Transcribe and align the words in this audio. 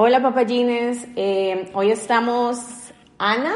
Hola 0.00 0.22
papayines, 0.22 1.06
eh, 1.16 1.70
hoy 1.74 1.90
estamos 1.90 2.58
Ana, 3.18 3.52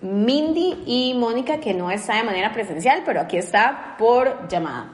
Mindy 0.00 0.82
y 0.86 1.14
Mónica, 1.14 1.60
que 1.60 1.74
no 1.74 1.90
está 1.90 2.16
de 2.16 2.24
manera 2.24 2.52
presencial, 2.52 3.02
pero 3.04 3.20
aquí 3.20 3.36
está 3.36 3.94
por 3.98 4.48
llamada. 4.48 4.92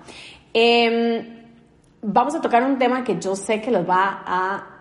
Em, 0.52 1.37
vamos 2.02 2.34
a 2.34 2.40
tocar 2.40 2.62
un 2.64 2.78
tema 2.78 3.04
que 3.04 3.18
yo 3.18 3.36
sé 3.36 3.60
que 3.60 3.70
los 3.70 3.88
va 3.88 4.22
a 4.26 4.78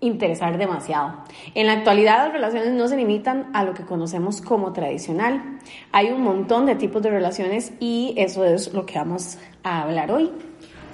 interesar 0.00 0.56
demasiado. 0.58 1.24
En 1.54 1.66
la 1.66 1.74
actualidad 1.74 2.24
las 2.24 2.32
relaciones 2.32 2.72
no 2.72 2.88
se 2.88 2.96
limitan 2.96 3.50
a 3.52 3.64
lo 3.64 3.74
que 3.74 3.84
conocemos 3.84 4.40
como 4.40 4.72
tradicional. 4.72 5.58
Hay 5.92 6.10
un 6.10 6.22
montón 6.22 6.66
de 6.66 6.74
tipos 6.74 7.02
de 7.02 7.10
relaciones 7.10 7.72
y 7.80 8.14
eso 8.16 8.44
es 8.44 8.72
lo 8.72 8.86
que 8.86 8.98
vamos 8.98 9.38
a 9.62 9.82
hablar 9.82 10.10
hoy. 10.10 10.32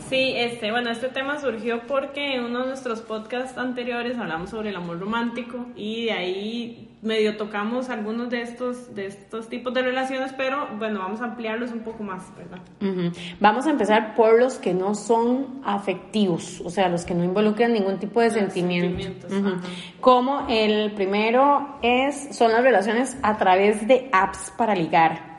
Sí, 0.08 0.34
este, 0.36 0.70
bueno, 0.70 0.90
este 0.90 1.08
tema 1.08 1.40
surgió 1.40 1.82
porque 1.88 2.36
en 2.36 2.44
uno 2.44 2.60
de 2.60 2.66
nuestros 2.68 3.00
podcasts 3.00 3.58
anteriores 3.58 4.16
hablamos 4.16 4.50
sobre 4.50 4.70
el 4.70 4.76
amor 4.76 5.00
romántico 5.00 5.66
y 5.74 6.04
de 6.06 6.12
ahí 6.12 6.88
medio 7.02 7.36
tocamos 7.36 7.90
algunos 7.90 8.30
de 8.30 8.42
estos, 8.42 8.94
de 8.94 9.06
estos 9.06 9.48
tipos 9.48 9.74
de 9.74 9.82
relaciones, 9.82 10.32
pero 10.32 10.68
bueno, 10.78 11.00
vamos 11.00 11.20
a 11.20 11.24
ampliarlos 11.24 11.72
un 11.72 11.80
poco 11.80 12.04
más, 12.04 12.22
¿verdad? 12.36 12.58
Vamos 13.40 13.66
a 13.66 13.70
empezar 13.70 14.14
por 14.14 14.38
los 14.38 14.58
que 14.58 14.74
no 14.74 14.94
son 14.94 15.60
afectivos, 15.64 16.60
o 16.64 16.70
sea, 16.70 16.88
los 16.88 17.04
que 17.04 17.14
no 17.14 17.24
involucran 17.24 17.72
ningún 17.72 17.98
tipo 17.98 18.20
de 18.20 18.30
sentimiento. 18.30 19.26
Como 20.00 20.46
el 20.48 20.92
primero 20.92 21.78
es, 21.82 22.36
son 22.36 22.52
las 22.52 22.62
relaciones 22.62 23.16
a 23.22 23.36
través 23.36 23.86
de 23.88 24.08
apps 24.12 24.52
para 24.56 24.74
ligar, 24.74 25.36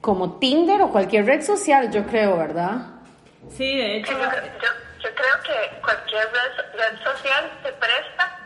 como 0.00 0.38
Tinder 0.38 0.82
o 0.82 0.90
cualquier 0.90 1.26
red 1.26 1.42
social, 1.42 1.90
yo 1.90 2.06
creo, 2.06 2.36
¿verdad? 2.36 2.99
Sí, 3.56 3.78
de 3.78 3.96
hecho. 3.96 4.12
Yo, 4.12 5.14
creo 5.14 5.42
que 5.42 5.80
cualquier 5.80 6.28
red, 6.32 7.02
social 7.02 7.50
se 7.62 7.72
presta 7.72 8.38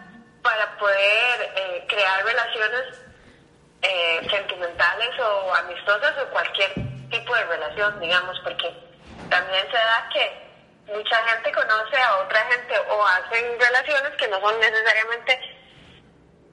para 0.42 0.76
poder 0.78 1.52
eh, 1.56 1.84
crear 1.88 2.24
relaciones 2.24 3.00
eh, 3.82 4.26
sentimentales 4.30 5.10
o 5.20 5.54
amistosas 5.54 6.14
o 6.22 6.30
cualquier 6.30 6.72
tipo 7.10 7.34
de 7.34 7.44
relación, 7.44 8.00
digamos, 8.00 8.38
porque 8.40 8.72
también 9.28 9.66
se 9.70 9.76
da 9.76 10.08
que 10.12 10.44
mucha 10.92 11.16
gente 11.28 11.52
conoce 11.52 11.96
a 11.96 12.16
otra 12.18 12.40
gente 12.46 12.78
o 12.90 13.06
hacen 13.06 13.58
relaciones 13.58 14.10
que 14.18 14.28
no 14.28 14.40
son 14.40 14.58
necesariamente 14.60 15.40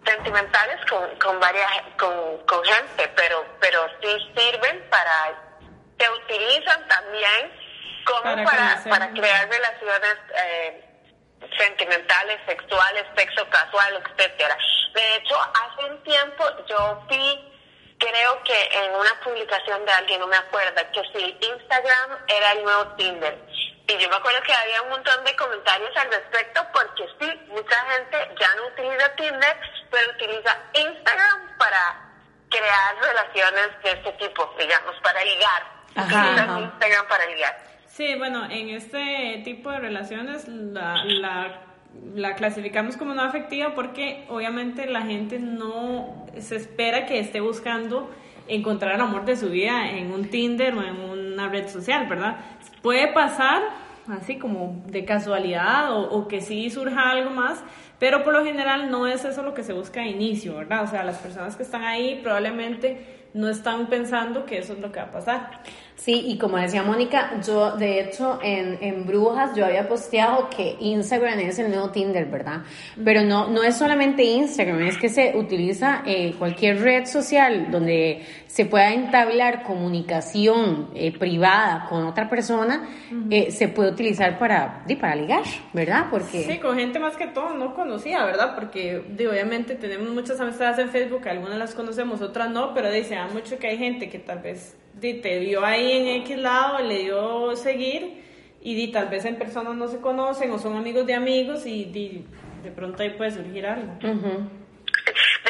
sentimentales 0.05 0.80
con, 0.89 1.15
con 1.19 1.39
varias 1.39 1.71
con, 1.97 2.38
con 2.45 2.63
gente, 2.63 3.11
pero 3.15 3.45
pero 3.59 3.88
sí 4.02 4.17
sirven 4.36 4.83
para 4.89 5.33
se 5.99 6.09
utilizan 6.09 6.88
también 6.88 7.61
como 8.05 8.43
para, 8.43 8.83
para, 8.89 9.09
crear 9.11 9.49
relaciones 9.49 10.17
eh, 10.35 10.91
sentimentales, 11.57 12.39
sexuales, 12.45 13.05
sexo 13.15 13.47
casual, 13.49 14.03
etcétera. 14.05 14.57
De 14.93 15.15
hecho, 15.15 15.35
hace 15.39 15.91
un 15.91 16.03
tiempo 16.03 16.43
yo 16.67 17.03
vi, 17.09 17.53
creo 17.97 18.43
que 18.43 18.69
en 18.83 18.95
una 18.95 19.19
publicación 19.23 19.85
de 19.85 19.91
alguien, 19.91 20.19
no 20.19 20.27
me 20.27 20.37
acuerdo, 20.37 20.81
que 20.91 21.02
si 21.13 21.37
Instagram 21.47 22.17
era 22.27 22.52
el 22.53 22.63
nuevo 22.63 22.87
Tinder. 22.95 23.37
Y 23.87 23.97
yo 23.97 24.09
me 24.09 24.15
acuerdo 24.15 24.41
que 24.43 24.53
había 24.53 24.81
un 24.83 24.89
montón 24.89 25.23
de 25.25 25.35
comentarios 25.35 25.95
al 25.97 26.09
respecto 26.09 26.65
porque 26.73 27.03
sí, 27.19 27.41
mucha 27.47 27.75
gente 27.91 28.35
ya 28.39 28.55
no 28.55 28.67
utiliza 28.67 29.15
Tinder, 29.15 29.57
pero 29.89 30.11
utiliza 30.11 30.57
Instagram 30.73 31.57
para 31.57 32.11
crear 32.49 32.95
relaciones 33.02 33.83
de 33.83 33.91
este 33.91 34.11
tipo, 34.13 34.55
digamos, 34.57 34.95
para 35.02 35.23
ligar. 35.23 35.64
Ajá, 35.95 36.59
Instagram 36.59 37.08
para 37.08 37.25
ligar. 37.25 37.70
Sí, 37.93 38.15
bueno, 38.17 38.49
en 38.49 38.69
este 38.69 39.41
tipo 39.43 39.69
de 39.69 39.79
relaciones 39.79 40.47
la, 40.47 41.03
la, 42.15 42.35
clasificamos 42.35 42.95
como 42.95 43.13
no 43.13 43.21
afectiva 43.21 43.75
porque 43.75 44.23
obviamente 44.29 44.85
la 44.85 45.02
gente 45.02 45.39
no 45.39 46.25
se 46.39 46.55
espera 46.55 47.05
que 47.05 47.19
esté 47.19 47.41
buscando 47.41 48.09
encontrar 48.47 48.95
el 48.95 49.02
amor 49.02 49.25
de 49.25 49.35
su 49.35 49.49
vida 49.49 49.91
en 49.91 50.13
un 50.13 50.29
Tinder 50.29 50.73
o 50.73 50.83
en 50.83 51.02
una 51.02 51.49
red 51.49 51.67
social, 51.67 52.07
¿verdad? 52.07 52.37
Puede 52.81 53.09
pasar 53.09 53.61
así 54.08 54.37
como 54.37 54.81
de 54.87 55.03
casualidad 55.03 55.91
o, 55.91 56.11
o, 56.11 56.29
que 56.29 56.39
sí 56.39 56.69
surja 56.69 57.11
algo 57.11 57.31
más, 57.31 57.61
pero 57.99 58.23
por 58.23 58.33
lo 58.33 58.45
general 58.45 58.89
no 58.89 59.05
es 59.05 59.25
eso 59.25 59.43
lo 59.43 59.53
que 59.53 59.63
se 59.63 59.73
busca 59.73 60.02
a 60.02 60.08
inicio, 60.08 60.55
¿verdad? 60.55 60.83
O 60.83 60.87
sea, 60.87 61.03
las 61.03 61.17
personas 61.17 61.58
que 61.58 61.63
están 61.63 61.83
ahí 61.83 62.21
probablemente 62.23 63.27
no 63.33 63.49
están 63.49 63.87
pensando 63.87 64.45
que 64.45 64.59
eso 64.59 64.73
es 64.73 64.79
lo 64.79 64.93
que 64.93 64.99
va 64.99 65.08
a 65.08 65.11
pasar. 65.11 65.61
Sí, 66.04 66.23
y 66.26 66.39
como 66.39 66.58
decía 66.58 66.82
Mónica, 66.82 67.39
yo 67.45 67.78
de 67.78 68.00
hecho 68.00 68.39
en, 68.42 68.80
en, 68.82 69.06
Brujas 69.06 69.56
yo 69.56 69.67
había 69.67 69.88
posteado 69.88 70.50
que 70.50 70.76
Instagram 70.80 71.38
es 71.42 71.60
el 71.60 71.70
nuevo 71.70 71.92
Tinder, 71.92 72.26
¿verdad? 72.26 72.64
Pero 73.06 73.22
no, 73.22 73.50
no 73.50 73.62
es 73.62 73.78
solamente 73.78 74.23
Instagram, 74.23 74.82
es 74.82 74.98
que 74.98 75.10
se 75.10 75.38
utiliza 75.38 76.02
eh, 76.08 76.34
cualquier 76.39 76.82
red 76.82 77.06
social 77.06 77.70
donde 77.70 78.26
se 78.48 78.66
pueda 78.66 78.92
entablar 78.92 79.62
comunicación 79.62 80.89
eh, 80.95 81.16
privada 81.16 81.86
con 81.88 82.04
otra 82.06 82.28
persona, 82.28 82.89
eh, 83.30 83.52
se 83.52 83.68
puede 83.68 83.92
utilizar 83.92 84.39
para, 84.39 84.83
para 85.00 85.16
ligar, 85.16 85.44
¿verdad? 85.72 86.08
Porque... 86.10 86.45
Sí, 86.45 86.58
con 86.58 86.80
gente 86.80 86.98
más 86.98 87.16
que 87.16 87.28
todo 87.28 87.54
no 87.54 87.76
conocía, 87.76 88.26
¿verdad? 88.26 88.56
Porque 88.56 89.04
obviamente 89.30 89.76
tenemos 89.76 90.10
muchas 90.10 90.39
amistades 90.39 90.80
en 90.80 90.89
Facebook, 90.89 91.28
algunas 91.28 91.60
las 91.60 91.76
conocemos, 91.76 92.23
otras 92.23 92.50
no, 92.50 92.73
pero 92.73 92.92
dice, 92.92 93.16
mucho 93.32 93.60
que 93.60 93.68
hay 93.68 93.78
gente 93.78 94.10
que 94.10 94.18
tal 94.18 94.39
vez 94.39 94.80
te 94.99 95.39
vio 95.39 95.65
ahí 95.65 95.91
en 95.97 96.21
X 96.23 96.37
lado, 96.37 96.79
le 96.79 96.99
dio 96.99 97.55
seguir 97.55 98.21
y 98.61 98.75
di, 98.75 98.91
tal 98.91 99.07
vez 99.07 99.25
en 99.25 99.37
persona 99.37 99.73
no 99.73 99.87
se 99.87 99.99
conocen 99.99 100.52
o 100.52 100.59
son 100.59 100.77
amigos 100.77 101.05
de 101.07 101.15
amigos 101.15 101.65
y 101.65 101.85
di, 101.85 102.25
de 102.63 102.71
pronto 102.71 103.02
ahí 103.02 103.09
puede 103.11 103.31
surgir 103.31 103.65
algo. 103.65 103.93
De 104.02 104.09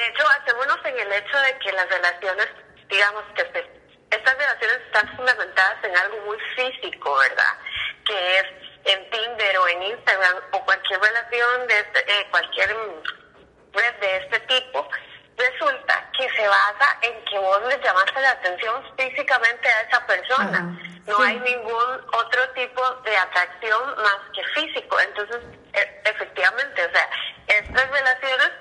hecho, 0.08 0.24
hacemos 0.40 0.86
en 0.86 1.00
el 1.00 1.14
hecho 1.14 1.38
de 1.38 1.58
que 1.60 1.72
las 1.74 1.90
relaciones, 1.90 2.48
digamos 2.90 3.24
que 3.36 3.42
estas 3.42 4.38
relaciones 4.38 4.78
están 4.86 5.16
fundamentadas 5.16 5.84
en 5.84 5.98
algo 5.98 6.18
muy 6.26 6.38
físico, 6.56 7.18
¿verdad? 7.18 7.58
Que 8.06 8.40
es 8.40 8.46
en 8.86 9.10
Tinder 9.10 9.58
o 9.58 9.68
en 9.68 9.84
Instagram 9.84 10.38
o 10.52 10.66
cualquier 10.66 11.00
relación 11.00 11.68
de 11.68 11.80
este, 11.80 12.00
eh, 12.00 12.28
cualquier 12.32 12.70
red 13.74 13.96
de 14.00 14.18
este 14.18 14.40
tipo, 14.42 14.88
resulta 15.38 16.10
que 16.18 16.30
se 16.30 16.48
basa 16.48 16.98
en 17.02 17.26
que 17.26 17.40
vos 17.40 17.62
le 17.68 17.80
llamaste 17.82 18.22
la 18.22 18.32
atención 18.32 18.84
físicamente 18.98 19.70
a 19.70 19.82
esa 19.82 20.06
persona. 20.06 20.78
no 21.08 21.20
hay 21.20 21.40
ningún 21.40 22.02
otro 22.14 22.50
tipo 22.50 22.90
de 23.04 23.18
atracción 23.18 23.96
más 23.98 24.20
que 24.36 24.44
físico. 24.54 25.00
Entonces, 25.00 25.40
e, 25.74 26.02
efectivamente, 26.06 26.86
o 26.86 26.92
sea, 26.92 27.10
estas 27.48 27.90
relaciones 27.90 28.52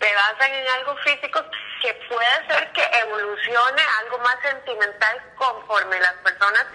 se 0.00 0.14
basan 0.14 0.52
en 0.52 0.68
algo 0.68 0.96
físico 0.98 1.44
que 1.82 1.94
puede 2.08 2.48
ser 2.48 2.72
que 2.72 2.84
evolucione 3.00 3.82
algo 4.00 4.18
más 4.18 4.36
sentimental 4.42 5.22
conforme 5.36 5.98
las 5.98 6.14
personas 6.14 6.66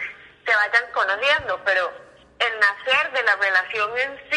se 0.45 0.55
vayan 0.55 0.91
conociendo, 0.91 1.61
pero 1.63 1.91
el 2.39 2.59
nacer 2.59 3.11
de 3.11 3.23
la 3.23 3.35
relación 3.35 3.97
en 3.99 4.30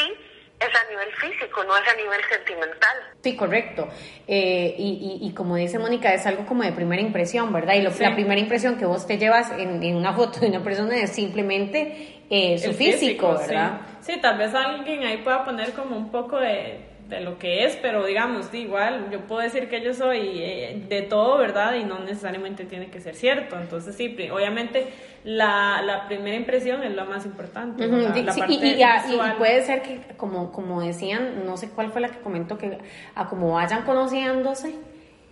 es 0.61 0.69
a 0.69 0.91
nivel 0.91 1.13
físico, 1.15 1.65
no 1.65 1.77
es 1.77 1.89
a 1.89 1.97
nivel 1.97 2.21
sentimental. 2.31 2.97
Sí, 3.23 3.37
correcto. 3.37 3.89
Eh, 4.27 4.75
y, 4.79 5.19
y, 5.21 5.35
como 5.35 5.57
dice 5.57 5.79
Mónica, 5.79 6.13
es 6.13 6.27
algo 6.27 6.47
como 6.47 6.63
de 6.63 6.73
primera 6.73 7.03
impresión, 7.03 7.53
¿verdad? 7.53 7.75
Y 7.75 7.83
lo, 7.83 7.91
la 7.99 8.15
primera 8.15 8.41
impresión 8.41 8.77
que 8.77 8.87
vos 8.87 9.07
te 9.07 9.19
llevas 9.19 9.51
en, 9.53 9.83
en, 9.83 9.97
una 9.97 10.13
foto 10.13 10.41
de 10.41 10.49
una 10.49 10.63
persona 10.63 10.97
es 10.97 11.11
simplemente 11.11 12.23
eh, 12.31 12.59
su 12.59 12.73
físico, 12.73 13.37
¿verdad? 13.39 13.81
Sí. 14.01 14.13
sí, 14.13 14.21
tal 14.21 14.39
vez 14.39 14.55
alguien 14.55 15.03
ahí 15.05 15.19
pueda 15.19 15.45
poner 15.45 15.73
como 15.73 15.97
un 15.97 16.11
poco 16.11 16.39
de 16.39 16.94
de 17.15 17.21
lo 17.21 17.39
que 17.39 17.65
es, 17.65 17.77
pero 17.77 18.05
digamos, 18.05 18.53
igual, 18.53 19.09
yo 19.11 19.21
puedo 19.27 19.41
decir 19.41 19.69
que 19.69 19.83
yo 19.83 19.95
soy 19.95 20.39
eh, 20.41 20.85
de 20.89 21.03
todo, 21.03 21.39
¿verdad? 21.39 21.75
Y 21.75 21.85
no 21.85 21.99
necesariamente 22.01 22.65
tiene 22.65 22.91
que 22.91 23.01
ser 23.01 23.15
cierto. 23.15 23.59
Entonces, 23.59 23.95
sí, 23.95 24.17
obviamente 24.31 24.89
la, 25.25 25.81
la 25.83 26.07
primera 26.07 26.37
impresión 26.37 26.83
es 26.83 26.95
lo 26.95 27.07
más 27.07 27.25
importante. 27.25 27.85
y, 27.85 27.89
y, 27.89 29.19
puede 29.39 29.63
ser 29.63 29.83
que, 29.83 30.01
como, 30.17 30.53
como 30.53 30.83
decían, 30.83 31.47
no 31.47 31.57
sé 31.57 31.71
cuál 31.71 31.91
fue 31.91 32.01
la 32.01 32.09
que 32.09 32.19
comentó, 32.19 32.59
que 32.59 32.79
a 33.15 33.29
como 33.29 33.53
vayan 33.53 33.83
conociéndose, 33.85 34.75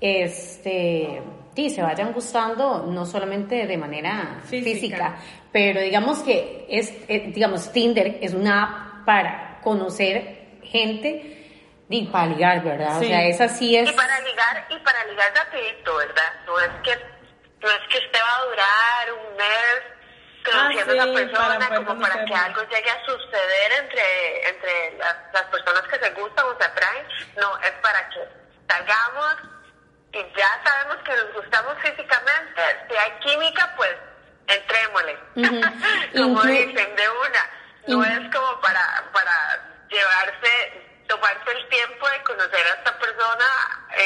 este, 0.01 1.23
sí, 1.55 1.71
se 1.71 1.83
vayan 1.83 2.13
gustando, 2.13 2.87
no 2.87 3.05
solamente 3.05 3.67
de 3.67 3.77
manera 3.77 4.41
física, 4.45 5.17
pero 5.53 5.81
digamos 5.81 6.21
que 6.21 6.67
es, 6.69 6.93
eh, 7.09 7.31
digamos, 7.35 7.71
Tinder 7.73 8.19
es 8.21 8.35
una 8.35 8.63
app 8.63 9.05
para 9.05 9.61
conocer 9.63 10.43
gente 10.63 11.42
y 11.99 12.07
para 12.07 12.27
ligar, 12.27 12.63
¿verdad? 12.63 12.99
O 12.99 13.01
sea, 13.01 13.25
esa 13.25 13.49
sí 13.49 13.77
es... 13.77 13.89
Y 13.89 13.93
para 13.93 14.21
ligar, 14.21 14.67
y 14.71 14.79
para 14.79 15.05
ligar 15.05 15.33
rapidito, 15.35 15.97
¿verdad? 15.97 16.33
No 16.47 16.59
es 16.61 16.71
que, 16.83 16.97
no 17.61 17.71
es 17.71 17.89
que 17.89 17.99
usted 17.99 18.21
va 18.21 18.37
a 18.37 18.45
durar 18.45 19.13
un 19.13 19.37
mes 19.37 19.83
conociendo 20.45 20.93
a 20.93 20.97
esa 20.97 21.13
persona 21.13 21.77
como 21.77 22.01
para 22.01 22.25
que 22.25 22.35
algo 22.35 22.63
llegue 22.63 22.91
a 22.91 23.05
suceder 23.05 23.73
entre, 23.79 24.49
entre 24.49 24.99
las, 24.99 25.17
las 25.33 25.43
personas 25.45 25.83
se 25.91 26.11
gustan 26.11 26.47
o 26.47 26.59
se 26.59 26.65
atraen, 26.65 27.07
no, 27.37 27.59
es 27.59 27.73
para 27.83 28.09
que 28.09 28.29
salgamos 28.69 29.37
y 30.13 30.19
ya 30.37 30.61
sabemos 30.65 30.97
que 31.05 31.13
nos 31.13 31.33
gustamos 31.33 31.75
físicamente, 31.79 32.63
si 32.89 32.97
hay 32.97 33.13
química, 33.21 33.73
pues 33.77 33.95
entrémosle, 34.47 35.19
como 36.17 36.43
dicen, 36.43 36.97
de 36.97 37.09
una. 37.09 37.51
No 37.87 38.05
es 38.05 38.35
como 38.35 38.61
para, 38.61 39.11
para 39.13 39.87
llevarse, 39.89 41.05
tomarse 41.09 41.51
el 41.51 41.69
tiempo 41.69 42.09
de 42.09 42.23
conocer 42.23 42.67
a 42.67 42.75
esta 42.75 42.99
persona 42.99 43.47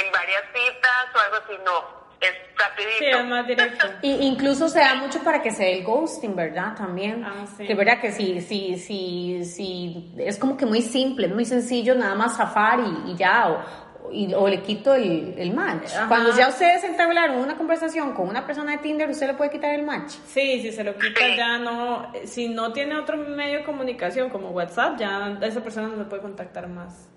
en 0.04 0.12
varias 0.12 0.42
citas 0.52 1.06
o 1.14 1.18
algo 1.18 1.36
así, 1.36 1.52
no 1.64 2.06
es 2.20 2.32
rapidito. 2.56 2.98
Sí, 2.98 3.06
es 3.06 3.24
más 3.26 3.46
directo. 3.46 3.86
Y 4.02 4.26
incluso 4.26 4.68
se 4.68 4.80
da 4.80 4.94
mucho 4.94 5.22
para 5.22 5.42
que 5.42 5.50
se 5.50 5.64
dé 5.64 5.78
el 5.78 5.84
ghosting, 5.84 6.34
¿verdad? 6.34 6.74
También. 6.76 7.24
Ah, 7.24 7.46
sí. 7.56 7.66
Que 7.66 7.74
verdad 7.74 8.00
que 8.00 8.12
sí, 8.12 8.40
sí, 8.40 8.76
sí, 8.78 9.44
sí, 9.44 10.14
es 10.18 10.38
como 10.38 10.56
que 10.56 10.66
muy 10.66 10.82
simple, 10.82 11.28
muy 11.28 11.44
sencillo, 11.44 11.94
nada 11.94 12.14
más 12.14 12.36
zafar 12.36 12.80
y, 12.80 13.10
y 13.12 13.16
ya, 13.16 13.48
o, 13.50 14.12
y, 14.12 14.32
o 14.32 14.48
le 14.48 14.62
quito 14.62 14.94
el, 14.94 15.34
el 15.36 15.52
match. 15.52 15.92
Ajá. 15.94 16.08
Cuando 16.08 16.36
ya 16.36 16.48
ustedes 16.48 16.84
entablaron 16.84 17.36
una 17.38 17.56
conversación 17.56 18.14
con 18.14 18.28
una 18.28 18.46
persona 18.46 18.72
de 18.72 18.78
Tinder, 18.78 19.10
¿usted 19.10 19.26
le 19.26 19.34
puede 19.34 19.50
quitar 19.50 19.74
el 19.74 19.82
match? 19.82 20.12
Sí, 20.26 20.62
si 20.62 20.72
se 20.72 20.84
lo 20.84 20.96
quita 20.96 21.20
ya 21.36 21.58
no, 21.58 22.12
si 22.24 22.48
no 22.48 22.72
tiene 22.72 22.96
otro 22.96 23.16
medio 23.16 23.58
de 23.58 23.64
comunicación 23.64 24.30
como 24.30 24.50
WhatsApp, 24.50 24.98
ya 24.98 25.38
esa 25.42 25.62
persona 25.62 25.88
no 25.88 25.98
se 25.98 26.04
puede 26.04 26.22
contactar 26.22 26.68
más. 26.68 27.08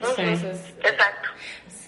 Entonces, 0.00 0.74
Exacto. 0.78 1.28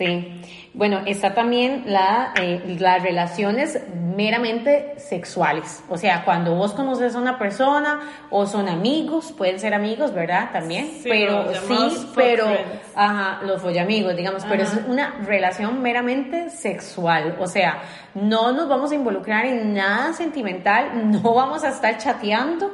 Sí. 0.00 0.40
Bueno, 0.72 1.02
está 1.04 1.34
también 1.34 1.82
la, 1.84 2.32
eh, 2.40 2.76
las 2.78 3.02
relaciones 3.02 3.78
meramente 4.16 4.94
sexuales. 4.98 5.84
O 5.90 5.98
sea, 5.98 6.24
cuando 6.24 6.54
vos 6.54 6.72
conoces 6.72 7.14
a 7.14 7.18
una 7.18 7.38
persona 7.38 8.00
o 8.30 8.46
son 8.46 8.66
amigos, 8.66 9.34
pueden 9.36 9.60
ser 9.60 9.74
amigos, 9.74 10.14
¿verdad? 10.14 10.52
También. 10.52 10.86
Sí, 11.02 11.08
pero 11.10 11.52
sí, 11.52 12.06
pero, 12.14 12.46
ajá, 12.94 13.40
los 13.44 13.60
follamigos, 13.60 14.16
digamos, 14.16 14.42
pero 14.46 14.62
es 14.62 14.72
una 14.88 15.16
relación 15.26 15.82
meramente 15.82 16.48
sexual. 16.48 17.36
O 17.38 17.46
sea, 17.46 17.82
no 18.14 18.52
nos 18.52 18.70
vamos 18.70 18.92
a 18.92 18.94
involucrar 18.94 19.44
en 19.44 19.74
nada 19.74 20.14
sentimental, 20.14 21.10
no 21.10 21.34
vamos 21.34 21.62
a 21.62 21.68
estar 21.68 21.98
chateando. 21.98 22.70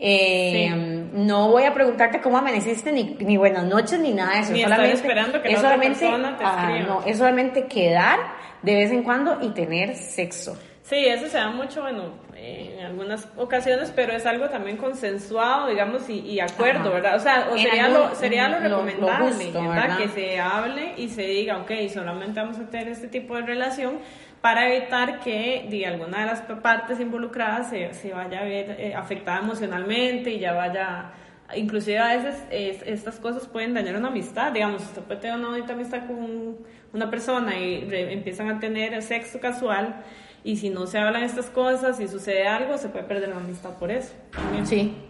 Eh, 0.00 1.04
No 1.12 1.50
voy 1.50 1.64
a 1.64 1.74
preguntarte 1.74 2.20
cómo 2.20 2.38
amaneciste, 2.38 2.92
ni, 2.92 3.16
ni 3.20 3.36
buenas 3.36 3.64
noches, 3.64 3.98
ni 3.98 4.12
nada 4.12 4.34
de 4.34 4.40
eso. 4.40 4.52
Ni 4.52 4.62
estar 4.62 4.84
esperando 4.84 5.42
que 5.42 5.48
la 5.48 5.54
es 5.54 5.58
otra 5.58 5.70
solamente, 5.70 6.00
persona 6.00 6.38
te 6.38 6.44
ah, 6.44 6.78
no, 6.86 7.02
es 7.04 7.18
solamente 7.18 7.66
quedar 7.66 8.18
de 8.62 8.74
vez 8.74 8.90
en 8.90 9.02
cuando 9.02 9.38
y 9.40 9.50
tener 9.50 9.96
sexo. 9.96 10.56
Sí, 10.88 11.04
eso 11.04 11.26
se 11.28 11.36
da 11.36 11.50
mucho, 11.50 11.82
bueno, 11.82 12.14
en 12.34 12.80
algunas 12.86 13.28
ocasiones, 13.36 13.92
pero 13.94 14.12
es 14.14 14.24
algo 14.24 14.48
también 14.48 14.78
consensuado, 14.78 15.68
digamos, 15.68 16.08
y, 16.08 16.20
y 16.20 16.40
acuerdo, 16.40 16.80
Ajá. 16.80 16.90
¿verdad? 16.90 17.16
O 17.16 17.20
sea, 17.20 17.48
o 17.52 17.58
sería, 17.58 17.84
algún- 17.84 18.00
lo, 18.08 18.14
sería 18.14 18.48
lo 18.48 18.58
recomendable, 18.60 19.32
justo, 19.32 19.60
¿verdad? 19.60 19.82
¿verdad? 19.82 19.98
Que 19.98 20.08
se 20.08 20.40
hable 20.40 20.94
y 20.96 21.08
se 21.10 21.22
diga, 21.22 21.58
ok, 21.58 21.70
solamente 21.92 22.40
vamos 22.40 22.58
a 22.58 22.70
tener 22.70 22.88
este 22.88 23.08
tipo 23.08 23.36
de 23.36 23.42
relación 23.42 23.98
para 24.40 24.72
evitar 24.72 25.20
que 25.20 25.66
de 25.68 25.84
alguna 25.84 26.20
de 26.20 26.26
las 26.26 26.40
partes 26.40 27.00
involucradas 27.00 27.68
se, 27.68 27.92
se 27.92 28.12
vaya 28.14 28.40
a 28.40 28.44
ver 28.44 28.76
eh, 28.78 28.94
afectada 28.94 29.40
emocionalmente 29.40 30.30
y 30.30 30.38
ya 30.38 30.52
vaya... 30.54 31.10
Inclusive 31.54 31.98
a 31.98 32.14
veces 32.14 32.44
es- 32.50 32.82
estas 32.86 33.18
cosas 33.18 33.46
pueden 33.46 33.72
dañar 33.74 33.96
una 33.96 34.08
amistad, 34.08 34.52
digamos, 34.52 34.82
usted 34.82 35.00
puede 35.02 35.20
tener 35.20 35.38
una 35.38 35.48
bonita 35.48 35.72
amistad 35.72 36.06
con 36.06 36.58
una 36.92 37.10
persona 37.10 37.58
y 37.58 37.84
re- 37.88 38.12
empiezan 38.12 38.50
a 38.50 38.58
tener 38.60 39.00
sexo 39.02 39.40
casual 39.40 39.96
y 40.44 40.56
si 40.56 40.70
no 40.70 40.86
se 40.86 40.98
hablan 40.98 41.22
estas 41.24 41.46
cosas 41.46 41.98
y 42.00 42.08
sucede 42.08 42.46
algo, 42.46 42.78
se 42.78 42.88
puede 42.88 43.04
perder 43.04 43.28
la 43.30 43.36
amistad 43.36 43.78
por 43.78 43.90
eso. 43.90 44.14
también. 44.32 44.66
Sí. 44.66 45.04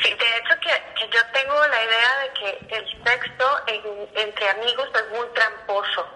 Sí, 0.00 0.10
de 0.10 0.14
hecho 0.14 0.60
que, 0.60 0.70
que 0.94 1.08
yo 1.16 1.20
tengo 1.32 1.54
la 1.66 1.82
idea 1.84 2.18
de 2.22 2.32
que 2.68 2.76
el 2.76 3.04
sexo 3.04 3.60
en- 3.66 4.08
entre 4.28 4.48
amigos 4.50 4.88
es 4.94 5.18
muy 5.18 5.26
tramposo, 5.34 6.06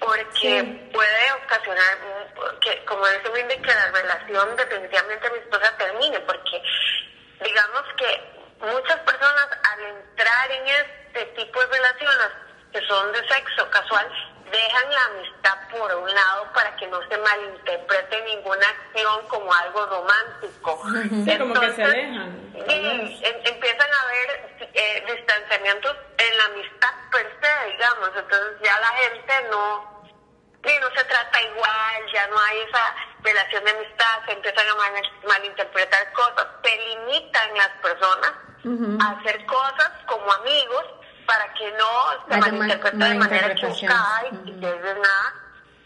porque 0.00 0.60
Sí. 0.60 0.90
puede 0.92 1.32
ocasionar, 1.44 1.98
que, 2.60 2.84
como 2.86 3.06
dice 3.06 3.30
Mindy, 3.34 3.56
que 3.62 3.74
la 3.74 3.90
relación 3.92 4.56
definitivamente 4.56 5.26
amistosa 5.28 5.76
termine, 5.76 6.18
porque 6.20 6.62
digamos 7.44 7.82
que 7.96 8.66
muchas 8.66 8.98
personas 9.00 9.48
al 9.72 9.80
entrar 9.84 10.50
en 10.50 10.66
este 10.66 11.24
tipo 11.40 11.60
de 11.60 11.66
relaciones 11.66 12.28
que 12.72 12.80
son 12.86 13.12
de 13.12 13.28
sexo 13.28 13.70
casual, 13.70 14.08
dejan 14.50 14.90
la 14.90 15.04
amistad 15.04 15.58
por 15.70 15.94
un 15.94 16.14
lado 16.14 16.52
para 16.52 16.74
que 16.76 16.86
no 16.88 17.00
se 17.08 17.16
malinterprete 17.18 18.22
ninguna 18.22 18.66
acción 18.68 19.26
como 19.28 19.52
algo 19.52 19.86
romántico. 19.86 20.82
Sí, 21.24 21.38
como 21.38 21.54
que 21.60 21.72
se 21.72 21.84
alejan. 21.84 22.52
Sí, 22.52 23.20
em- 23.24 23.40
empiezan 23.46 23.88
a 23.92 24.02
haber 24.02 24.56
eh, 24.74 25.04
distanciamientos 25.14 25.96
en 26.18 26.36
la 26.38 26.44
amistad 26.46 26.92
per 27.10 27.38
se, 27.40 27.70
digamos. 27.72 28.10
Entonces 28.16 28.56
ya 28.62 28.78
la 28.80 28.88
gente 28.88 29.32
no, 29.50 30.02
sí, 30.64 30.72
no 30.80 30.88
se 30.96 31.04
trata 31.04 31.42
igual, 31.42 32.12
ya 32.12 32.26
no 32.28 32.38
hay 32.40 32.58
esa 32.60 32.94
relación 33.22 33.64
de 33.64 33.70
amistad, 33.70 34.24
se 34.26 34.32
empiezan 34.32 34.68
a 34.68 34.74
mal- 34.74 35.12
malinterpretar 35.26 36.12
cosas, 36.12 36.46
se 36.64 36.76
limitan 36.76 37.54
las 37.56 37.68
personas 37.82 38.32
a 39.00 39.10
hacer 39.12 39.46
cosas 39.46 39.90
como 40.06 40.30
amigos 40.32 40.84
para 41.28 41.52
que 41.52 41.70
no 41.72 42.24
se 42.26 42.36
malinterprete 42.38 42.96
de 42.96 43.14
manera 43.14 43.52
equivocada 43.52 44.24
y, 44.32 44.48
y 44.48 44.60
que 44.60 44.66
de 44.66 44.94
nada 44.94 45.34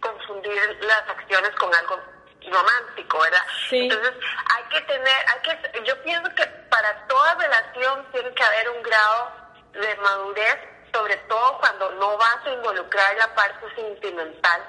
confundir 0.01 0.79
las 0.83 1.09
acciones 1.09 1.51
con 1.57 1.75
algo 1.75 2.01
romántico, 2.49 3.19
¿verdad? 3.21 3.43
Sí. 3.69 3.89
Entonces 3.91 4.15
hay 4.55 4.65
que 4.71 4.81
tener, 4.83 5.17
hay 5.29 5.41
que, 5.43 5.83
yo 5.85 6.01
pienso 6.03 6.33
que 6.37 6.47
para 6.71 7.07
toda 7.09 7.35
relación 7.35 8.07
tiene 8.13 8.33
que 8.35 8.45
haber 8.45 8.71
un 8.71 8.83
grado 8.83 9.33
de 9.73 9.97
madurez, 9.97 10.59
sobre 10.95 11.17
todo 11.29 11.59
cuando 11.59 11.91
no 11.93 12.17
vas 12.19 12.47
a 12.47 12.51
involucrar 12.51 13.17
la 13.17 13.35
parte 13.35 13.75
sentimental. 13.75 14.63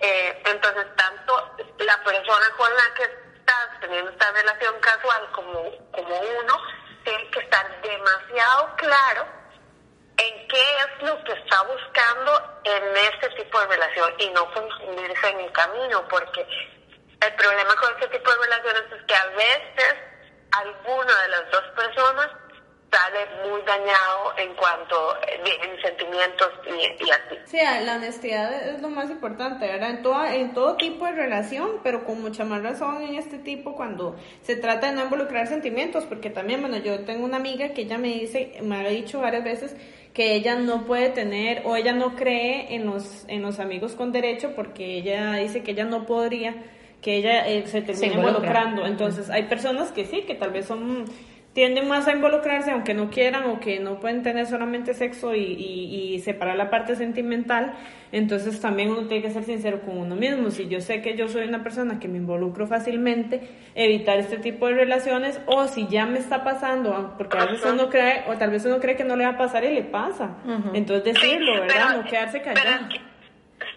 Eh, 0.00 0.42
entonces 0.46 0.86
tanto 0.96 1.56
la 1.78 2.02
persona 2.04 2.46
con 2.58 2.74
la 2.74 2.94
que 2.94 3.04
estás 3.04 3.80
teniendo 3.80 4.10
esta 4.10 4.30
relación 4.32 4.74
casual 4.80 5.30
como, 5.32 5.62
como 5.92 6.20
uno, 6.20 6.60
tiene 7.04 7.30
que 7.30 7.40
estar 7.40 7.80
demasiado 7.82 8.76
claro 8.76 9.39
en 10.20 10.48
qué 10.48 10.58
es 10.60 11.08
lo 11.08 11.24
que 11.24 11.32
está 11.32 11.62
buscando 11.62 12.60
en 12.64 12.96
este 12.96 13.28
tipo 13.42 13.60
de 13.60 13.66
relación 13.68 14.12
y 14.18 14.28
no 14.30 14.52
confundirse 14.52 15.28
en 15.28 15.40
el 15.40 15.52
camino, 15.52 16.06
porque 16.08 16.46
el 17.20 17.34
problema 17.34 17.74
con 17.76 17.94
este 17.94 18.18
tipo 18.18 18.30
de 18.30 18.36
relaciones 18.44 18.82
es 18.98 19.02
que 19.04 19.14
a 19.14 19.26
veces 19.26 19.94
alguna 20.52 21.22
de 21.22 21.28
las 21.28 21.50
dos 21.50 21.64
personas 21.76 22.28
sale 22.90 23.48
muy 23.48 23.62
dañado 23.62 24.32
en 24.36 24.54
cuanto 24.54 25.16
eh, 25.22 25.40
en 25.62 25.80
sentimientos 25.80 26.50
y, 26.66 27.04
y 27.04 27.10
así. 27.10 27.36
Sí, 27.44 27.58
la 27.84 27.96
honestidad 27.96 28.52
es 28.68 28.82
lo 28.82 28.88
más 28.88 29.10
importante, 29.10 29.66
¿verdad? 29.66 29.90
En, 29.90 30.02
toda, 30.02 30.34
en 30.34 30.52
todo 30.54 30.76
tipo 30.76 31.06
de 31.06 31.12
relación, 31.12 31.80
pero 31.84 32.04
con 32.04 32.20
mucha 32.20 32.44
más 32.44 32.62
razón 32.62 33.02
en 33.02 33.14
este 33.14 33.38
tipo 33.38 33.76
cuando 33.76 34.16
se 34.42 34.56
trata 34.56 34.88
de 34.88 34.94
no 34.94 35.04
involucrar 35.04 35.46
sentimientos, 35.46 36.04
porque 36.04 36.30
también, 36.30 36.60
bueno, 36.60 36.78
yo 36.78 37.04
tengo 37.04 37.24
una 37.24 37.36
amiga 37.36 37.68
que 37.70 37.82
ella 37.82 37.98
me 37.98 38.08
dice, 38.08 38.58
me 38.62 38.80
ha 38.80 38.88
dicho 38.88 39.20
varias 39.20 39.44
veces 39.44 39.76
que 40.12 40.34
ella 40.34 40.56
no 40.56 40.84
puede 40.86 41.10
tener 41.10 41.62
o 41.64 41.76
ella 41.76 41.92
no 41.92 42.16
cree 42.16 42.74
en 42.74 42.86
los, 42.86 43.24
en 43.28 43.42
los 43.42 43.60
amigos 43.60 43.92
con 43.94 44.12
derecho 44.12 44.52
porque 44.56 44.96
ella 44.96 45.34
dice 45.34 45.62
que 45.62 45.70
ella 45.72 45.84
no 45.84 46.06
podría, 46.06 46.54
que 47.00 47.16
ella 47.16 47.46
eh, 47.48 47.66
se 47.66 47.82
termina 47.82 48.14
involucra. 48.14 48.38
involucrando. 48.38 48.86
Entonces, 48.86 49.30
hay 49.30 49.44
personas 49.44 49.92
que 49.92 50.04
sí, 50.04 50.22
que 50.22 50.34
tal 50.34 50.50
vez 50.50 50.66
son 50.66 51.04
tienden 51.52 51.88
más 51.88 52.06
a 52.06 52.12
involucrarse 52.12 52.70
aunque 52.70 52.94
no 52.94 53.10
quieran 53.10 53.44
o 53.50 53.58
que 53.58 53.80
no 53.80 53.98
pueden 53.98 54.22
tener 54.22 54.46
solamente 54.46 54.94
sexo 54.94 55.34
y, 55.34 55.40
y, 55.40 56.14
y 56.14 56.20
separar 56.20 56.56
la 56.56 56.70
parte 56.70 56.94
sentimental, 56.94 57.74
entonces 58.12 58.60
también 58.60 58.90
uno 58.90 59.08
tiene 59.08 59.22
que 59.22 59.30
ser 59.30 59.42
sincero 59.44 59.80
con 59.80 59.98
uno 59.98 60.14
mismo. 60.14 60.50
Si 60.50 60.68
yo 60.68 60.80
sé 60.80 61.02
que 61.02 61.16
yo 61.16 61.26
soy 61.28 61.48
una 61.48 61.62
persona 61.64 61.98
que 61.98 62.06
me 62.08 62.18
involucro 62.18 62.66
fácilmente, 62.68 63.40
evitar 63.74 64.18
este 64.18 64.38
tipo 64.38 64.68
de 64.68 64.74
relaciones 64.74 65.40
o 65.46 65.66
si 65.66 65.88
ya 65.88 66.06
me 66.06 66.18
está 66.20 66.44
pasando, 66.44 67.14
porque 67.18 67.36
a 67.38 67.46
veces 67.46 67.66
uno 67.72 67.88
cree, 67.90 68.24
o 68.28 68.36
tal 68.36 68.50
vez 68.50 68.64
uno 68.64 68.78
cree 68.78 68.96
que 68.96 69.04
no 69.04 69.16
le 69.16 69.24
va 69.24 69.32
a 69.32 69.38
pasar 69.38 69.64
y 69.64 69.74
le 69.74 69.82
pasa. 69.82 70.36
Entonces 70.72 71.14
decirlo, 71.14 71.54
Sí, 71.54 71.60
¿verdad? 71.60 71.74
pero- 71.88 72.02
no 72.02 72.08
quedarse 72.08 72.42
callado. 72.42 72.86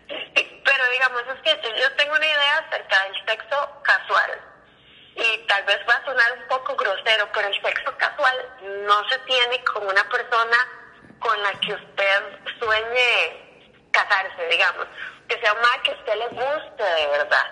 Pero 0.07 0.83
digamos, 0.93 1.21
es 1.35 1.41
que 1.41 1.49
yo 1.81 1.87
tengo 1.97 2.13
una 2.15 2.25
idea 2.25 2.57
acerca 2.67 2.95
del 3.05 3.15
sexo 3.27 3.55
casual. 3.83 4.31
Tal 5.47 5.63
vez 5.65 5.79
va 5.89 5.93
a 5.95 6.05
sonar 6.05 6.31
un 6.41 6.47
poco 6.47 6.75
grosero, 6.75 7.27
pero 7.33 7.47
el 7.47 7.53
sexo 7.61 7.95
casual 7.97 8.35
no 8.87 9.07
se 9.09 9.17
tiene 9.19 9.63
con 9.63 9.83
una 9.85 10.03
persona 10.09 10.57
con 11.19 11.41
la 11.43 11.51
que 11.59 11.73
usted 11.73 12.21
sueñe 12.59 13.87
casarse, 13.91 14.47
digamos. 14.51 14.85
Que 15.27 15.39
sea 15.39 15.53
una 15.53 15.83
que 15.83 15.91
a 15.91 15.93
usted 15.95 16.13
le 16.15 16.27
guste 16.29 16.83
de 16.83 17.07
verdad 17.07 17.45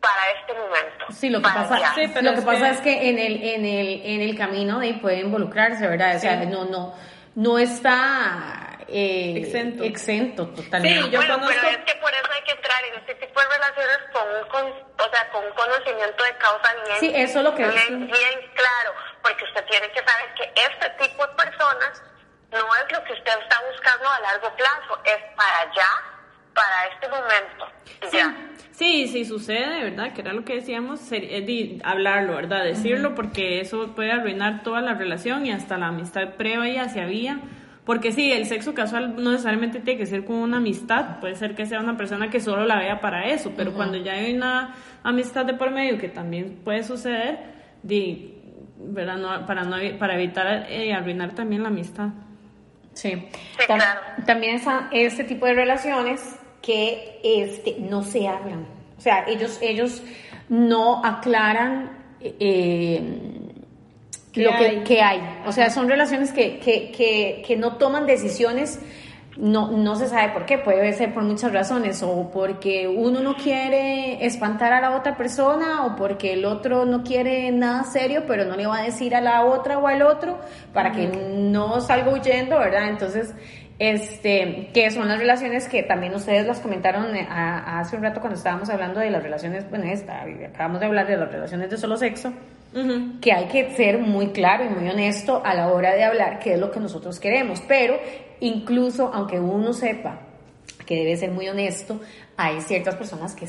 para 0.00 0.30
este 0.38 0.52
momento. 0.54 1.06
Sí, 1.10 1.30
lo 1.30 1.38
que 1.38 1.44
pasa, 1.44 1.78
ya. 1.78 1.94
Sí, 1.94 2.08
pero 2.12 2.22
lo 2.26 2.32
que 2.32 2.38
es 2.40 2.44
pasa 2.44 2.58
que- 2.60 2.70
es 2.70 2.80
que 2.80 3.08
en 3.10 3.18
el, 3.18 3.42
en 3.42 3.64
el, 3.64 4.02
en 4.04 4.20
el 4.20 4.36
camino 4.38 4.78
de 4.78 4.86
ahí 4.86 4.92
puede 4.94 5.20
involucrarse, 5.20 5.86
¿verdad? 5.86 6.16
O 6.16 6.18
sea, 6.18 6.40
Sí. 6.40 6.46
no, 6.46 6.64
no, 6.66 6.94
no 7.36 7.58
está 7.58 8.63
eh, 8.88 9.34
Exento. 9.36 9.82
exento 9.84 10.48
totalmente. 10.48 11.02
Sí, 11.04 11.10
yo 11.10 11.18
bueno, 11.18 11.34
conozco- 11.34 11.54
pero 11.62 11.68
es 11.78 11.84
que 11.84 11.94
por 12.00 12.10
eso 12.12 12.30
hay 12.34 12.42
que 12.42 12.52
entrar 12.52 12.84
en 12.84 12.94
este 13.00 13.14
tipo 13.26 13.40
de 13.40 13.46
relaciones 13.48 13.98
con 14.12 14.22
un, 14.28 14.48
con- 14.48 15.06
o 15.06 15.10
sea, 15.10 15.28
con 15.30 15.44
un 15.44 15.52
conocimiento 15.52 16.24
de 16.24 16.36
causa 16.38 16.74
bien, 16.84 16.98
Sí, 17.00 17.12
eso 17.14 17.38
es 17.38 17.44
lo 17.44 17.54
que- 17.54 17.66
bien, 17.68 18.06
bien 18.06 18.40
claro, 18.54 18.92
porque 19.22 19.44
usted 19.44 19.64
tiene 19.66 19.88
que 19.90 20.00
saber 20.00 20.34
que 20.36 20.52
este 20.60 20.90
tipo 21.08 21.26
de 21.26 21.34
personas 21.34 22.02
no 22.52 22.58
es 22.58 22.92
lo 22.92 23.04
que 23.04 23.12
usted 23.14 23.32
está 23.42 23.60
buscando 23.70 24.08
a 24.08 24.20
largo 24.20 24.54
plazo, 24.56 25.00
es 25.04 25.18
para 25.36 25.58
allá, 25.60 25.90
para 26.54 26.86
este 26.92 27.08
momento. 27.08 27.66
Sí, 28.10 28.20
sí, 28.72 29.08
sí 29.08 29.24
sucede, 29.24 29.84
¿verdad? 29.90 30.12
Que 30.12 30.20
era 30.20 30.32
lo 30.32 30.44
que 30.44 30.54
decíamos, 30.54 31.00
hablarlo, 31.82 32.36
¿verdad? 32.36 32.62
Decirlo 32.64 33.14
porque 33.16 33.60
eso 33.60 33.94
puede 33.94 34.12
arruinar 34.12 34.62
toda 34.62 34.80
la 34.80 34.94
relación 34.94 35.46
y 35.46 35.50
hasta 35.52 35.78
la 35.78 35.88
amistad 35.88 36.34
previa 36.36 36.88
si 36.88 37.00
había. 37.00 37.38
Porque 37.84 38.12
sí, 38.12 38.32
el 38.32 38.46
sexo 38.46 38.72
casual 38.72 39.14
no 39.22 39.32
necesariamente 39.32 39.80
tiene 39.80 39.98
que 39.98 40.06
ser 40.06 40.24
con 40.24 40.36
una 40.36 40.56
amistad, 40.56 41.20
puede 41.20 41.34
ser 41.34 41.54
que 41.54 41.66
sea 41.66 41.80
una 41.80 41.96
persona 41.96 42.30
que 42.30 42.40
solo 42.40 42.64
la 42.64 42.78
vea 42.78 43.00
para 43.00 43.28
eso, 43.28 43.52
pero 43.54 43.74
cuando 43.74 43.98
ya 43.98 44.12
hay 44.12 44.34
una 44.34 44.74
amistad 45.02 45.44
de 45.44 45.52
por 45.52 45.70
medio 45.70 45.98
que 45.98 46.08
también 46.08 46.60
puede 46.64 46.82
suceder, 46.82 47.40
di, 47.82 48.34
¿verdad? 48.78 49.18
No, 49.18 49.46
para, 49.46 49.64
no, 49.64 49.76
para 49.98 50.14
evitar 50.14 50.66
eh, 50.70 50.94
arruinar 50.94 51.34
también 51.34 51.62
la 51.62 51.68
amistad. 51.68 52.08
Sí, 52.94 53.28
también 54.24 54.56
están 54.56 54.88
este 54.90 55.24
tipo 55.24 55.44
de 55.46 55.54
relaciones 55.54 56.38
que 56.62 57.20
este, 57.22 57.76
no 57.80 58.02
se 58.02 58.26
hablan. 58.28 58.66
O 58.96 59.00
sea, 59.00 59.24
ellos, 59.26 59.58
ellos 59.60 60.02
no 60.48 61.04
aclaran 61.04 61.90
eh, 62.20 63.33
lo 64.34 64.50
que, 64.84 65.00
hay. 65.00 65.20
O 65.46 65.52
sea, 65.52 65.70
son 65.70 65.88
relaciones 65.88 66.32
que, 66.32 66.58
que, 66.58 67.42
que, 67.46 67.56
no 67.56 67.76
toman 67.76 68.06
decisiones 68.06 68.80
no, 69.36 69.72
no 69.72 69.96
se 69.96 70.08
sabe 70.08 70.32
por 70.32 70.46
qué, 70.46 70.58
puede 70.58 70.92
ser 70.92 71.12
por 71.12 71.24
muchas 71.24 71.52
razones, 71.52 72.02
o 72.04 72.30
porque 72.32 72.86
uno 72.86 73.20
no 73.20 73.34
quiere 73.34 74.24
espantar 74.24 74.72
a 74.72 74.80
la 74.80 74.96
otra 74.96 75.16
persona, 75.16 75.86
o 75.86 75.96
porque 75.96 76.34
el 76.34 76.44
otro 76.44 76.84
no 76.84 77.02
quiere 77.02 77.50
nada 77.50 77.82
serio, 77.84 78.24
pero 78.28 78.44
no 78.44 78.54
le 78.54 78.66
va 78.66 78.78
a 78.78 78.82
decir 78.82 79.14
a 79.16 79.20
la 79.20 79.44
otra 79.44 79.78
o 79.78 79.88
al 79.88 80.02
otro 80.02 80.38
para 80.72 80.92
que 80.92 81.08
no 81.08 81.80
salga 81.80 82.12
huyendo, 82.12 82.58
¿verdad? 82.58 82.88
Entonces, 82.88 83.34
este, 83.78 84.70
que 84.72 84.90
son 84.90 85.08
las 85.08 85.18
relaciones 85.18 85.68
que 85.68 85.82
también 85.82 86.14
ustedes 86.14 86.46
las 86.46 86.60
comentaron 86.60 87.14
eh, 87.16 87.26
hace 87.28 87.96
un 87.96 88.02
rato 88.02 88.20
cuando 88.20 88.36
estábamos 88.36 88.68
hablando 88.70 89.00
de 89.00 89.10
las 89.10 89.22
relaciones, 89.22 89.68
bueno, 89.68 89.84
esta, 89.86 90.22
acabamos 90.22 90.80
de 90.80 90.86
hablar 90.86 91.06
de 91.06 91.16
las 91.16 91.30
relaciones 91.30 91.70
de 91.70 91.76
solo 91.76 91.96
sexo, 91.96 92.32
que 93.20 93.32
hay 93.32 93.44
que 93.46 93.70
ser 93.76 93.98
muy 93.98 94.28
claro 94.28 94.64
y 94.64 94.68
muy 94.68 94.88
honesto 94.88 95.40
a 95.44 95.54
la 95.54 95.68
hora 95.68 95.94
de 95.94 96.02
hablar 96.02 96.40
qué 96.40 96.54
es 96.54 96.60
lo 96.60 96.72
que 96.72 96.80
nosotros 96.80 97.20
queremos, 97.20 97.62
pero 97.68 97.98
incluso 98.40 99.12
aunque 99.14 99.38
uno 99.38 99.72
sepa 99.72 100.18
que 100.84 100.96
debe 100.96 101.16
ser 101.16 101.30
muy 101.30 101.48
honesto, 101.48 102.00
hay 102.36 102.60
ciertas 102.60 102.96
personas 102.96 103.34
que 103.34 103.46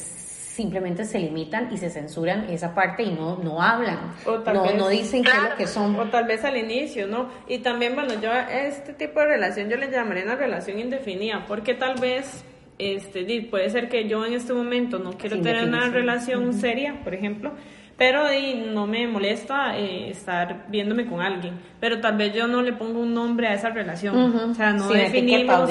simplemente 0.56 1.04
se 1.04 1.20
limitan 1.20 1.68
y 1.74 1.78
se 1.78 1.90
censuran 1.90 2.50
esa 2.50 2.74
parte 2.74 3.04
y 3.04 3.12
no, 3.12 3.38
no 3.38 3.62
hablan, 3.62 4.14
no, 4.26 4.74
no 4.74 4.88
dicen 4.88 5.22
qué 5.22 5.32
es 5.32 5.50
lo 5.50 5.56
que 5.58 5.68
son. 5.68 6.00
O 6.00 6.06
tal 6.06 6.26
vez 6.26 6.46
al 6.46 6.56
inicio, 6.56 7.08
¿no? 7.08 7.28
Y 7.50 7.58
también, 7.58 7.94
bueno, 7.94 8.14
yo 8.22 8.32
este 8.32 8.94
tipo 8.94 9.20
de 9.20 9.26
relación 9.26 9.70
yo 9.70 9.76
le 9.76 9.92
llamaría 9.92 10.24
una 10.24 10.36
relación 10.36 10.80
indefinida, 10.80 11.44
porque 11.46 11.74
tal 11.74 12.00
vez 12.00 12.46
este, 12.80 13.48
puede 13.52 13.70
ser 13.70 13.90
que 13.90 14.08
yo 14.08 14.26
en 14.26 14.34
este 14.34 14.54
momento 14.54 14.98
no 14.98 15.18
quiero 15.18 15.42
tener 15.42 15.68
una 15.68 15.90
relación 15.90 16.54
seria, 16.54 17.02
por 17.04 17.14
ejemplo, 17.14 17.52
pero 17.98 18.24
no 18.74 18.88
me 18.88 19.08
molesta 19.08 19.78
eh, 19.78 20.10
estar 20.10 20.68
viéndome 20.70 21.06
con 21.06 21.20
alguien, 21.20 21.60
pero 21.82 22.00
tal 22.00 22.16
vez 22.16 22.34
yo 22.34 22.48
no 22.48 22.62
le 22.62 22.72
pongo 22.72 23.02
un 23.02 23.14
nombre 23.14 23.48
a 23.48 23.54
esa 23.56 23.72
relación, 23.72 24.16
o 24.18 24.54
sea, 24.54 24.72
no 24.72 24.88
definimos 24.88 25.70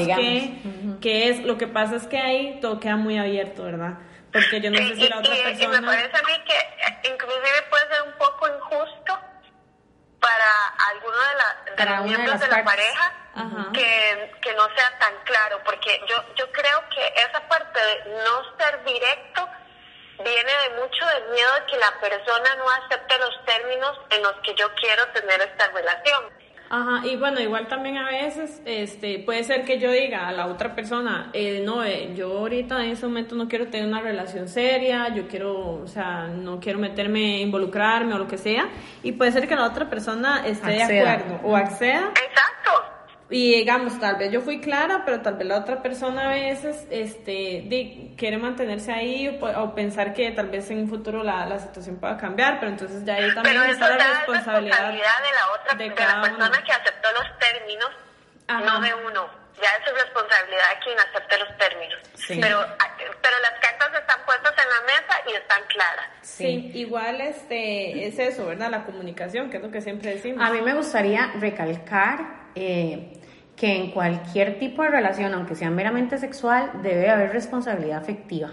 qué, 1.00 1.28
es, 1.28 1.42
lo 1.42 1.56
que 1.56 1.68
pasa 1.68 1.96
es 1.96 2.06
que 2.06 2.18
ahí 2.18 2.58
todo 2.60 2.78
queda 2.80 2.96
muy 2.96 3.16
abierto, 3.16 3.64
¿verdad? 3.64 3.98
Porque 4.34 4.60
yo 4.60 4.68
no 4.68 4.78
sé 4.78 4.96
si 4.96 5.08
la 5.08 5.18
otra 5.18 5.30
persona... 5.30 5.78
Y 5.78 5.80
me 5.80 5.86
parece 5.86 6.16
a 6.16 6.22
mí 6.22 6.44
que 6.44 6.58
eh, 6.58 6.98
inclusive 7.04 7.62
puede 7.70 7.88
ser 7.88 8.02
un 8.02 8.12
poco 8.14 8.48
injusto 8.48 9.20
para 10.18 10.68
alguno 10.90 11.16
de, 11.76 11.84
los 11.86 12.04
miembros 12.04 12.40
de, 12.40 12.48
la 12.48 12.64
pareja 12.64 13.12
que, 13.72 14.32
que 14.42 14.54
no 14.54 14.66
sea 14.74 14.98
tan 14.98 15.14
claro, 15.22 15.60
porque 15.64 16.00
yo, 16.08 16.16
yo 16.34 16.50
creo 16.50 16.82
que 16.88 17.14
esa 17.14 17.46
parte 17.46 17.78
de 17.78 18.24
no 18.24 18.58
ser 18.58 18.82
directo 18.82 19.48
viene 20.18 20.52
de 20.64 20.70
mucho 20.80 21.06
del 21.06 21.28
miedo 21.30 21.54
de 21.54 21.66
que 21.66 21.76
la 21.76 22.00
persona 22.00 22.56
no 22.56 22.68
acepte 22.70 23.16
los 23.18 23.44
términos 23.44 24.00
en 24.10 24.22
los 24.24 24.34
que 24.42 24.52
yo 24.56 24.74
quiero 24.74 25.06
tener 25.10 25.42
esta 25.42 25.68
relación. 25.68 26.24
Ajá, 26.76 27.06
y 27.06 27.14
bueno, 27.14 27.40
igual 27.40 27.68
también 27.68 27.98
a 27.98 28.08
veces 28.08 28.60
este, 28.64 29.20
puede 29.20 29.44
ser 29.44 29.64
que 29.64 29.78
yo 29.78 29.92
diga 29.92 30.26
a 30.26 30.32
la 30.32 30.48
otra 30.48 30.74
persona, 30.74 31.30
eh, 31.32 31.62
no, 31.64 31.84
eh, 31.84 32.12
yo 32.16 32.36
ahorita 32.36 32.84
en 32.84 32.90
ese 32.90 33.06
momento 33.06 33.36
no 33.36 33.46
quiero 33.46 33.68
tener 33.68 33.86
una 33.86 34.00
relación 34.00 34.48
seria, 34.48 35.14
yo 35.14 35.28
quiero, 35.28 35.82
o 35.82 35.86
sea, 35.86 36.26
no 36.26 36.58
quiero 36.58 36.80
meterme, 36.80 37.40
involucrarme 37.42 38.14
o 38.14 38.18
lo 38.18 38.26
que 38.26 38.38
sea, 38.38 38.70
y 39.04 39.12
puede 39.12 39.30
ser 39.30 39.46
que 39.46 39.54
la 39.54 39.66
otra 39.66 39.88
persona 39.88 40.44
esté 40.44 40.72
de 40.72 40.82
acuerdo 40.82 41.40
o 41.44 41.54
acceda. 41.54 42.08
Exacto. 42.08 42.93
Y 43.30 43.54
digamos, 43.56 43.98
tal 43.98 44.16
vez 44.16 44.30
yo 44.30 44.42
fui 44.42 44.60
clara, 44.60 45.02
pero 45.06 45.22
tal 45.22 45.36
vez 45.36 45.46
la 45.46 45.58
otra 45.58 45.82
persona 45.82 46.30
a 46.30 46.34
veces 46.34 46.86
este, 46.90 48.12
quiere 48.18 48.36
mantenerse 48.36 48.92
ahí 48.92 49.40
o, 49.40 49.74
pensar 49.74 50.12
que 50.12 50.30
tal 50.32 50.48
vez 50.50 50.70
en 50.70 50.80
un 50.80 50.88
futuro 50.88 51.22
la, 51.24 51.46
la, 51.46 51.58
situación 51.58 51.96
pueda 51.96 52.18
cambiar, 52.18 52.60
pero 52.60 52.72
entonces 52.72 53.02
ya 53.04 53.14
ahí 53.14 53.34
también 53.34 53.62
está 53.62 53.96
la 53.96 54.18
responsabilidad, 54.18 54.92
de 54.92 54.98
la 54.98 55.52
otra 55.58 55.74
de, 55.76 55.94
cada 55.94 56.16
la 56.16 56.22
persona 56.22 56.62
que 56.62 56.72
aceptó 56.72 57.08
los 57.12 57.38
términos, 57.38 57.90
no 58.48 58.80
de 58.80 58.94
uno. 59.06 59.44
Ya 59.62 59.70
es 59.70 59.88
su 59.88 59.94
responsabilidad 59.94 60.68
de 60.74 60.78
quien 60.82 60.98
acepte 60.98 61.38
los 61.38 61.58
términos. 61.58 61.98
Pero, 62.28 62.66
pero 63.22 63.38
las 63.40 63.60
cartas 63.60 64.00
están 64.00 64.18
puestas 64.26 64.52
en 64.58 64.68
la 64.68 64.80
mesa 64.82 65.20
y 65.28 65.32
están 65.34 65.62
claras. 65.68 66.06
Sí, 66.22 66.72
igual 66.74 67.20
este, 67.20 68.06
es 68.08 68.18
eso, 68.18 68.46
¿verdad? 68.46 68.68
La 68.70 68.84
comunicación, 68.84 69.50
que 69.50 69.58
es 69.58 69.62
lo 69.62 69.70
que 69.70 69.80
siempre 69.80 70.14
decimos. 70.14 70.44
A 70.44 70.50
mí 70.50 70.60
me 70.60 70.74
gustaría 70.74 71.32
recalcar 71.38 72.43
eh, 72.54 73.12
que 73.56 73.76
en 73.76 73.90
cualquier 73.92 74.58
tipo 74.58 74.82
de 74.82 74.88
relación, 74.88 75.32
aunque 75.34 75.54
sea 75.54 75.70
meramente 75.70 76.18
sexual, 76.18 76.70
debe 76.82 77.10
haber 77.10 77.32
responsabilidad 77.32 77.98
afectiva. 77.98 78.50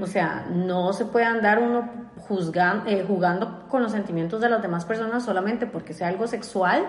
O 0.00 0.06
sea, 0.06 0.46
no 0.48 0.92
se 0.92 1.06
puede 1.06 1.24
andar 1.24 1.58
uno 1.58 1.90
juzgando, 2.28 2.88
eh, 2.88 3.04
jugando 3.04 3.66
con 3.68 3.82
los 3.82 3.90
sentimientos 3.90 4.40
de 4.40 4.48
las 4.48 4.62
demás 4.62 4.84
personas 4.84 5.24
solamente 5.24 5.66
porque 5.66 5.92
sea 5.92 6.06
algo 6.06 6.28
sexual. 6.28 6.86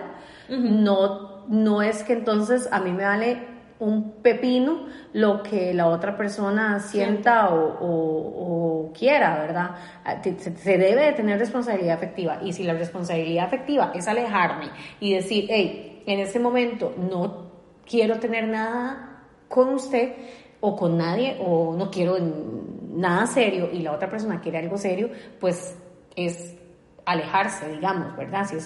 no, 0.48 1.44
no 1.48 1.82
es 1.82 2.04
que 2.04 2.12
entonces 2.12 2.68
a 2.70 2.80
mí 2.80 2.92
me 2.92 3.02
vale 3.02 3.54
un 3.80 4.22
pepino 4.22 4.86
lo 5.12 5.42
que 5.42 5.74
la 5.74 5.88
otra 5.88 6.16
persona 6.16 6.78
sienta 6.80 7.48
o, 7.50 8.92
quiera, 8.96 9.40
¿verdad? 9.40 9.70
Ah, 10.04 10.22
se, 10.22 10.78
debe 10.78 11.06
de 11.06 11.12
tener 11.12 11.38
responsabilidad 11.38 11.96
afectiva. 11.96 12.38
Y 12.44 12.52
si 12.52 12.62
la 12.62 12.74
responsabilidad 12.74 13.46
afectiva 13.46 13.90
es 13.94 14.06
alejarme 14.06 14.70
y 15.00 15.14
decir, 15.14 15.46
hey, 15.48 15.93
en 16.06 16.20
ese 16.20 16.38
momento 16.38 16.94
no 16.96 17.52
quiero 17.88 18.18
tener 18.18 18.48
nada 18.48 19.22
con 19.48 19.74
usted 19.74 20.14
o 20.60 20.76
con 20.76 20.96
nadie 20.96 21.36
o 21.40 21.74
no 21.76 21.90
quiero 21.90 22.16
nada 22.94 23.26
serio 23.26 23.68
y 23.72 23.80
la 23.80 23.92
otra 23.92 24.08
persona 24.08 24.40
quiere 24.40 24.58
algo 24.58 24.78
serio, 24.78 25.10
pues 25.40 25.76
es 26.16 26.56
alejarse, 27.06 27.68
digamos, 27.68 28.16
¿verdad? 28.16 28.46
Sí, 28.46 28.56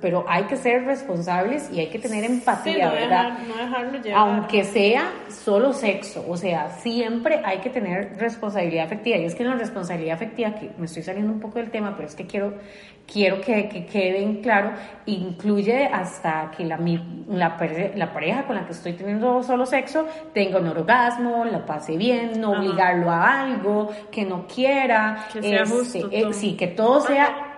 pero 0.00 0.24
hay 0.26 0.44
que 0.44 0.56
ser 0.56 0.84
responsables 0.84 1.70
y 1.70 1.80
hay 1.80 1.88
que 1.88 1.98
tener 1.98 2.24
empatía, 2.24 2.90
¿verdad? 2.90 3.38
no 3.46 3.56
dejarlo 3.56 4.00
llevar. 4.00 4.20
Aunque 4.20 4.64
sea 4.64 5.12
solo 5.28 5.72
sexo, 5.72 6.24
o 6.26 6.36
sea, 6.36 6.70
siempre 6.70 7.42
hay 7.44 7.58
que 7.58 7.70
tener 7.70 8.16
responsabilidad 8.16 8.86
afectiva. 8.86 9.18
Y 9.18 9.24
es 9.26 9.34
que 9.34 9.42
en 9.42 9.50
la 9.50 9.56
responsabilidad 9.56 10.14
afectiva, 10.14 10.54
que 10.54 10.70
me 10.78 10.86
estoy 10.86 11.02
saliendo 11.02 11.32
un 11.32 11.40
poco 11.40 11.58
del 11.58 11.70
tema, 11.70 11.94
pero 11.94 12.08
es 12.08 12.14
que 12.14 12.26
quiero, 12.26 12.54
quiero 13.10 13.40
que, 13.40 13.68
que 13.68 13.86
quede 13.86 14.18
bien 14.18 14.42
claro, 14.42 14.72
incluye 15.06 15.86
hasta 15.86 16.50
que 16.56 16.64
la, 16.64 16.78
la, 17.28 17.56
la, 17.94 18.12
pareja 18.12 18.44
con 18.44 18.56
la 18.56 18.66
que 18.66 18.72
estoy 18.72 18.94
teniendo 18.94 19.42
solo 19.42 19.66
sexo 19.66 20.06
tenga 20.32 20.58
un 20.58 20.68
orgasmo, 20.68 21.44
la 21.44 21.64
pase 21.64 21.96
bien, 21.96 22.40
no 22.40 22.52
obligarlo 22.52 23.10
a 23.10 23.42
algo, 23.42 23.90
que 24.10 24.24
no 24.24 24.46
quiera, 24.46 25.26
que 25.32 25.42
sea 25.42 25.62
este, 25.62 25.74
justo, 25.76 26.08
eh, 26.10 26.32
sí, 26.32 26.56
que 26.56 26.68
todo 26.68 27.00
sea 27.00 27.54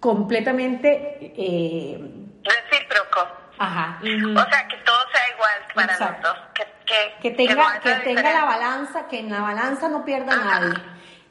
completamente... 0.00 1.32
Eh, 1.36 1.98
Recíproco. 2.42 3.26
Ajá. 3.58 3.98
O 4.02 4.50
sea, 4.50 4.68
que 4.68 4.76
todo 4.78 4.96
sea 5.12 5.34
igual 5.34 5.52
para 5.74 5.98
los 5.98 6.22
dos. 6.22 6.36
Que, 6.54 7.14
que, 7.22 7.30
tenga, 7.30 7.80
que, 7.80 7.94
tenga 8.04 8.32
la 8.32 8.44
balanza, 8.44 9.08
que 9.08 9.20
en 9.20 9.30
la 9.30 9.40
balanza 9.40 9.88
no 9.88 10.04
pierda 10.04 10.36
nadie. 10.36 10.74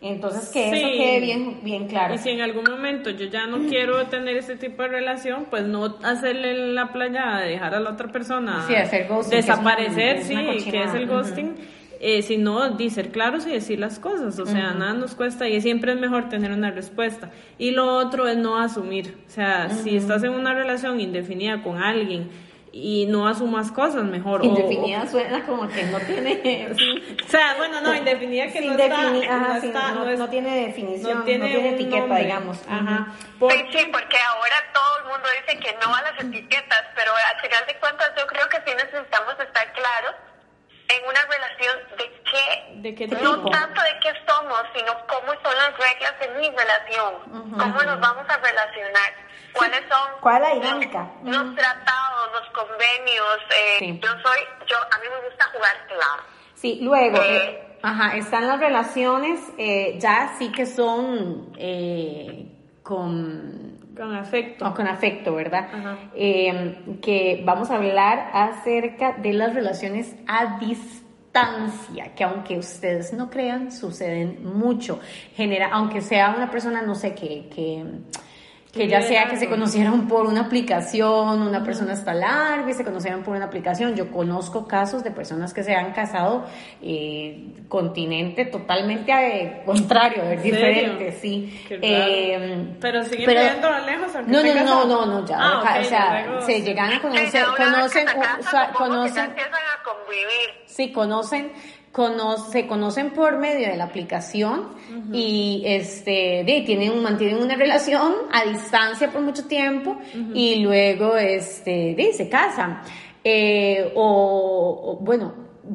Entonces, 0.04 0.50
que 0.50 0.70
eso 0.70 0.88
quede 0.98 1.20
bien, 1.22 1.60
bien 1.64 1.88
claro. 1.88 2.14
Y 2.14 2.18
si 2.18 2.30
en 2.30 2.42
algún 2.42 2.66
momento 2.66 3.10
yo 3.10 3.26
ya 3.28 3.48
no 3.48 3.70
quiero 3.70 4.06
tener 4.08 4.36
ese 4.36 4.58
tipo 4.58 4.82
de 4.84 4.90
relación, 4.90 5.46
pues 5.50 5.64
no 5.64 5.96
hacerle 6.04 6.74
la 6.74 6.92
playa, 6.92 7.38
dejar 7.38 7.74
a 7.74 7.80
la 7.80 7.92
otra 7.92 8.12
persona 8.12 8.66
sí, 8.68 8.76
hacer 8.76 9.08
ghosting, 9.08 9.38
desaparecer, 9.38 10.24
sí, 10.24 10.36
que 10.70 10.84
es 10.84 10.94
el 10.94 11.08
ghosting 11.08 11.56
eh, 12.06 12.22
sino 12.22 12.70
de 12.70 12.90
ser 12.90 13.12
claros 13.12 13.48
y 13.48 13.52
decir 13.52 13.80
las 13.80 13.98
cosas, 13.98 14.38
o 14.38 14.46
sea, 14.46 14.74
nada 14.74 14.92
nos 14.92 15.16
cuesta 15.16 15.48
y 15.48 15.62
siempre 15.62 15.94
es 15.94 15.98
mejor 15.98 16.28
tener 16.28 16.52
una 16.52 16.70
respuesta. 16.70 17.32
Y 17.58 17.72
lo 17.72 17.96
otro 17.96 18.28
es 18.28 18.36
no 18.36 18.60
asumir, 18.60 19.16
o 19.26 19.32
sea, 19.32 19.70
si 19.70 19.96
estás 19.96 20.22
en 20.26 20.32
una 20.32 20.54
relación 20.54 21.00
indefinida 21.00 21.64
con 21.64 21.78
alguien 21.78 22.28
y 22.76 23.06
no 23.06 23.28
asumas 23.28 23.72
cosas 23.72 24.04
mejor. 24.04 24.44
Indefinida 24.44 25.06
suena 25.06 25.46
como 25.46 25.70
que 25.70 25.84
no 25.84 26.00
tiene... 26.00 26.72
o 27.24 27.30
sea, 27.30 27.54
bueno, 27.56 27.80
no, 27.82 27.94
indefinida 27.94 28.48
que 28.52 28.62
no, 28.62 28.74
está, 28.74 29.04
no, 29.12 29.56
está, 29.56 29.92
no, 29.92 30.30
tiene 30.30 30.66
definición, 30.66 31.20
no 31.20 31.24
tiene, 31.24 31.76
etiqueta, 31.76 32.16
digamos. 32.16 32.60
Ajá. 32.68 33.14
Sí, 33.72 33.90
porque 33.92 34.18
ahora 34.18 34.56
todo 34.74 34.98
el 34.98 35.04
mundo 35.06 35.28
dice 35.46 35.60
que 35.60 35.78
no 35.86 35.94
a 35.94 36.02
las 36.02 36.20
etiquetas, 36.20 36.84
pero 36.96 37.12
al 37.14 37.42
final 37.42 37.64
de 37.68 37.76
cuentas 37.78 38.12
yo 38.18 38.26
creo 38.26 38.50
que 38.50 38.58
sí 38.66 38.76
necesitamos 38.76 39.36
estar 39.40 39.72
claros 39.74 40.16
en 40.90 41.08
una 41.08 41.22
relación 41.30 41.76
de 42.82 42.96
qué, 42.96 43.08
no 43.22 43.50
tanto 43.52 43.82
de 43.82 44.00
qué 44.02 44.14
somos, 44.28 44.64
sino 44.76 44.94
cómo 45.08 45.32
son 45.44 45.56
las 45.56 45.78
reglas 45.78 46.20
de 46.20 46.28
mi 46.40 46.50
relación, 46.50 47.52
cómo 47.52 47.84
nos 47.84 48.00
vamos 48.00 48.26
a 48.28 48.38
relacionar, 48.38 49.14
cuáles 49.54 49.82
son 49.90 50.12
¿Cuál 50.22 50.42
la 50.42 50.54
dinámica? 50.54 51.12
Los, 51.24 51.56
tratados, 51.56 52.32
los 52.34 52.50
convenios. 52.52 53.38
Eh, 53.80 54.00
yo 54.02 54.10
soy, 54.10 54.40
yo 54.68 54.78
a 54.78 54.98
mí 55.00 55.06
me 55.10 55.30
gusta 55.30 55.46
jugar 55.54 55.88
claro. 55.88 56.24
Sí, 56.56 56.80
luego, 56.82 57.18
eh, 57.18 57.38
eh, 57.38 57.78
ajá, 57.82 58.16
están 58.18 58.48
las 58.48 58.60
relaciones 58.60 59.40
ya 60.00 60.36
sí 60.38 60.52
que 60.52 60.66
son 60.66 61.54
con 62.84 63.74
con 63.96 64.16
afecto. 64.16 64.74
Con 64.74 64.88
afecto, 64.88 65.36
¿verdad? 65.36 65.68
Em, 66.16 67.00
que 67.00 67.44
vamos 67.46 67.70
a 67.70 67.76
hablar 67.76 68.32
acerca 68.34 69.14
de 69.14 69.34
las 69.34 69.54
relaciones 69.54 70.16
a 70.28 70.58
distancia, 70.58 72.16
que 72.16 72.24
aunque 72.24 72.58
ustedes 72.58 73.14
no 73.14 73.30
crean, 73.30 73.72
suceden 73.72 74.44
mucho. 74.44 75.00
Genera, 75.36 75.70
aunque 75.72 76.02
sea 76.02 76.34
una 76.36 76.50
persona, 76.50 76.82
no 76.82 76.96
sé, 76.96 77.14
que, 77.14 77.50
que 77.54 77.86
que 78.74 78.88
ya 78.88 79.04
sea 79.04 79.28
que 79.28 79.38
se 79.38 79.48
conocieran 79.48 80.08
por 80.08 80.26
una 80.26 80.42
aplicación, 80.42 81.44
una 81.44 81.64
persona 81.64 81.94
está 81.94 82.12
larga 82.16 82.72
y 82.72 82.74
se 82.74 82.84
conocieran 82.84 83.22
por 83.22 83.36
una 83.36 83.46
aplicación. 83.46 83.96
Yo 83.96 84.10
conozco 84.12 84.68
casos 84.68 85.04
de 85.04 85.12
personas 85.12 85.54
que 85.54 85.64
se 85.64 85.76
han 85.76 85.94
casado 85.94 86.46
eh, 86.82 87.54
continente 87.68 88.46
totalmente 88.46 89.12
eh, 89.12 89.62
contrario, 89.64 90.24
es 90.24 90.42
diferente, 90.42 91.12
sí. 91.12 91.56
Eh, 91.70 92.74
pero 92.82 93.04
siguen 93.04 93.28
viviendo 93.28 93.70
lejos. 93.86 94.12
No, 94.26 94.42
no, 94.42 94.64
no, 94.64 94.86
no, 94.86 95.06
no, 95.06 95.26
ya. 95.28 95.38
Ah, 95.40 95.78
o 95.80 95.84
sea, 95.84 96.42
se 96.42 96.64
llegan 96.64 96.94
a 96.94 97.00
conocer, 97.00 97.46
conocen, 97.56 98.08
conocen, 98.76 99.26
empiezan 99.26 99.54
a 99.54 99.84
convivir. 99.84 100.64
Sí, 100.66 100.92
conocen 100.92 101.52
se 102.52 102.66
conocen 102.66 103.12
por 103.12 103.38
medio 103.38 103.68
de 103.68 103.78
la 103.78 103.84
aplicación 103.84 104.70
y 105.12 105.64
este, 105.66 106.44
de, 106.44 106.64
tienen, 106.66 107.02
mantienen 107.04 107.42
una 107.42 107.56
relación 107.56 108.14
a 108.32 108.46
distancia 108.46 109.12
por 109.12 109.22
mucho 109.22 109.46
tiempo 109.46 109.98
y 110.34 110.56
luego 110.58 111.18
este, 111.18 111.94
de, 111.96 112.14
se 112.14 112.30
casan. 112.30 112.82
Eh, 113.24 113.92
o, 113.96 114.98
bueno, 115.02 115.34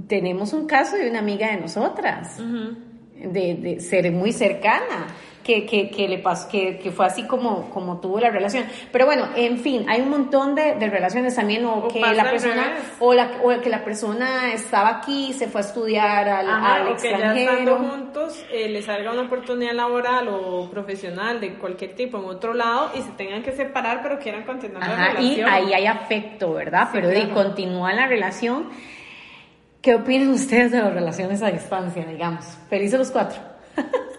tenemos 0.09 0.53
un 0.53 0.67
caso 0.67 0.97
de 0.97 1.09
una 1.09 1.21
amiga 1.21 1.51
de 1.53 1.61
nosotras, 1.61 2.37
de, 2.39 3.55
de 3.55 3.81
ser 3.81 4.11
muy 4.13 4.33
cercana 4.33 5.07
que, 5.49 5.64
que, 5.64 5.88
que 5.88 6.07
le 6.07 6.19
pasó, 6.19 6.47
que, 6.50 6.78
que, 6.78 6.90
fue 6.90 7.07
así 7.07 7.23
como, 7.23 7.71
como 7.71 8.00
tuvo 8.00 8.21
la 8.21 8.28
relación. 8.28 8.67
Pero 8.93 9.07
bueno, 9.07 9.31
en 9.35 9.59
fin, 9.59 9.87
hay 9.88 10.02
un 10.02 10.11
montón 10.11 10.55
de, 10.55 10.75
de 10.75 10.90
relaciones 10.90 11.35
también, 11.37 11.64
o, 11.64 11.88
que 11.88 12.00
la 12.00 12.31
persona, 12.31 12.75
o, 12.99 13.14
la, 13.14 13.31
o 13.43 13.59
que 13.59 13.71
la 13.71 13.83
persona 13.83 14.52
estaba 14.52 14.99
aquí, 14.99 15.33
se 15.33 15.49
fue 15.49 15.62
a 15.62 15.64
estudiar 15.64 16.28
al, 16.28 16.50
al 16.50 16.88
extranjero. 16.88 17.33
que 17.35 17.45
ya 17.45 17.52
estando 17.52 17.76
juntos 17.76 18.45
eh, 18.52 18.69
le 18.69 18.83
salga 18.83 19.11
una 19.11 19.23
oportunidad 19.23 19.73
laboral 19.73 20.28
o 20.28 20.69
profesional 20.71 21.40
de 21.40 21.55
cualquier 21.55 21.95
tipo 21.95 22.19
en 22.19 22.26
otro 22.26 22.52
lado 22.52 22.90
y 22.95 23.00
se 23.00 23.12
tengan 23.12 23.43
que 23.43 23.52
separar, 23.52 24.02
pero 24.02 24.19
quieran 24.19 24.45
continuar 24.45 24.87
la 24.87 24.97
relación. 24.97 25.49
Y 25.49 25.50
ahí 25.50 25.73
hay 25.73 25.87
afecto, 25.87 26.52
¿verdad? 26.52 26.90
pero 26.93 27.09
claro. 27.09 27.33
continúa 27.33 27.95
la 27.95 28.07
relación. 28.07 28.69
¿Qué 29.81 29.95
opinan 29.95 30.28
ustedes 30.28 30.73
de 30.73 30.83
las 30.83 30.93
relaciones 30.93 31.40
a 31.40 31.50
distancia, 31.50 32.05
digamos? 32.05 32.45
Felices 32.69 32.99
los 32.99 33.11
cuatro. 33.11 33.40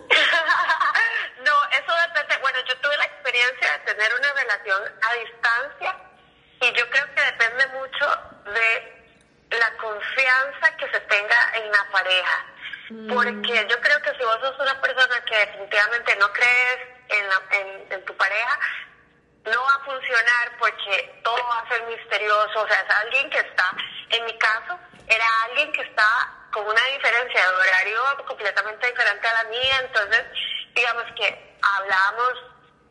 tener 3.99 4.11
una 4.13 4.33
relación 4.33 4.81
a 5.01 5.13
distancia 5.19 5.95
y 6.69 6.77
yo 6.77 6.89
creo 6.89 7.05
que 7.15 7.21
depende 7.21 7.67
mucho 7.67 8.05
de 8.45 9.57
la 9.57 9.71
confianza 9.77 10.77
que 10.77 10.89
se 10.91 10.99
tenga 11.01 11.51
en 11.55 11.71
la 11.71 11.87
pareja. 11.91 12.45
Mm. 12.89 13.13
Porque 13.13 13.67
yo 13.69 13.81
creo 13.81 14.01
que 14.01 14.11
si 14.11 14.23
vos 14.23 14.37
sos 14.41 14.59
una 14.59 14.79
persona 14.81 15.23
que 15.25 15.37
definitivamente 15.37 16.15
no 16.17 16.31
crees 16.31 16.79
en, 17.09 17.29
la, 17.29 17.41
en, 17.89 18.05
tu 18.05 18.15
pareja, 18.17 18.59
no 19.45 19.63
va 19.63 19.75
a 19.75 19.85
funcionar 19.85 20.57
porque 20.59 21.21
todo 21.23 21.47
va 21.47 21.59
a 21.59 21.69
ser 21.69 21.83
misterioso. 21.87 22.61
O 22.61 22.67
sea, 22.67 22.79
es 22.81 22.95
alguien 22.95 23.29
que 23.29 23.39
está, 23.39 23.73
en 24.09 24.25
mi 24.25 24.37
caso, 24.37 24.79
era 25.07 25.25
alguien 25.45 25.71
que 25.71 25.81
está 25.81 26.35
con 26.51 26.65
una 26.65 26.83
diferencia 26.85 27.41
de 27.41 27.55
horario 27.55 28.25
completamente 28.27 28.87
diferente 28.87 29.27
a 29.27 29.43
la 29.43 29.49
mía. 29.49 29.79
Entonces, 29.81 30.25
digamos 30.75 31.05
que 31.15 31.57
hablábamos 31.61 32.48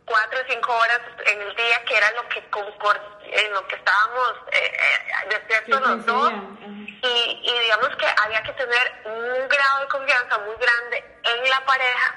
cuatro 0.09 0.40
o 0.40 0.44
cinco 0.51 0.75
horas 0.75 1.01
en 1.27 1.40
el 1.40 1.55
día, 1.55 1.85
que 1.85 1.97
era 1.97 2.11
lo 2.12 2.29
que 2.29 2.38
en 2.38 3.53
lo 3.53 3.66
que 3.68 3.77
estábamos 3.77 4.35
eh, 4.53 4.73
eh 4.73 5.29
despiertos 5.29 5.81
los 5.81 6.07
dos. 6.07 6.33
Y, 7.01 7.40
y 7.44 7.59
digamos 7.61 7.94
que 7.97 8.07
había 8.23 8.42
que 8.42 8.53
tener 8.55 9.03
un 9.05 9.49
grado 9.49 9.81
de 9.81 9.88
confianza 9.88 10.38
muy 10.38 10.57
grande 10.57 11.05
en 11.23 11.51
la 11.51 11.64
pareja 11.64 12.16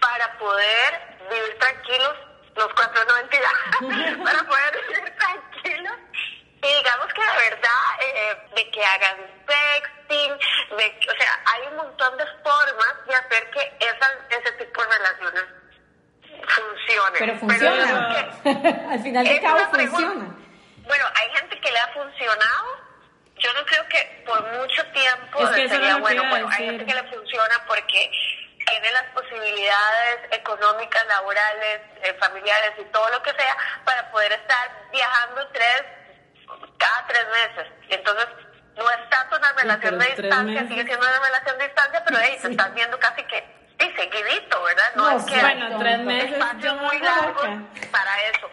para 0.00 0.38
poder 0.38 1.18
vivir 1.30 1.58
tranquilos, 1.58 2.16
los 2.56 2.68
cuatro 2.74 3.02
no 3.04 3.14
para 4.24 4.42
poder 4.44 4.80
vivir 4.88 5.16
tranquilos. 5.18 5.98
Y 6.62 6.74
digamos 6.76 7.12
que 7.12 7.20
la 7.20 7.36
verdad, 7.36 7.82
eh, 8.00 8.38
de 8.54 8.70
que 8.70 8.84
hagan 8.84 9.16
sexting, 9.48 10.38
de, 10.76 11.00
o 11.10 11.16
sea, 11.18 11.40
hay 11.46 11.66
un 11.68 11.76
montón 11.76 12.16
de 12.16 12.24
formas 12.44 13.06
de 13.06 13.14
hacer 13.16 13.50
que 13.50 13.76
esa, 13.80 14.10
ese 14.30 14.52
tipo 14.52 14.82
de 14.82 14.98
relaciones 14.98 15.61
funcione. 16.48 17.18
Pero 17.18 17.36
funciona. 17.36 18.08
Al 18.90 19.02
final 19.02 19.24
de 19.24 19.40
cabo 19.40 19.58
funciona. 19.70 20.36
Bueno, 20.84 21.04
hay 21.14 21.36
gente 21.36 21.60
que 21.60 21.70
le 21.70 21.78
ha 21.78 21.88
funcionado. 21.88 22.82
Yo 23.38 23.52
no 23.54 23.64
creo 23.66 23.88
que 23.88 24.22
por 24.26 24.42
mucho 24.58 24.84
tiempo 24.92 25.46
sería 25.54 25.96
bueno. 25.96 26.22
Bueno, 26.28 26.48
hay 26.50 26.66
gente 26.66 26.86
que 26.86 26.94
le 26.94 27.02
funciona 27.04 27.64
porque 27.66 28.10
tiene 28.66 28.92
las 28.92 29.04
posibilidades 29.12 30.18
económicas, 30.30 31.06
laborales, 31.06 31.80
eh, 32.02 32.16
familiares 32.20 32.72
y 32.78 32.84
todo 32.92 33.08
lo 33.10 33.22
que 33.22 33.30
sea 33.30 33.56
para 33.84 34.10
poder 34.10 34.32
estar 34.32 34.88
viajando 34.92 35.48
tres, 35.48 35.82
cada 36.78 37.06
tres 37.08 37.26
meses. 37.28 37.72
Entonces, 37.88 38.28
no 38.76 38.88
es 38.88 39.10
tanto 39.10 39.36
una 39.36 39.52
relación 39.52 39.98
de 39.98 40.06
distancia, 40.06 40.68
sigue 40.68 40.84
siendo 40.84 41.06
una 41.06 41.20
relación 41.20 41.58
de 41.58 41.64
distancia, 41.64 42.02
pero 42.06 42.18
ahí 42.18 42.38
se 42.38 42.50
están 42.50 42.74
viendo 42.74 42.98
casi 42.98 43.22
que 43.24 43.62
Sí, 43.82 43.92
seguidito, 43.96 44.51
No, 44.94 45.10
es 45.16 45.24
que 45.24 45.40
bueno, 45.40 45.78
tres 45.78 45.98
meses 46.00 46.32
espacios 46.32 46.74
muy 46.80 46.98
largos 46.98 47.46
para 47.90 48.20
eso. 48.28 48.50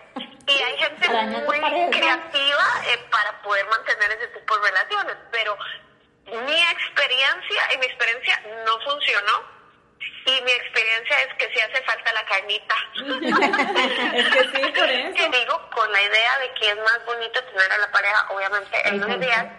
Y 0.48 0.62
hay 0.62 0.78
gente 0.78 1.10
muy 1.10 1.60
creativa 1.92 2.66
eh, 2.88 2.98
para 3.12 3.42
poder 3.42 3.66
mantener 3.68 4.12
ese 4.12 4.28
tipo 4.28 4.58
de 4.58 4.72
relaciones, 4.72 5.16
pero 5.32 5.58
mi 6.26 6.62
experiencia, 6.62 7.62
en 7.72 7.80
mi 7.80 7.86
experiencia 7.86 8.42
no 8.66 8.80
funcionó. 8.80 9.60
Y 10.26 10.42
mi 10.44 10.52
experiencia 10.52 11.22
es 11.24 11.34
que 11.36 11.54
sí 11.54 11.60
hace 11.60 11.84
falta 11.84 12.14
la 12.14 12.26
carnita. 12.26 12.76
es 14.16 14.28
que 14.30 14.40
sí, 14.44 14.72
por 14.72 14.90
eso. 14.90 15.16
Te 15.16 15.38
digo, 15.38 15.70
con 15.72 15.92
la 15.92 16.02
idea 16.02 16.40
de 16.40 16.52
que 16.54 16.70
es 16.70 16.78
más 16.78 17.06
bonito 17.06 17.44
tener 17.44 17.72
a 17.72 17.78
la 17.80 17.92
pareja, 17.92 18.28
obviamente, 18.30 18.82
es 18.88 18.94
lo 18.94 19.16
ideal 19.16 19.59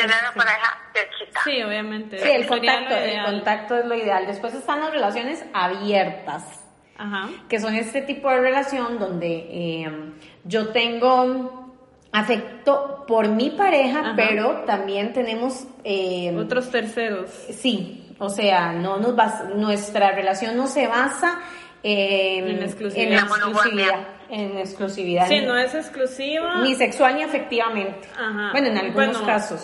tener 0.00 0.24
a 0.24 0.32
pareja 0.32 0.78
cerquita. 0.92 1.40
Sí, 1.44 1.62
obviamente. 1.62 2.18
Sí, 2.18 2.30
el 2.30 2.46
contacto, 2.46 2.94
el 2.94 3.24
contacto 3.24 3.76
es 3.78 3.86
lo 3.86 3.94
ideal. 3.94 4.26
Después 4.26 4.54
están 4.54 4.80
las 4.80 4.90
relaciones 4.90 5.44
abiertas, 5.52 6.64
Ajá. 6.96 7.28
que 7.48 7.60
son 7.60 7.74
este 7.74 8.02
tipo 8.02 8.30
de 8.30 8.40
relación 8.40 8.98
donde 8.98 9.46
eh, 9.50 10.12
yo 10.44 10.68
tengo 10.68 11.74
afecto 12.12 13.04
por 13.06 13.28
mi 13.28 13.50
pareja, 13.50 14.14
pero 14.16 14.64
también 14.64 15.12
tenemos... 15.12 15.66
Eh, 15.84 16.34
Otros 16.36 16.70
terceros. 16.70 17.30
Sí, 17.30 18.14
o 18.18 18.28
sea, 18.28 18.72
no 18.72 18.98
nos 18.98 19.14
nuestra 19.54 20.12
relación 20.12 20.56
no 20.56 20.66
se 20.66 20.86
basa 20.86 21.40
en, 21.82 22.62
exclusividad. 22.62 23.12
En 23.12 23.18
exclusividad. 23.18 24.17
En 24.30 24.58
exclusividad. 24.58 25.26
Sí, 25.28 25.40
no 25.40 25.56
es 25.56 25.74
exclusiva. 25.74 26.60
Ni 26.62 26.74
sexual 26.74 27.16
ni 27.16 27.22
afectivamente. 27.22 28.08
Ajá. 28.14 28.50
Bueno, 28.52 28.68
en 28.68 28.78
algunos 28.78 29.18
casos. 29.22 29.60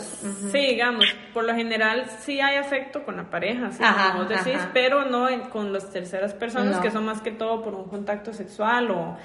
Sí, 0.50 0.58
digamos, 0.58 1.04
por 1.34 1.44
lo 1.44 1.54
general 1.54 2.06
sí 2.20 2.40
hay 2.40 2.56
afecto 2.56 3.04
con 3.04 3.16
la 3.16 3.28
pareja, 3.30 3.70
¿sí? 3.72 3.82
como 4.12 4.24
decís, 4.24 4.60
pero 4.72 5.04
no 5.04 5.28
con 5.50 5.72
las 5.72 5.90
terceras 5.90 6.32
personas, 6.32 6.80
que 6.80 6.90
son 6.90 7.04
más 7.04 7.20
que 7.20 7.30
todo 7.30 7.62
por 7.62 7.74
un 7.74 7.84
contacto 7.84 8.32
sexual 8.32 8.90
o... 8.90 9.16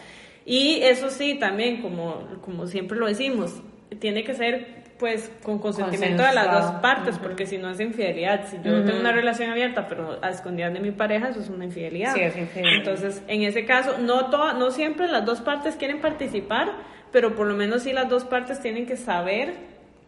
Y 0.45 0.79
eso 0.81 1.11
sí, 1.11 1.35
también, 1.35 1.81
como, 1.81 2.25
como 2.41 2.65
siempre 2.65 2.97
lo 2.97 3.05
decimos, 3.05 3.61
tiene 3.99 4.23
que 4.23 4.33
ser 4.33 4.79
pues 4.99 5.31
con 5.43 5.59
consentimiento 5.59 6.21
de 6.21 6.33
las 6.33 6.51
dos 6.51 6.81
partes, 6.81 7.17
porque 7.17 7.45
si 7.45 7.57
no 7.57 7.69
es 7.69 7.79
infidelidad. 7.79 8.45
Si 8.47 8.57
yo 8.57 8.83
tengo 8.83 8.99
una 8.99 9.13
relación 9.13 9.49
abierta, 9.49 9.87
pero 9.87 10.19
a 10.21 10.29
escondidas 10.29 10.73
de 10.73 10.81
mi 10.81 10.91
pareja, 10.91 11.29
eso 11.29 11.39
es 11.39 11.49
una 11.49 11.65
infidelidad. 11.65 12.13
Sí, 12.13 12.21
es 12.21 12.35
infidelidad. 12.35 12.79
Entonces, 12.79 13.23
en 13.27 13.43
ese 13.43 13.65
caso, 13.65 13.97
no, 13.97 14.27
no 14.29 14.71
siempre 14.71 15.07
las 15.07 15.25
dos 15.25 15.39
partes 15.39 15.77
quieren 15.77 16.01
participar, 16.01 16.73
pero 17.13 17.33
por 17.33 17.47
lo 17.47 17.55
menos 17.55 17.83
sí 17.83 17.93
las 17.93 18.09
dos 18.09 18.25
partes 18.25 18.59
tienen 18.59 18.85
que 18.85 18.97
saber 18.97 19.53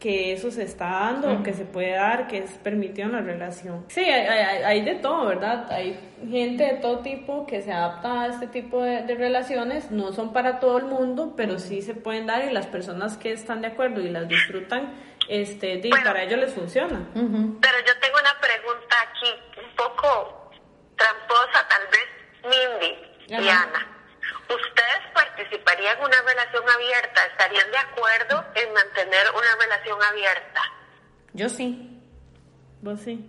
que 0.02 0.34
eso 0.34 0.50
se 0.50 0.64
está 0.64 0.90
dando, 0.90 1.44
que 1.44 1.54
se 1.54 1.64
puede 1.64 1.92
dar, 1.92 2.28
que 2.28 2.40
es 2.40 2.50
permitido 2.54 3.08
en 3.08 3.14
la 3.14 3.22
relación. 3.22 3.86
Sí, 3.88 4.02
hay, 4.02 4.64
hay, 4.64 4.82
de 4.82 4.96
todo, 4.96 5.28
¿verdad? 5.28 5.72
Hay 5.72 5.96
gente 6.28 6.64
de 6.64 6.74
todo 6.78 7.00
tipo 7.02 7.46
que 7.46 7.62
se 7.62 7.72
adapta 7.72 8.24
a 8.24 8.28
este 8.28 8.48
tipo 8.48 8.82
de, 8.82 9.04
relaciones, 9.14 9.92
no 9.92 10.12
son 10.12 10.34
para 10.34 10.60
todo 10.60 10.80
el 10.80 10.86
mundo, 10.86 11.36
pero 11.38 11.60
sí 11.60 11.84
se 11.84 11.94
pueden 11.94 12.26
dar 12.26 12.44
y 12.44 12.52
las 12.52 12.66
personas 12.66 13.16
que 13.16 13.32
están 13.32 13.62
de 13.62 13.68
acuerdo 13.68 14.02
y 14.02 14.10
las 14.10 14.28
disfrutan, 14.28 14.92
este, 15.30 15.80
para 16.04 16.24
ellos 16.24 16.40
les 16.40 16.52
funciona. 16.52 17.08
Pero 17.14 17.78
yo 17.86 18.00
tengo 18.02 18.18
una 18.20 18.42
pregunta 18.42 18.96
aquí, 19.08 19.30
un 19.64 19.76
poco 19.76 20.52
tramposa 20.98 21.68
tal 21.70 21.84
vez, 21.92 22.90
Mindy 23.30 23.44
y 23.46 23.48
Ana. 23.50 24.01
¿Ustedes 24.56 25.02
participarían 25.14 25.98
en 25.98 26.06
una 26.06 26.22
relación 26.22 26.64
abierta? 26.70 27.26
¿Estarían 27.32 27.72
de 27.72 27.78
acuerdo 27.78 28.46
en 28.56 28.74
mantener 28.74 29.28
una 29.32 29.56
relación 29.64 29.98
abierta? 30.04 30.62
Yo 31.34 31.50
sí. 31.50 31.88
¿Vos 32.82 33.00
sí? 33.02 33.24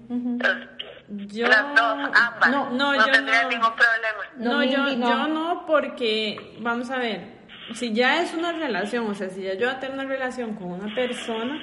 yo... 1.08 1.46
Las 1.46 1.74
dos, 1.74 2.10
ambas. 2.14 2.50
No, 2.50 2.70
no, 2.70 2.94
no 2.94 3.06
yo 3.06 3.20
no. 3.20 3.48
ningún 3.48 3.74
problema. 3.74 4.24
No, 4.36 4.64
yo, 4.64 4.88
yo 4.88 5.26
no 5.28 5.64
porque, 5.66 6.56
vamos 6.60 6.90
a 6.90 6.96
ver, 6.96 7.42
si 7.74 7.92
ya 7.92 8.22
es 8.22 8.32
una 8.34 8.52
relación, 8.52 9.06
o 9.06 9.14
sea, 9.14 9.28
si 9.28 9.42
ya 9.42 9.54
yo 9.54 9.66
voy 9.66 9.76
a 9.76 9.80
tener 9.80 9.94
una 9.94 10.08
relación 10.08 10.54
con 10.54 10.72
una 10.72 10.94
persona, 10.94 11.60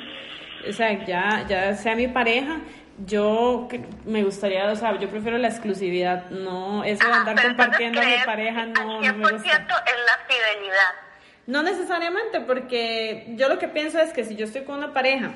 o 0.67 0.72
sea, 0.72 1.06
ya, 1.06 1.45
ya 1.48 1.74
sea 1.74 1.95
mi 1.95 2.08
pareja, 2.08 2.62
yo 3.06 3.68
me 4.06 4.24
gustaría, 4.24 4.70
o 4.72 4.76
sea, 4.76 4.98
yo 5.00 5.10
prefiero 5.10 5.38
la 5.38 5.48
exclusividad, 5.48 6.30
no 6.30 6.84
eso 6.84 7.06
de 7.08 7.14
andar 7.14 7.42
compartiendo 7.42 8.02
a 8.02 8.04
mi 8.04 8.18
pareja, 8.26 8.66
no, 8.66 9.02
no 9.02 9.02
me 9.02 9.32
gusta. 9.32 9.58
en 9.58 9.66
la 9.66 10.18
fidelidad. 10.28 11.10
No 11.48 11.64
necesariamente, 11.64 12.42
porque 12.42 13.34
yo 13.36 13.50
lo 13.50 13.58
que 13.58 13.68
pienso 13.68 14.00
es 14.00 14.14
que 14.14 14.24
si 14.24 14.36
yo 14.36 14.46
estoy 14.46 14.64
con 14.64 14.78
una 14.78 14.94
pareja 14.94 15.32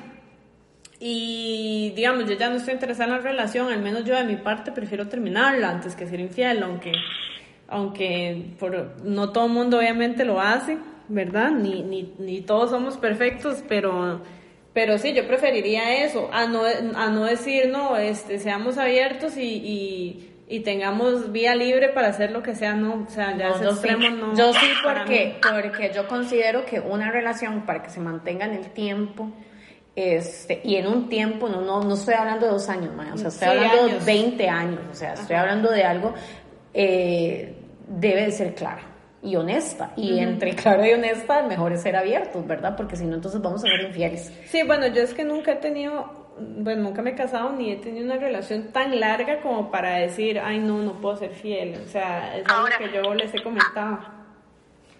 y, 1.00 1.92
digamos, 1.96 2.28
yo 2.28 2.36
ya 2.36 2.50
no 2.50 2.56
estoy 2.56 2.74
interesada 2.74 3.06
en 3.06 3.16
la 3.16 3.18
relación, 3.18 3.72
al 3.72 3.80
menos 3.80 4.04
yo 4.04 4.14
de 4.14 4.24
mi 4.24 4.36
parte 4.36 4.70
prefiero 4.70 5.08
terminarla 5.08 5.70
antes 5.70 5.96
que 5.96 6.06
ser 6.06 6.20
infiel, 6.20 6.62
aunque, 6.62 6.92
aunque 7.68 8.52
por, 8.58 9.02
no 9.02 9.32
todo 9.32 9.46
el 9.46 9.52
mundo 9.52 9.78
obviamente 9.78 10.24
lo 10.24 10.40
hace, 10.40 10.78
¿verdad? 11.08 11.50
Ni, 11.50 11.82
ni, 11.82 12.14
ni 12.18 12.42
todos 12.42 12.70
somos 12.70 12.96
perfectos, 12.96 13.64
pero 13.68 14.22
pero 14.74 14.98
sí, 14.98 15.14
yo 15.14 15.26
preferiría 15.26 16.04
eso, 16.04 16.28
a 16.32 16.46
no, 16.46 16.64
a 16.64 17.08
no 17.08 17.24
decir, 17.24 17.68
no, 17.68 17.96
este, 17.96 18.40
seamos 18.40 18.76
abiertos 18.76 19.36
y, 19.36 20.30
y, 20.48 20.60
tengamos 20.60 21.32
vía 21.32 21.54
libre 21.54 21.88
para 21.88 22.08
hacer 22.08 22.30
lo 22.30 22.42
que 22.42 22.54
sea, 22.54 22.74
no, 22.74 23.04
o 23.08 23.10
sea, 23.10 23.36
ya 23.36 23.50
no, 23.50 23.70
extremo 23.70 24.08
no. 24.10 24.36
Yo 24.36 24.52
sí, 24.52 24.66
porque, 24.84 25.36
porque 25.40 25.92
yo 25.94 26.06
considero 26.06 26.64
que 26.64 26.80
una 26.80 27.10
relación 27.10 27.66
para 27.66 27.82
que 27.82 27.90
se 27.90 28.00
mantenga 28.00 28.46
en 28.46 28.54
el 28.54 28.70
tiempo, 28.70 29.30
este, 29.96 30.60
y 30.64 30.76
en 30.76 30.86
un 30.88 31.08
tiempo, 31.08 31.48
no, 31.48 31.60
no, 31.60 31.82
no 31.82 31.94
estoy 31.94 32.14
hablando 32.14 32.46
de 32.46 32.52
dos 32.52 32.68
años, 32.68 32.90
o 33.12 33.16
sea, 33.16 33.28
estoy 33.28 33.48
hablando 33.48 33.98
de 33.98 34.04
20 34.04 34.48
años, 34.48 34.80
o 34.90 34.94
sea, 34.94 35.14
estoy 35.14 35.36
hablando 35.36 35.70
de 35.70 35.84
algo, 35.84 36.14
eh, 36.72 37.54
debe 37.88 38.26
de 38.26 38.30
ser 38.32 38.54
clara 38.54 38.93
y 39.24 39.36
honesta. 39.36 39.90
Y 39.96 40.20
entre 40.20 40.54
claro 40.54 40.84
y 40.84 40.92
honesta, 40.92 41.42
mejor 41.42 41.72
es 41.72 41.82
ser 41.82 41.96
abiertos, 41.96 42.46
¿verdad? 42.46 42.76
Porque 42.76 42.96
si 42.96 43.06
no, 43.06 43.16
entonces 43.16 43.40
vamos 43.40 43.64
a 43.64 43.68
ser 43.68 43.80
infieles. 43.80 44.30
Sí, 44.46 44.62
bueno, 44.62 44.86
yo 44.88 45.02
es 45.02 45.14
que 45.14 45.24
nunca 45.24 45.52
he 45.52 45.56
tenido, 45.56 46.34
bueno, 46.38 46.82
nunca 46.82 47.02
me 47.02 47.10
he 47.10 47.14
casado 47.16 47.50
ni 47.50 47.72
he 47.72 47.76
tenido 47.76 48.04
una 48.04 48.16
relación 48.16 48.70
tan 48.70 49.00
larga 49.00 49.40
como 49.40 49.70
para 49.70 49.96
decir, 49.96 50.38
ay, 50.38 50.58
no, 50.58 50.78
no 50.78 51.00
puedo 51.00 51.16
ser 51.16 51.30
fiel. 51.30 51.80
O 51.82 51.88
sea, 51.88 52.36
es 52.36 52.46
algo 52.46 52.68
que 52.78 52.92
yo 52.92 53.14
les 53.14 53.34
he 53.34 53.42
comentado. 53.42 53.98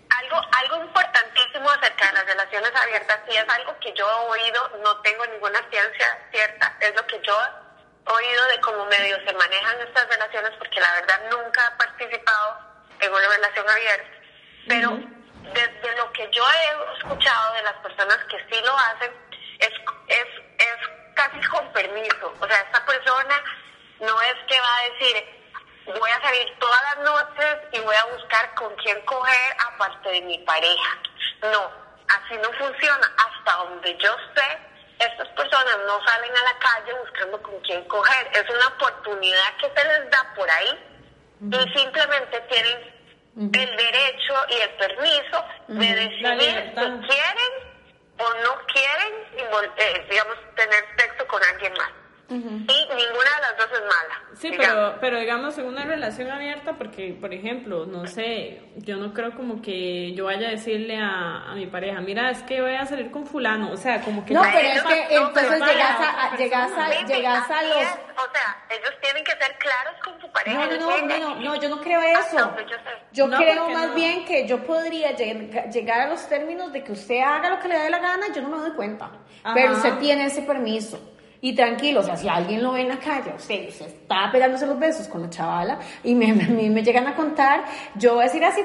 Algo, 0.08 0.36
algo 0.36 0.84
importantísimo 0.86 1.68
acerca 1.68 2.06
de 2.06 2.12
las 2.14 2.26
relaciones 2.26 2.70
abiertas, 2.74 3.20
y 3.28 3.36
es 3.36 3.48
algo 3.48 3.76
que 3.80 3.92
yo 3.92 4.06
he 4.06 4.40
oído, 4.40 4.60
no 4.82 4.96
tengo 5.02 5.26
ninguna 5.26 5.58
ciencia 5.68 6.06
cierta, 6.30 6.72
es 6.80 6.94
lo 6.96 7.06
que 7.06 7.20
yo 7.26 7.34
he 7.34 8.10
oído 8.10 8.46
de 8.54 8.60
cómo 8.60 8.86
medio 8.86 9.16
se 9.16 9.32
manejan 9.34 9.80
estas 9.86 10.08
relaciones, 10.08 10.52
porque 10.58 10.80
la 10.80 10.94
verdad 10.94 11.20
nunca 11.30 11.60
he 11.66 11.76
participado 11.76 12.58
en 13.00 13.12
una 13.12 13.28
relación 13.28 13.68
abierta. 13.68 14.13
Pero 14.68 14.90
desde 15.52 15.96
lo 15.96 16.12
que 16.12 16.28
yo 16.32 16.42
he 16.42 16.98
escuchado 16.98 17.54
de 17.54 17.62
las 17.62 17.74
personas 17.74 18.18
que 18.30 18.38
sí 18.50 18.62
lo 18.64 18.76
hacen, 18.76 19.12
es, 19.58 19.70
es, 20.08 20.26
es 20.58 21.14
casi 21.14 21.40
con 21.48 21.72
permiso. 21.72 22.34
O 22.40 22.46
sea, 22.46 22.60
esta 22.60 22.84
persona 22.84 23.42
no 24.00 24.20
es 24.22 24.34
que 24.48 24.60
va 24.60 24.76
a 24.76 24.90
decir, 24.90 25.44
voy 25.86 26.10
a 26.10 26.20
salir 26.22 26.58
todas 26.58 26.82
las 26.82 27.04
noches 27.04 27.56
y 27.72 27.80
voy 27.80 27.96
a 27.96 28.04
buscar 28.06 28.54
con 28.54 28.74
quién 28.76 29.00
coger 29.02 29.56
aparte 29.72 30.08
de 30.10 30.22
mi 30.22 30.38
pareja. 30.38 30.98
No, 31.42 31.70
así 32.08 32.36
no 32.42 32.50
funciona. 32.52 33.12
Hasta 33.18 33.56
donde 33.64 33.96
yo 33.98 34.16
sé, 34.34 34.58
estas 34.98 35.28
personas 35.28 35.78
no 35.86 36.04
salen 36.06 36.36
a 36.36 36.42
la 36.42 36.58
calle 36.58 36.94
buscando 37.00 37.42
con 37.42 37.60
quién 37.60 37.84
coger. 37.84 38.30
Es 38.32 38.48
una 38.48 38.66
oportunidad 38.68 39.56
que 39.60 39.70
se 39.76 39.88
les 39.88 40.10
da 40.10 40.32
por 40.34 40.50
ahí 40.50 40.90
y 41.42 41.78
simplemente 41.78 42.40
tienen 42.48 42.93
el 43.36 43.50
derecho 43.50 44.34
y 44.48 44.60
el 44.60 44.70
permiso 44.70 45.44
de 45.68 45.94
decidir 45.94 46.72
si 46.74 47.08
quieren 47.08 47.52
o 48.18 48.34
no 48.42 48.66
quieren, 48.72 49.12
eh, 49.76 50.06
digamos, 50.08 50.36
tener 50.54 50.84
sexo 50.96 51.26
con 51.26 51.42
alguien 51.42 51.72
más. 51.72 52.03
Y 52.28 52.34
ninguna 52.34 52.56
de 52.56 53.40
las 53.42 53.56
dos 53.58 53.68
es 53.72 53.80
mala. 53.80 54.24
Sí, 54.34 54.52
pero, 54.56 54.96
pero 55.00 55.20
digamos 55.20 55.58
en 55.58 55.66
una 55.66 55.84
relación 55.84 56.30
abierta, 56.30 56.72
porque, 56.72 57.16
por 57.20 57.34
ejemplo, 57.34 57.84
no 57.84 58.06
sé, 58.06 58.62
yo 58.76 58.96
no 58.96 59.12
creo 59.12 59.34
como 59.34 59.60
que 59.60 60.14
yo 60.14 60.24
vaya 60.24 60.48
a 60.48 60.50
decirle 60.50 60.98
a, 60.98 61.50
a 61.50 61.54
mi 61.54 61.66
pareja, 61.66 62.00
mira, 62.00 62.30
es 62.30 62.42
que 62.42 62.62
voy 62.62 62.74
a 62.74 62.86
salir 62.86 63.10
con 63.10 63.26
fulano, 63.26 63.72
o 63.72 63.76
sea, 63.76 64.00
como 64.00 64.24
que... 64.24 64.32
No, 64.32 64.42
pero 64.42 64.68
es 64.68 64.82
que 64.82 65.14
entonces 65.14 65.60
llegas 65.60 66.00
a, 66.00 66.36
llegas 66.36 66.72
a, 66.72 67.06
llegas 67.06 67.50
a 67.50 67.62
los... 67.62 67.76
o 67.76 68.32
sea, 68.32 68.64
ellos 68.70 68.94
tienen 69.02 69.22
que 69.22 69.32
ser 69.32 69.58
claros 69.58 69.94
con 70.02 70.20
su 70.20 70.30
pareja. 70.32 70.66
No, 70.66 70.76
no, 70.78 71.06
no, 71.06 71.18
no, 71.18 71.34
no, 71.40 71.56
yo 71.56 71.68
no 71.68 71.80
creo 71.80 72.00
eso. 72.00 72.54
yo, 73.12 73.30
creo 73.30 73.68
más 73.68 73.94
bien 73.94 74.24
que 74.24 74.48
yo 74.48 74.64
podría 74.64 75.12
llegar 75.12 76.00
a 76.00 76.06
los 76.08 76.26
términos 76.26 76.72
de 76.72 76.82
que 76.82 76.92
usted 76.92 77.20
haga 77.20 77.50
lo 77.50 77.60
que 77.60 77.68
le 77.68 77.78
dé 77.78 77.90
la 77.90 77.98
gana 77.98 78.28
y 78.28 78.34
yo 78.34 78.40
no 78.40 78.48
me 78.48 78.58
doy 78.58 78.72
cuenta. 78.72 79.10
Pero 79.54 79.74
usted 79.74 79.98
tiene 79.98 80.24
ese 80.24 80.40
permiso 80.42 81.13
y 81.44 81.54
tranquilo, 81.54 82.00
o 82.00 82.02
sea, 82.02 82.16
si 82.16 82.26
alguien 82.26 82.62
lo 82.62 82.72
ve 82.72 82.80
en 82.80 82.88
la 82.88 82.98
calle, 82.98 83.34
usted, 83.36 83.68
se 83.68 83.84
está 83.84 84.32
pegándose 84.32 84.66
los 84.66 84.78
besos 84.78 85.06
con 85.08 85.20
la 85.20 85.28
chavala 85.28 85.78
y 86.02 86.14
me, 86.14 86.32
me, 86.32 86.70
me, 86.70 86.82
llegan 86.82 87.06
a 87.06 87.14
contar, 87.14 87.66
yo 87.96 88.14
voy 88.14 88.22
a 88.22 88.24
decir 88.28 88.42
así, 88.42 88.62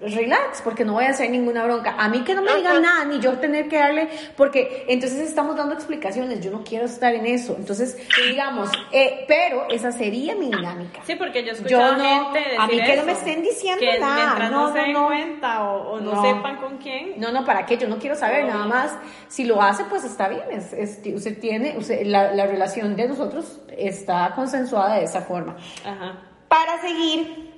relax, 0.00 0.62
porque 0.62 0.84
no 0.84 0.92
voy 0.92 1.06
a 1.06 1.10
hacer 1.10 1.28
ninguna 1.30 1.64
bronca. 1.64 1.96
A 1.98 2.08
mí 2.08 2.20
que 2.20 2.34
no 2.34 2.42
me 2.42 2.54
digan 2.54 2.82
nada, 2.82 3.04
ni 3.04 3.18
yo 3.18 3.32
tener 3.38 3.68
que 3.68 3.78
darle, 3.78 4.08
porque 4.36 4.84
entonces 4.88 5.20
estamos 5.20 5.56
dando 5.56 5.74
explicaciones, 5.74 6.40
yo 6.40 6.50
no 6.50 6.62
quiero 6.62 6.84
estar 6.84 7.12
en 7.14 7.26
eso. 7.26 7.56
Entonces, 7.58 7.96
digamos, 8.28 8.70
eh, 8.92 9.24
pero 9.26 9.68
esa 9.70 9.92
sería 9.92 10.34
mi 10.34 10.46
dinámica. 10.46 11.00
Sí, 11.04 11.16
porque 11.16 11.44
yo 11.44 11.52
escucho 11.52 11.70
yo 11.70 11.96
no, 11.96 12.32
gente 12.32 12.56
A 12.58 12.66
mí 12.66 12.80
que 12.80 12.96
no 12.96 13.04
me 13.04 13.12
estén 13.12 13.42
diciendo 13.42 13.84
nada. 13.98 14.50
no, 14.50 14.72
se 14.72 14.78
den 14.78 14.94
cuenta 14.94 15.64
o, 15.64 16.00
no, 16.00 16.22
sepan 16.22 16.56
con 16.58 16.78
quién. 16.78 17.14
No, 17.16 17.32
no, 17.32 17.44
¿para 17.44 17.66
qué? 17.66 17.76
Yo 17.76 17.88
no 17.88 17.98
quiero 17.98 18.14
saber, 18.14 18.44
nada 18.44 18.66
más. 18.66 18.96
Si 19.28 19.44
lo 19.44 19.60
hace, 19.60 19.84
pues 19.84 20.04
está 20.04 20.28
bien. 20.28 20.42
Es, 20.52 21.00
usted 21.14 21.38
tiene, 21.40 21.76
usted, 21.76 22.03
la, 22.04 22.32
la, 22.32 22.46
relación 22.46 22.96
de 22.96 23.08
nosotros 23.08 23.60
está 23.76 24.32
consensuada 24.34 24.96
de 24.96 25.04
esa 25.04 25.22
forma. 25.22 25.56
Para 26.48 26.80
seguir, 26.80 27.52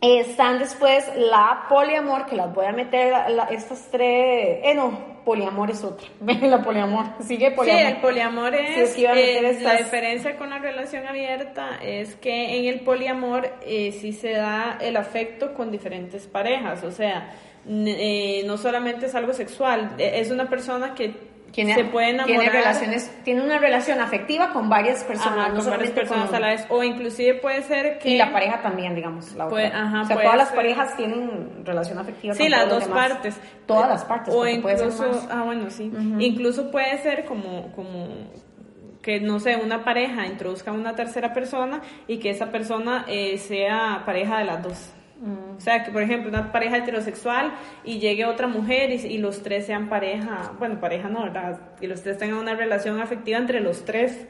están 0.00 0.58
después 0.58 1.10
la 1.16 1.66
poliamor, 1.68 2.26
que 2.26 2.36
las 2.36 2.54
voy 2.54 2.66
a 2.66 2.72
meter, 2.72 3.12
estas 3.50 3.88
tres, 3.90 4.60
eh, 4.62 4.72
no, 4.74 5.16
poliamor 5.24 5.70
es 5.70 5.82
otra, 5.82 6.06
la 6.42 6.62
poliamor, 6.62 7.06
sigue 7.20 7.50
poliamor. 7.50 7.82
Sí, 7.82 7.88
el 7.88 8.00
poliamor 8.00 8.54
es, 8.54 8.96
eh, 8.96 9.58
la 9.62 9.76
diferencia 9.76 10.36
con 10.36 10.50
la 10.50 10.58
relación 10.58 11.06
abierta 11.06 11.78
es 11.82 12.14
que 12.14 12.58
en 12.58 12.66
el 12.66 12.80
poliamor 12.80 13.50
eh, 13.62 13.92
sí 13.92 14.12
se 14.12 14.32
da 14.32 14.78
el 14.80 14.96
afecto 14.96 15.54
con 15.54 15.72
diferentes 15.72 16.26
parejas, 16.26 16.84
o 16.84 16.92
sea, 16.92 17.34
eh, 17.68 18.44
no 18.46 18.56
solamente 18.56 19.06
es 19.06 19.14
algo 19.16 19.32
sexual, 19.32 19.96
es 19.98 20.30
una 20.30 20.48
persona 20.48 20.94
que 20.94 21.35
tiene, 21.52 21.74
se 21.74 21.84
puede 21.84 22.10
enamorar. 22.10 22.40
Tiene, 22.40 22.50
relaciones, 22.50 23.10
tiene 23.24 23.42
una 23.42 23.58
relación 23.58 24.00
afectiva 24.00 24.52
con 24.52 24.68
varias 24.68 25.04
personas. 25.04 25.50
con 25.50 25.70
varias 25.70 25.90
personas 25.90 26.32
a 26.32 26.40
la 26.40 26.48
vez. 26.48 26.66
O 26.68 26.82
inclusive 26.82 27.34
puede 27.34 27.62
ser 27.62 27.98
que... 27.98 28.10
Y 28.10 28.18
la 28.18 28.32
pareja 28.32 28.60
también, 28.62 28.94
digamos. 28.94 29.32
La 29.34 29.46
otra. 29.46 29.66
Ajá, 29.66 30.02
o 30.02 30.04
sea, 30.04 30.16
todas 30.16 30.36
las 30.36 30.52
parejas 30.52 30.96
tienen 30.96 31.64
relación 31.64 31.98
afectiva 31.98 32.34
sí, 32.34 32.48
las 32.48 32.68
dos 32.68 32.84
partes. 32.84 33.40
Todas 33.66 33.88
las 33.88 34.04
partes. 34.04 34.34
O 34.34 34.46
incluso... 34.46 35.28
Ah, 35.30 35.42
bueno, 35.44 35.70
sí. 35.70 35.90
Incluso 36.18 36.70
puede 36.70 36.98
ser 36.98 37.24
como... 37.24 37.72
como 37.72 38.08
que 39.02 39.20
no 39.20 39.38
sé, 39.38 39.54
una 39.54 39.84
pareja 39.84 40.26
introduzca 40.26 40.72
una 40.72 40.96
tercera 40.96 41.32
persona 41.32 41.80
y 42.08 42.18
que 42.18 42.30
esa 42.30 42.50
persona 42.50 43.04
eh, 43.06 43.38
sea 43.38 44.02
pareja 44.04 44.38
de 44.38 44.44
las 44.44 44.62
dos. 44.64 44.95
O 45.56 45.60
sea, 45.60 45.82
que 45.82 45.90
por 45.90 46.02
ejemplo 46.02 46.28
una 46.28 46.52
pareja 46.52 46.76
heterosexual 46.76 47.52
y 47.84 47.98
llegue 47.98 48.26
otra 48.26 48.48
mujer 48.48 48.90
y, 48.90 49.16
los 49.16 49.42
tres 49.42 49.64
sean 49.64 49.88
pareja, 49.88 50.52
bueno, 50.58 50.78
pareja 50.78 51.08
no, 51.08 51.22
¿verdad? 51.22 51.58
Y 51.80 51.86
los 51.86 52.02
tres 52.02 52.18
tengan 52.18 52.36
una 52.36 52.54
relación 52.54 53.00
afectiva 53.00 53.38
entre 53.38 53.60
los 53.60 53.84
tres. 53.84 54.26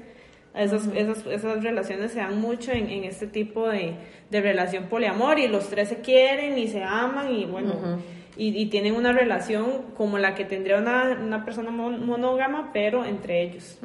Esas, 0.54 0.86
esas, 0.94 1.26
esas 1.26 1.62
relaciones 1.62 2.12
se 2.12 2.20
dan 2.20 2.40
mucho 2.40 2.72
en, 2.72 2.88
en 2.88 3.04
este 3.04 3.26
tipo 3.26 3.68
de, 3.68 3.96
de, 4.30 4.40
relación 4.40 4.84
poliamor 4.84 5.38
y 5.38 5.48
los 5.48 5.68
tres 5.68 5.90
se 5.90 6.00
quieren 6.00 6.56
y 6.56 6.68
se 6.68 6.82
aman 6.82 7.30
y 7.30 7.44
bueno, 7.44 8.00
y, 8.38 8.66
tienen 8.66 8.94
una 8.94 9.12
relación 9.12 9.92
como 9.96 10.18
la 10.18 10.34
que 10.34 10.44
tendría 10.44 10.78
una, 10.78 11.18
una 11.20 11.44
persona 11.44 11.70
monógama, 11.70 12.70
pero 12.72 13.04
entre 13.04 13.42
ellos, 13.42 13.78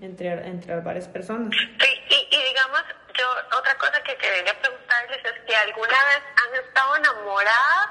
entre, 0.00 0.48
entre 0.48 0.80
varias 0.80 1.08
personas. 1.08 1.50
Sí, 1.50 1.88
y, 2.10 2.36
y, 2.36 2.48
digamos, 2.48 2.80
yo 3.18 3.58
otra 3.58 3.74
cosa 3.78 4.02
que 4.02 4.16
quería 4.16 4.52
preguntarles 4.60 4.81
es 5.16 5.40
que 5.46 5.56
alguna 5.56 5.98
vez 6.04 6.22
han 6.36 6.64
estado 6.64 6.96
enamoradas 6.96 7.88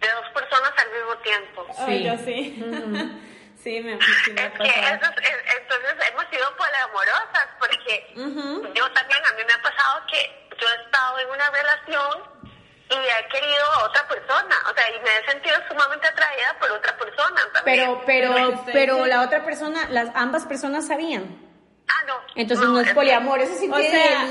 de 0.00 0.08
dos 0.08 0.28
personas 0.34 0.72
al 0.76 0.90
mismo 0.92 1.16
tiempo. 1.18 1.66
Sí, 1.86 2.04
yo 2.04 2.16
sí. 2.18 3.22
Sí, 3.56 3.80
me, 3.80 3.98
sí 4.24 4.32
me 4.32 4.46
es 4.46 4.52
que 4.52 4.68
eso, 4.68 5.10
entonces 5.58 6.08
hemos 6.08 6.24
sido 6.30 6.56
poliamorosas 6.56 7.48
porque 7.58 8.12
yo 8.14 8.92
también, 8.92 9.26
a 9.26 9.32
mí 9.34 9.42
me 9.44 9.52
ha 9.54 9.60
pasado 9.60 10.06
que 10.08 10.48
yo 10.60 10.68
he 10.68 10.84
estado 10.84 11.18
en 11.18 11.28
una 11.30 11.50
relación 11.50 12.36
y 12.88 12.94
he 12.94 13.28
querido 13.28 13.64
a 13.72 13.84
otra 13.86 14.06
persona, 14.06 14.54
o 14.70 14.74
sea, 14.74 14.88
y 14.94 15.00
me 15.00 15.18
he 15.18 15.30
sentido 15.32 15.56
sumamente 15.68 16.06
atraída 16.06 16.56
por 16.60 16.70
otra 16.70 16.96
persona 16.96 17.40
también. 17.52 17.98
Pero, 18.06 18.32
pero, 18.34 18.64
pero 18.72 19.06
la 19.06 19.22
otra 19.22 19.44
persona, 19.44 19.88
las 19.88 20.14
ambas 20.14 20.46
personas 20.46 20.86
sabían. 20.86 21.46
Ah, 21.88 22.04
no. 22.06 22.14
Entonces 22.34 22.68
no, 22.68 22.80
es 22.80 22.92
poliamor, 22.92 23.40
eso 23.40 23.54
sí 23.58 23.68
o 23.68 23.76
sea, 23.76 24.22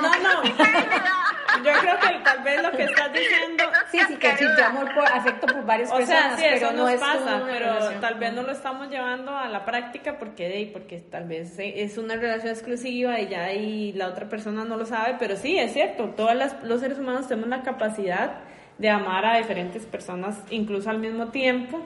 No, 0.00 0.10
no. 0.20 0.42
Yo 1.58 1.72
creo 1.80 1.98
que 1.98 2.24
tal 2.24 2.42
vez 2.42 2.62
lo 2.62 2.70
que 2.72 2.84
estás 2.84 3.12
diciendo. 3.12 3.64
Sí, 3.90 3.98
sí, 4.06 4.16
que 4.16 4.30
existe 4.30 4.62
amor 4.62 4.92
por 4.94 5.04
afecto 5.04 5.46
por 5.46 5.64
varias 5.64 5.90
o 5.90 5.96
personas. 5.96 6.34
O 6.34 6.36
sea, 6.36 6.50
sí, 6.50 6.54
eso 6.56 6.72
no 6.72 6.90
nos 6.90 7.00
pasa, 7.00 7.42
pero 7.46 8.00
tal 8.00 8.14
vez 8.14 8.32
no 8.32 8.42
lo 8.42 8.52
estamos 8.52 8.88
llevando 8.88 9.36
a 9.36 9.48
la 9.48 9.64
práctica 9.64 10.18
porque, 10.18 10.70
porque 10.72 10.98
tal 10.98 11.24
vez 11.24 11.54
es 11.58 11.98
una 11.98 12.16
relación 12.16 12.52
exclusiva 12.52 13.20
y 13.20 13.28
ya 13.28 13.52
y 13.52 13.92
la 13.92 14.08
otra 14.08 14.28
persona 14.28 14.64
no 14.64 14.76
lo 14.76 14.86
sabe, 14.86 15.16
pero 15.18 15.36
sí, 15.36 15.58
es 15.58 15.72
cierto, 15.72 16.10
todos 16.16 16.34
los 16.62 16.80
seres 16.80 16.98
humanos 16.98 17.28
tenemos 17.28 17.48
la 17.48 17.62
capacidad 17.62 18.34
de 18.78 18.88
amar 18.88 19.26
a 19.26 19.36
diferentes 19.36 19.84
personas 19.84 20.38
incluso 20.50 20.88
al 20.88 20.98
mismo 20.98 21.28
tiempo, 21.28 21.80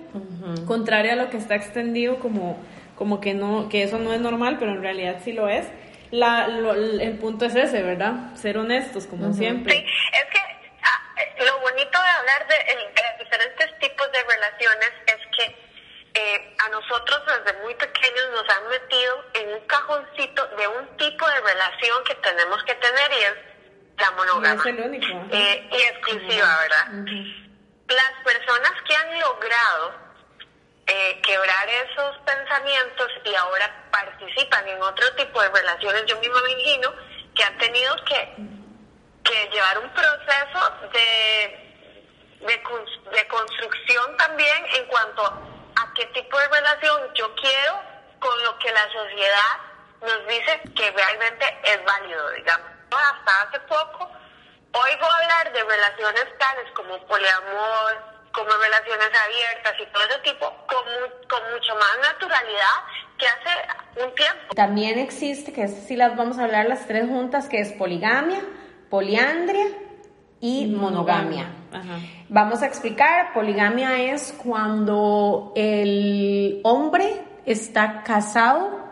contrario 0.66 1.12
a 1.12 1.16
lo 1.16 1.31
que 1.31 1.37
está 1.37 1.57
extendido 1.57 2.18
como 2.20 2.57
como 2.94 3.20
que 3.20 3.35
no 3.35 3.68
que 3.68 3.83
eso 3.83 3.98
no 3.98 4.12
es 4.12 4.20
normal, 4.20 4.57
pero 4.59 4.72
en 4.72 4.83
realidad 4.83 5.16
sí 5.24 5.33
lo 5.33 5.48
es. 5.48 5.66
La, 6.14 6.46
el 6.46 7.18
punto 7.18 7.44
es 7.44 7.57
ese, 7.57 7.83
¿verdad? 7.83 8.37
Ser 8.37 8.57
honestos, 8.57 9.05
como 9.09 9.33
siempre. 9.33 9.72
Sí, 9.72 9.87
es 10.12 10.24
que 10.31 10.38
ah, 10.85 11.44
lo 11.44 11.59
bonito 11.59 11.98
de 12.00 12.09
hablar 12.09 12.46
de, 12.46 13.24
diferentes 13.24 13.79
tipos 13.81 14.12
de 14.12 14.22
relaciones 14.22 14.92
es 15.09 15.18
que 15.37 15.57
eh, 16.14 16.55
a 16.64 16.68
nosotros 16.68 17.20
desde 17.27 17.59
muy 17.62 17.74
pequeños 17.74 18.31
nos 18.31 18.48
han 18.48 18.68
metido 18.68 19.24
en 19.35 19.55
un 19.55 19.66
cajoncito 19.66 20.46
de 20.57 20.68
un 20.68 20.96
tipo 20.98 21.27
de 21.27 21.40
relación 21.40 22.05
que 22.05 22.14
tenemos 22.14 22.62
que 22.62 22.74
tener 22.74 23.11
y 23.11 23.22
es 23.24 23.35
la 23.98 24.11
monógama. 24.12 24.55
Y 24.55 24.59
es 24.59 24.66
el 24.66 24.81
único. 24.83 25.07
Eh, 25.33 25.68
y 25.68 25.83
exclusiva, 25.83 26.59
¿verdad? 26.61 26.87
Las 27.88 28.12
personas 28.22 28.72
que 28.87 28.94
han 28.94 29.18
logrado 29.18 29.94
eh, 30.87 31.20
quebrar 31.22 31.68
esos 31.68 32.24
y 33.24 33.34
ahora 33.34 33.84
participan 33.90 34.68
en 34.68 34.80
otro 34.80 35.12
tipo 35.16 35.40
de 35.42 35.48
relaciones, 35.48 36.04
yo 36.06 36.18
mismo 36.20 36.38
me 36.40 36.52
imagino 36.52 36.92
que 37.34 37.42
han 37.42 37.58
tenido 37.58 37.96
que, 38.04 38.36
que 39.24 39.50
llevar 39.50 39.78
un 39.78 39.90
proceso 39.90 40.88
de, 40.92 41.86
de, 42.46 43.28
construcción 43.28 44.16
también 44.16 44.66
en 44.74 44.86
cuanto 44.86 45.24
a 45.24 45.92
qué 45.94 46.06
tipo 46.06 46.38
de 46.38 46.48
relación 46.48 47.14
yo 47.14 47.34
quiero 47.34 47.80
con 48.20 48.44
lo 48.44 48.56
que 48.58 48.70
la 48.70 48.84
sociedad 48.92 49.58
nos 50.02 50.26
dice 50.28 50.60
que 50.76 50.90
realmente 50.92 51.58
es 51.64 51.84
válido, 51.84 52.30
digamos. 52.30 52.68
Hasta 52.92 53.42
hace 53.42 53.60
poco 53.60 54.10
oigo 54.72 55.06
hablar 55.06 55.52
de 55.52 55.64
relaciones 55.64 56.38
tales 56.38 56.70
como 56.74 57.04
poliamor, 57.06 58.13
como 58.35 58.51
relaciones 58.51 59.09
abiertas 59.25 59.75
y 59.81 59.87
todo 59.92 60.03
ese 60.11 60.18
tipo 60.31 60.47
con, 60.66 60.85
con 61.29 61.55
mucho 61.55 61.75
más 61.75 62.12
naturalidad 62.12 62.77
que 63.16 63.27
hace 63.27 64.05
un 64.05 64.14
tiempo. 64.14 64.55
También 64.55 64.99
existe, 64.99 65.53
que 65.53 65.68
sí 65.68 65.97
las 65.97 66.16
vamos 66.16 66.38
a 66.38 66.44
hablar 66.44 66.66
las 66.66 66.87
tres 66.87 67.07
juntas, 67.07 67.49
que 67.49 67.61
es 67.61 67.73
poligamia, 67.73 68.40
poliandria 68.90 69.66
y 70.40 70.66
monogamia. 70.66 71.47
Vamos 72.29 72.62
a 72.62 72.66
explicar, 72.66 73.33
poligamia 73.33 74.03
es 74.12 74.33
cuando 74.33 75.53
el 75.57 76.61
hombre 76.64 77.23
está 77.47 78.03
casado 78.03 78.85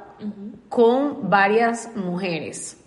con 0.69 1.29
varias 1.29 1.95
mujeres. 1.95 2.79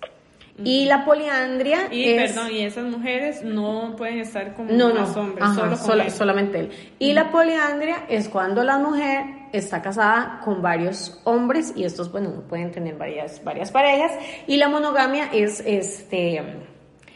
Y 0.64 0.86
la 0.86 1.04
poliandria 1.04 1.90
y, 1.92 2.16
perdón, 2.16 2.50
y 2.52 2.62
esas 2.62 2.86
mujeres 2.86 3.44
no 3.44 3.94
pueden 3.98 4.20
estar 4.20 4.54
con 4.54 4.76
no, 4.76 4.88
hombres, 4.88 5.50
solo 5.80 6.10
solamente 6.10 6.60
él. 6.60 6.72
Y 6.98 7.12
la 7.12 7.30
poliandria 7.30 8.06
es 8.08 8.30
cuando 8.30 8.64
la 8.64 8.78
mujer 8.78 9.26
está 9.52 9.82
casada 9.82 10.40
con 10.46 10.62
varios 10.62 11.20
hombres 11.26 11.74
y 11.76 11.84
estos, 11.84 12.10
bueno, 12.10 12.32
no 12.32 12.42
pueden 12.42 12.72
tener 12.72 12.96
varias, 12.96 13.44
varias 13.44 13.70
parejas. 13.72 14.14
Y 14.48 14.56
la 14.56 14.70
monogamia 14.70 15.30
es 15.34 15.62
este... 15.66 16.42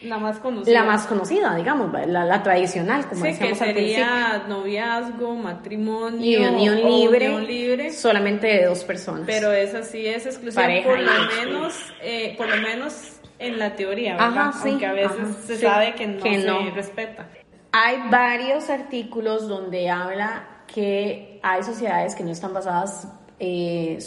La 0.02 0.18
más 0.18 0.40
conocida. 0.40 0.74
La 0.80 0.86
más 0.86 1.06
conocida, 1.08 1.56
digamos, 1.58 1.92
la, 2.08 2.42
tradicional, 2.42 3.06
como 3.08 3.26
sí, 3.26 3.38
que 3.38 3.54
sería 3.54 4.46
noviazgo, 4.48 5.36
matrimonio, 5.36 6.22
y 6.22 6.38
unión 6.38 6.76
libre, 6.86 7.40
libre, 7.42 7.92
solamente 7.92 8.48
de 8.48 8.66
dos 8.66 8.86
personas. 8.86 9.24
Pero 9.26 9.52
esa 9.52 9.84
sí 9.84 10.08
es 10.08 10.26
exclusiva, 10.26 10.66
por 10.86 11.00
lo 11.00 11.12
menos, 11.36 11.76
eh, 12.02 12.34
por 12.38 12.48
lo 12.48 12.62
menos 12.62 13.19
en 13.40 13.58
la 13.58 13.76
teoría, 13.76 14.14
¿verdad? 14.14 14.52
Aunque 14.64 14.86
a 14.86 14.94
veces 14.94 15.36
se 15.46 15.58
sabe 15.58 15.96
que 15.96 16.08
no 16.08 16.22
se 16.22 16.72
respeta. 16.72 17.28
Hay 17.72 17.98
varios 18.10 18.70
artículos 18.70 19.48
donde 19.48 19.90
habla 19.90 20.64
que 20.68 21.40
hay 21.42 21.64
sociedades 21.64 22.16
que 22.16 22.24
no 22.24 22.32
están 22.32 22.54
basadas 22.54 23.08
eh, 23.40 23.98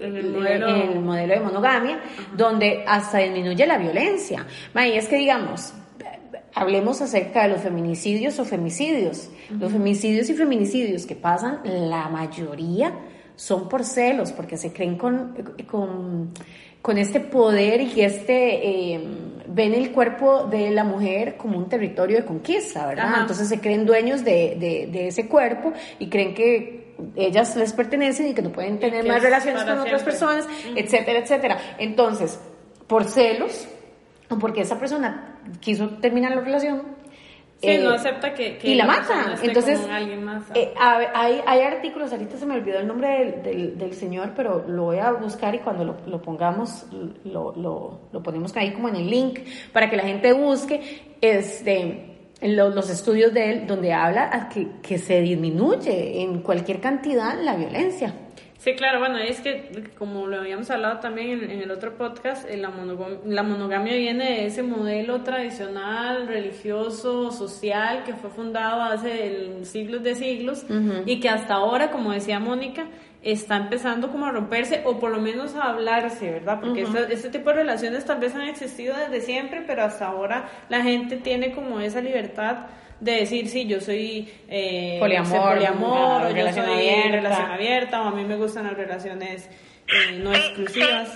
en, 0.00 0.16
el 0.16 0.30
modelo, 0.30 1.34
de 1.34 1.40
monogamia, 1.40 2.00
donde 2.36 2.84
hasta 2.86 3.18
disminuye 3.18 3.66
la 3.66 3.78
violencia. 3.78 4.46
Y 4.74 4.92
es 4.92 5.08
que 5.08 5.16
digamos, 5.16 5.72
hablemos 6.54 7.00
acerca 7.00 7.44
de 7.44 7.50
los 7.50 7.62
feminicidios 7.62 8.38
o 8.38 8.44
femicidios. 8.44 9.30
Los 9.58 9.72
femicidios 9.72 10.28
y 10.28 10.34
feminicidios 10.34 11.06
que 11.06 11.14
pasan, 11.14 11.60
la 11.64 12.08
mayoría 12.08 12.92
son 13.36 13.68
por 13.68 13.84
celos, 13.84 14.32
porque 14.32 14.56
se 14.56 14.72
creen 14.72 14.98
con, 14.98 15.34
con 15.66 16.32
con 16.82 16.98
este 16.98 17.20
poder 17.20 17.80
y 17.80 18.02
este 18.02 18.94
eh, 18.94 19.00
ven 19.46 19.72
el 19.72 19.92
cuerpo 19.92 20.44
de 20.44 20.70
la 20.70 20.84
mujer 20.84 21.36
como 21.36 21.56
un 21.56 21.68
territorio 21.68 22.18
de 22.18 22.24
conquista, 22.24 22.86
¿verdad? 22.86 23.20
Entonces 23.20 23.48
se 23.48 23.60
creen 23.60 23.86
dueños 23.86 24.24
de, 24.24 24.88
de, 24.90 25.08
ese 25.08 25.28
cuerpo 25.28 25.72
y 25.98 26.08
creen 26.08 26.34
que 26.34 26.94
ellas 27.16 27.56
les 27.56 27.72
pertenecen 27.72 28.28
y 28.28 28.34
que 28.34 28.42
no 28.42 28.50
pueden 28.50 28.78
tener 28.78 29.06
más 29.06 29.22
relaciones 29.22 29.62
con 29.64 29.78
otras 29.78 30.02
personas, 30.02 30.46
etcétera, 30.74 31.20
etcétera. 31.20 31.58
Entonces, 31.78 32.38
por 32.86 33.04
celos 33.04 33.68
o 34.28 34.38
porque 34.38 34.62
esa 34.62 34.78
persona 34.78 35.38
quiso 35.60 35.88
terminar 36.00 36.34
la 36.34 36.40
relación, 36.40 36.82
Sí, 37.62 37.78
no 37.78 37.92
eh, 37.92 37.94
acepta 37.94 38.34
que, 38.34 38.58
y 38.60 38.74
la, 38.74 38.86
mata. 38.86 39.36
Entonces, 39.40 39.80
eh, 40.54 40.74
hay, 40.76 41.40
hay, 41.46 41.60
artículos, 41.60 42.10
ahorita 42.10 42.36
se 42.36 42.44
me 42.44 42.56
olvidó 42.56 42.80
el 42.80 42.88
nombre 42.88 43.40
del, 43.44 43.78
del, 43.78 43.94
señor, 43.94 44.32
pero 44.34 44.64
lo 44.66 44.84
voy 44.84 44.98
a 44.98 45.12
buscar 45.12 45.54
y 45.54 45.60
cuando 45.60 45.84
lo, 45.84 45.96
lo 46.06 46.20
pongamos, 46.20 46.86
lo, 47.24 47.54
lo, 47.54 48.00
lo, 48.10 48.22
ponemos 48.22 48.56
ahí 48.56 48.72
como 48.72 48.88
en 48.88 48.96
el 48.96 49.08
link 49.08 49.40
para 49.72 49.88
que 49.88 49.96
la 49.96 50.02
gente 50.02 50.32
busque 50.32 51.14
este, 51.20 52.16
los, 52.40 52.74
los 52.74 52.90
estudios 52.90 53.32
de 53.32 53.50
él 53.50 53.66
donde 53.68 53.92
habla 53.92 54.48
que, 54.52 54.66
que 54.82 54.98
se 54.98 55.20
disminuye 55.20 56.20
en 56.20 56.42
cualquier 56.42 56.80
cantidad 56.80 57.40
la 57.40 57.54
violencia. 57.54 58.12
Sí, 58.62 58.74
claro, 58.74 59.00
bueno, 59.00 59.18
es 59.18 59.40
que 59.40 59.90
como 59.98 60.28
lo 60.28 60.36
habíamos 60.38 60.70
hablado 60.70 61.00
también 61.00 61.50
en, 61.50 61.62
el 61.62 61.72
otro 61.72 61.96
podcast, 61.96 62.48
eh, 62.48 62.56
la, 62.56 62.70
la, 63.26 63.42
monogamia 63.42 63.96
viene 63.96 64.24
de 64.24 64.46
ese 64.46 64.62
modelo 64.62 65.22
tradicional, 65.22 66.28
religioso, 66.28 67.32
social, 67.32 68.04
que 68.04 68.14
fue 68.14 68.30
fundado 68.30 68.82
hace 68.82 69.64
siglos 69.64 70.04
de 70.04 70.14
siglos 70.14 70.64
y 71.06 71.18
que 71.18 71.28
hasta 71.28 71.54
ahora, 71.54 71.90
como 71.90 72.12
decía 72.12 72.38
Mónica, 72.38 72.86
está 73.20 73.56
empezando 73.56 74.12
como 74.12 74.26
a 74.26 74.30
romperse 74.30 74.82
o 74.84 75.00
por 75.00 75.10
lo 75.10 75.20
menos 75.20 75.56
a 75.56 75.64
hablarse, 75.70 76.30
¿verdad? 76.30 76.60
Porque 76.60 76.82
este, 77.10 77.30
tipo 77.30 77.50
de 77.50 77.56
relaciones 77.56 78.04
tal 78.04 78.20
vez 78.20 78.32
han 78.36 78.42
existido 78.42 78.94
desde 78.96 79.22
siempre, 79.22 79.64
pero 79.66 79.82
hasta 79.82 80.06
ahora 80.06 80.48
la 80.68 80.82
gente 80.82 81.16
tiene 81.16 81.50
como 81.50 81.80
esa 81.80 82.00
libertad 82.00 82.66
de 83.02 83.12
decir, 83.12 83.48
sí, 83.48 83.66
yo 83.66 83.80
soy 83.80 84.32
eh, 84.48 84.96
poliamor, 85.00 85.54
poliamor 85.54 86.22
o 86.22 86.30
yo 86.30 86.52
soy 86.52 86.60
abierta. 86.60 87.10
relación 87.10 87.50
abierta, 87.50 88.02
o 88.02 88.08
a 88.08 88.10
mí 88.12 88.24
me 88.24 88.36
gustan 88.36 88.64
las 88.64 88.76
relaciones 88.76 89.50
eh, 89.88 90.12
no 90.22 90.32
exclusivas. 90.32 91.08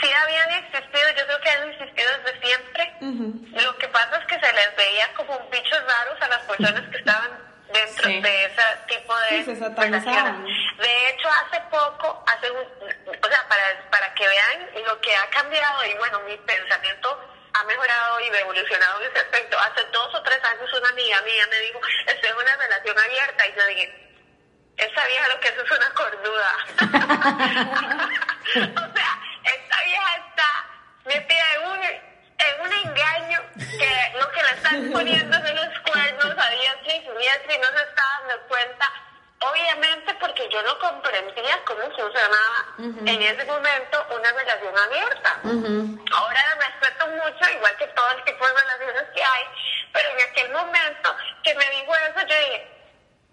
Sí, 0.00 0.08
habían 0.12 0.50
existido, 0.62 1.08
yo 1.16 1.24
creo 1.26 1.40
que 1.40 1.50
han 1.50 1.70
existido 1.70 2.08
desde 2.18 2.46
siempre. 2.46 2.92
Lo 3.64 3.78
que 3.78 3.88
pasa 3.88 4.18
es 4.18 4.26
que 4.26 4.46
se 4.46 4.52
les 4.52 4.76
veía 4.76 5.14
como 5.14 5.38
bichos 5.50 5.80
raros 5.88 6.20
a 6.20 6.28
las 6.28 6.42
personas 6.42 6.82
que 6.90 6.98
estaban 6.98 7.30
dentro 7.72 8.08
de 8.10 8.44
ese 8.44 8.62
tipo 8.86 9.14
de 9.16 9.44
sí. 9.44 9.54
De 9.54 11.08
hecho, 11.08 11.28
hace 11.28 11.62
poco, 11.70 12.24
hace 12.26 12.50
un, 12.50 12.58
o 12.60 13.28
sea, 13.28 13.48
para, 13.48 13.90
para 13.90 14.12
que 14.12 14.28
vean 14.28 14.84
lo 14.86 15.00
que 15.00 15.16
ha 15.16 15.30
cambiado 15.30 15.86
y 15.86 15.96
bueno, 15.96 16.20
mi 16.28 16.36
pensamiento 16.36 17.35
a 17.60 17.64
mejorado 17.64 18.20
y 18.20 18.26
evolucionado 18.26 19.00
en 19.00 19.10
ese 19.10 19.20
aspecto. 19.20 19.58
Hace 19.58 19.82
dos 19.92 20.14
o 20.14 20.22
tres 20.22 20.38
años 20.44 20.70
una 20.72 20.90
amiga 20.90 21.20
mía 21.22 21.46
me 21.50 21.58
dijo, 21.60 21.80
estoy 22.06 22.30
en 22.30 22.36
una 22.36 22.56
relación 22.56 22.96
abierta 22.98 23.46
y 23.46 23.54
yo 23.56 23.66
dije, 23.66 24.02
esa 24.76 25.06
vieja 25.06 25.28
lo 25.28 25.40
que 25.40 25.48
eso 25.48 25.62
es 25.62 25.70
una 25.70 25.90
cornuda. 25.94 26.52
o 28.76 28.92
sea, 28.94 29.18
esta 29.44 29.82
vieja 29.84 30.16
está 30.28 30.66
metida 31.04 31.54
en 31.54 31.62
un, 31.70 31.82
en 31.84 32.60
un 32.60 32.72
engaño 32.72 33.40
que 33.56 34.12
lo 34.18 34.30
que 34.32 34.42
le 34.42 34.50
están 34.50 34.92
poniendo 34.92 35.38
son 35.38 35.56
los 35.56 35.78
cuernos 35.80 36.38
a 36.38 36.54
y 36.54 36.58
siniestra 37.00 37.54
y 37.54 37.58
no 37.58 37.68
se 37.68 37.82
está 37.82 38.02
dando 38.20 38.46
cuenta. 38.48 38.92
Obviamente 39.38 40.14
porque 40.14 40.48
yo 40.48 40.62
no 40.62 40.78
comprendía 40.78 41.62
cómo 41.64 41.82
funcionaba 41.90 42.74
en 42.78 43.22
ese 43.22 43.44
momento 43.44 44.06
una 44.10 44.32
relación 44.32 44.78
abierta. 44.78 45.40
Ahora 46.12 46.42
la 46.42 46.66
respeto 46.66 47.06
mucho, 47.08 47.50
igual 47.52 47.76
que 47.76 47.86
todo 47.88 48.10
el 48.12 48.24
tipo 48.24 48.46
de 48.46 48.54
relaciones 48.54 49.04
que 49.14 49.22
hay, 49.22 49.44
pero 49.92 50.08
en 50.08 50.30
aquel 50.30 50.52
momento 50.52 51.16
que 51.42 51.54
me 51.54 51.70
dijo 51.70 51.94
eso, 51.94 52.26
yo 52.26 52.34
dije, 52.34 52.68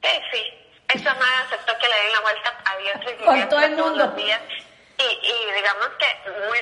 sí, 0.03 0.21
sí, 0.31 0.63
esa 0.89 1.13
madre 1.13 1.45
aceptó 1.45 1.77
que 1.77 1.87
le 1.87 1.95
den 1.95 2.11
la 2.11 2.19
vuelta 2.19 2.57
a 2.65 2.81
y 2.81 3.49
todo 3.49 3.61
el 3.61 3.75
todos 3.77 3.97
los 3.97 4.15
días. 4.15 4.41
Y, 4.97 5.03
y 5.03 5.51
digamos 5.53 5.89
que 5.97 6.29
muy 6.47 6.61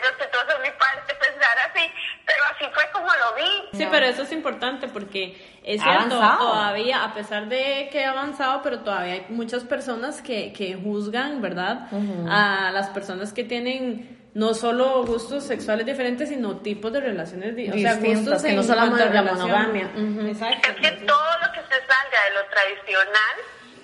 lo 3.30 3.36
vi. 3.36 3.78
Sí, 3.78 3.88
pero 3.90 4.06
eso 4.06 4.24
es 4.24 4.32
importante 4.32 4.88
porque 4.88 5.38
es 5.64 5.82
cierto, 5.82 6.16
avanzado. 6.16 6.38
todavía, 6.52 7.04
a 7.04 7.14
pesar 7.14 7.48
de 7.48 7.90
que 7.92 8.04
ha 8.06 8.12
avanzado, 8.12 8.62
pero 8.64 8.80
todavía 8.80 9.14
hay 9.14 9.26
muchas 9.30 9.64
personas 9.64 10.22
que, 10.22 10.52
que 10.54 10.76
juzgan, 10.76 11.42
¿verdad? 11.42 11.88
A 12.30 12.72
las 12.72 12.90
personas 12.90 13.32
que 13.34 13.44
tienen 13.44 14.18
no 14.34 14.54
solo 14.54 15.04
gustos 15.06 15.44
sexuales 15.44 15.86
diferentes, 15.86 16.30
sino 16.30 16.58
tipos 16.58 16.92
de 16.94 17.02
relaciones, 17.02 17.54
di- 17.56 17.70
o 17.70 17.74
sea, 17.74 17.96
gustos 17.96 18.42
que 18.42 18.50
en 18.52 18.56
no 18.56 18.62
a 18.62 18.76
la 18.76 19.24
monogamia. 19.24 19.92
Exacto. 20.30 20.70
Es 20.70 20.76
que 20.78 20.92
todo 21.06 21.32
lo 21.46 21.52
que 21.52 21.60
se 21.60 21.80
salga 21.86 22.20
de 22.30 22.34
lo 22.36 22.46
tradicional, 22.50 23.36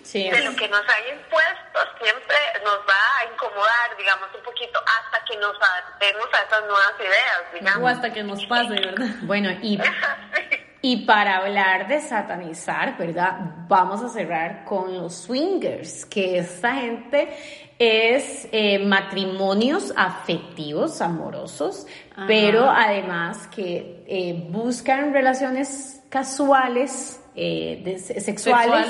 Sí, 0.08 0.24
de 0.24 0.42
lo 0.42 0.56
que 0.56 0.70
nos 0.70 0.84
hay 0.88 1.12
impuesto, 1.12 1.80
siempre 2.02 2.38
nos 2.64 2.78
va 2.78 3.04
a 3.20 3.34
incomodar, 3.34 3.98
digamos, 3.98 4.30
un 4.34 4.42
poquito, 4.42 4.80
hasta 4.80 5.26
que 5.26 5.36
nos 5.36 5.54
adaptemos 5.62 6.26
a 6.34 6.44
esas 6.44 6.62
nuevas 6.62 6.94
ideas, 6.98 7.54
digamos. 7.54 7.84
O 7.84 7.88
hasta 7.88 8.14
que 8.14 8.24
nos 8.24 8.46
pase, 8.46 8.70
¿verdad? 8.70 9.06
Bueno, 9.24 9.50
y, 9.62 9.78
y 10.82 11.06
para 11.06 11.40
hablar 11.40 11.90
de 11.90 12.00
satanizar, 12.00 12.98
¿verdad? 12.98 13.34
Vamos 13.68 14.02
a 14.02 14.08
cerrar 14.08 14.64
con 14.64 14.96
los 14.98 15.14
swingers, 15.14 16.06
que 16.06 16.38
esta 16.38 16.76
gente 16.76 17.28
es 17.78 18.48
eh, 18.54 18.80
matrimonios 18.80 19.94
afectivos, 19.98 21.02
amorosos, 21.02 21.86
Ajá. 22.16 22.28
pero 22.28 22.70
además 22.70 23.46
que 23.48 24.06
eh, 24.08 24.46
buscan 24.48 25.12
relaciones 25.12 26.02
casuales, 26.10 27.20
eh, 27.38 27.82
de- 27.86 28.00
sexuales, 28.00 28.88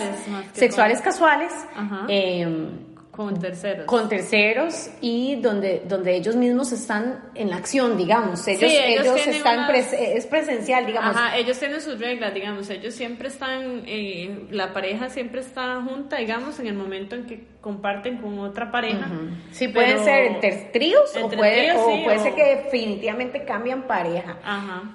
Sexuales, 0.53 1.01
casuales, 1.01 1.51
Ajá. 1.75 2.05
em, 2.07 2.69
Con 3.17 3.39
terceros. 3.39 3.85
con 3.87 4.07
terceros 4.07 4.91
y 5.01 5.35
donde, 5.41 5.81
donde 5.87 6.15
ellos 6.15 6.35
mismos 6.35 6.71
están 6.71 7.23
en 7.35 7.49
la 7.49 7.57
acción, 7.57 7.97
digamos. 7.97 8.47
Ellos, 8.47 8.71
Sí, 8.71 8.77
ellos 8.79 9.05
ellos, 9.07 9.27
están, 9.27 9.67
pres- 9.67 9.91
es 9.93 10.25
presencial, 10.27 10.85
digamos. 10.85 11.15
Ajá, 11.15 11.35
ellos 11.35 11.57
tienen 11.57 11.81
sus 11.81 11.99
reglas, 11.99 12.31
digamos, 12.33 12.69
ellos 12.69 12.93
siempre 12.93 13.27
están, 13.29 13.81
eh, 13.87 14.45
la 14.51 14.71
pareja 14.71 15.09
siempre 15.09 15.41
está 15.41 15.81
junta, 15.81 16.17
digamos, 16.17 16.59
en 16.59 16.67
el 16.67 16.75
momento 16.75 17.15
en 17.15 17.25
que 17.25 17.57
comparten 17.59 18.17
con 18.19 18.37
otra 18.39 18.71
pareja. 18.71 19.09
Sí, 19.51 19.67
pueden 19.67 19.93
Pero- 19.93 20.03
ser 20.05 20.23
entre 20.25 20.51
tríos 20.71 21.13
o 21.21 21.27
puede, 21.29 21.69
tríos, 21.71 21.77
o 21.79 21.89
sí, 21.91 22.01
puede 22.05 22.17
o- 22.19 22.23
ser 22.23 22.35
que 22.35 22.43
definitivamente 22.63 23.43
cambian 23.45 23.87
pareja. 23.87 24.37
Ajá. 24.43 24.93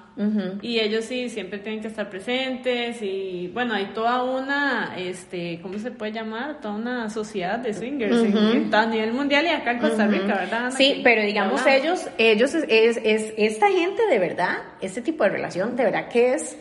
Y 0.61 0.79
ellos 0.79 1.05
sí 1.05 1.27
siempre 1.29 1.57
tienen 1.57 1.81
que 1.81 1.87
estar 1.87 2.07
presentes 2.07 3.01
y 3.01 3.49
bueno, 3.51 3.73
hay 3.73 3.87
toda 3.95 4.23
una, 4.23 4.93
este, 4.95 5.59
¿cómo 5.61 5.79
se 5.79 5.89
puede 5.89 6.11
llamar? 6.11 6.61
Toda 6.61 6.75
una 6.75 7.09
sociedad 7.09 7.57
de 7.57 7.73
swingers 7.73 8.12
en- 8.21 8.73
a 8.73 8.85
nivel 8.85 9.13
mundial 9.13 9.45
y 9.45 9.49
acá 9.49 9.71
en 9.71 9.79
Costa 9.79 10.07
Rica, 10.07 10.35
¿verdad? 10.35 10.53
Ana? 10.59 10.71
Sí, 10.71 10.95
Que- 10.95 11.01
pero 11.03 11.21
digamos 11.23 11.65
ellos, 11.65 12.07
ellos 12.17 12.53
es, 12.53 12.65
es, 12.67 12.97
es- 13.03 13.33
esta 13.37 13.69
gente 13.69 14.05
de 14.07 14.19
verdad, 14.19 14.57
este 14.81 15.01
tipo 15.01 15.23
de 15.23 15.29
relación 15.31 15.75
de 15.75 15.83
verdad 15.85 16.07
que 16.09 16.33
es 16.33 16.57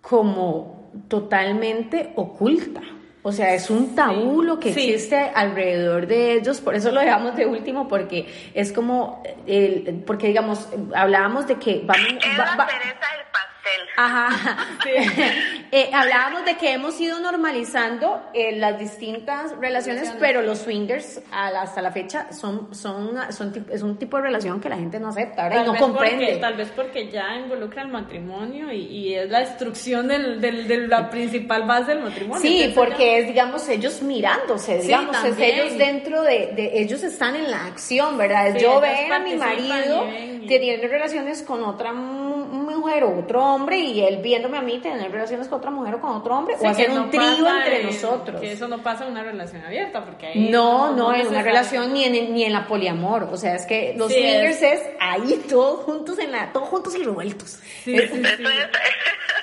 como 0.00 0.90
totalmente 1.08 2.12
oculta. 2.16 2.80
O 3.22 3.32
sea, 3.32 3.52
es 3.52 3.68
un 3.68 3.94
tabú 3.94 4.42
lo 4.42 4.58
que 4.58 4.72
Sí. 4.72 4.88
existe 4.90 5.16
alrededor 5.34 6.06
de 6.06 6.34
ellos, 6.34 6.60
por 6.60 6.74
eso 6.74 6.90
lo 6.92 7.00
dejamos 7.00 7.36
de 7.36 7.44
último, 7.46 7.86
porque 7.88 8.26
es 8.54 8.72
como, 8.72 9.22
el, 9.46 10.02
porque 10.06 10.28
digamos, 10.28 10.66
hablábamos 10.94 11.46
de 11.46 11.56
que 11.56 11.82
vamos, 11.84 12.06
Es 12.24 12.38
va- 12.38 12.44
la 12.46 12.56
va- 12.56 12.68
cereza 12.68 12.88
del 12.88 13.26
pastel. 13.62 13.88
Ajá. 13.96 14.66
Eh, 15.70 15.90
hablábamos 15.92 16.46
de 16.46 16.56
que 16.56 16.72
hemos 16.72 16.98
ido 16.98 17.20
normalizando 17.20 18.22
eh, 18.32 18.56
las 18.56 18.78
distintas 18.78 19.54
relaciones, 19.60 20.10
pero 20.18 20.40
los 20.40 20.60
swingers 20.60 21.20
a 21.30 21.50
la- 21.50 21.60
hasta 21.62 21.82
la 21.82 21.92
fecha 21.92 22.32
son, 22.32 22.74
son, 22.74 23.18
son, 23.32 23.66
es 23.70 23.82
un 23.82 23.98
tipo 23.98 24.16
de 24.16 24.22
relación 24.22 24.60
que 24.62 24.70
la 24.70 24.76
gente 24.76 24.98
no 24.98 25.08
acepta 25.08 25.44
¿verdad? 25.44 25.64
y 25.64 25.66
no 25.66 25.76
comprende. 25.76 26.24
Porque, 26.24 26.38
tal 26.40 26.54
vez 26.54 26.72
porque 26.74 27.10
ya 27.10 27.34
involucra 27.36 27.82
el 27.82 27.88
matrimonio 27.88 28.72
y, 28.72 28.78
y 28.86 29.14
es 29.14 29.28
la 29.30 29.40
destrucción 29.40 30.08
del, 30.08 30.40
del- 30.40 30.66
de 30.66 30.86
la 30.88 31.10
principal 31.10 31.64
base 31.64 31.94
del 31.94 32.00
matrimonio. 32.02 32.40
Sí, 32.40 32.62
Entonces, 32.62 32.74
porque 32.74 33.18
es, 33.18 33.26
digamos, 33.26 33.68
ellos 33.68 34.00
mirándose, 34.00 34.80
Sí, 34.80 34.86
digamos, 34.86 35.22
es 35.22 35.38
ellos 35.38 35.76
dentro 35.76 36.22
de, 36.22 36.52
de- 36.56 36.80
ellos 36.80 37.02
están 37.02 37.36
en 37.36 37.50
la 37.50 37.66
acción, 37.66 38.16
¿verdad? 38.16 38.48
Es 38.48 38.54
Sí, 38.54 38.60
yo 38.62 38.80
ver 38.80 39.12
a 39.12 39.18
mi 39.18 39.34
marido 39.34 40.06
teniendo 40.48 40.88
relaciones 40.88 41.42
con 41.42 41.62
otra 41.62 41.92
mu- 41.92 42.27
mujer 42.74 43.04
o 43.04 43.18
otro 43.20 43.42
hombre 43.44 43.78
y 43.78 44.00
él 44.04 44.18
viéndome 44.22 44.58
a 44.58 44.62
mí 44.62 44.78
tener 44.78 45.10
relaciones 45.10 45.48
con 45.48 45.58
otra 45.58 45.70
mujer 45.70 45.94
o 45.94 46.00
con 46.00 46.10
otro 46.12 46.36
hombre 46.36 46.56
Sí, 46.58 46.64
o 46.66 46.68
hacer 46.68 46.90
un 46.90 46.96
no 46.96 47.10
trío 47.10 47.48
entre 47.48 47.80
en- 47.80 47.86
nosotros. 47.86 48.40
Que 48.40 48.52
eso 48.52 48.68
no 48.68 48.82
pasa 48.82 49.04
en 49.04 49.12
una 49.12 49.22
relación 49.22 49.64
abierta, 49.64 50.04
porque 50.04 50.26
ahí 50.26 50.48
No, 50.50 50.94
no, 50.94 51.14
en 51.14 51.22
se 51.22 51.28
una 51.28 51.42
relación 51.42 51.92
ni 51.92 52.04
en, 52.04 52.34
ni 52.34 52.44
en 52.44 52.52
la 52.52 52.66
poliamor. 52.66 53.24
O 53.24 53.36
sea, 53.36 53.54
es 53.54 53.66
que 53.66 53.94
los 53.96 54.12
Sí, 54.12 54.18
swingers 54.18 54.62
es, 54.62 54.82
ahí 55.00 55.44
todos 55.48 55.84
juntos 55.84 56.18
en 56.18 56.32
la, 56.32 56.52
todos 56.52 56.68
juntos 56.68 56.94
y 56.94 57.02
revueltos. 57.02 57.58
Sí, 57.84 57.96
Es- 57.96 58.10
sí, 58.10 58.22
sí. 58.24 58.44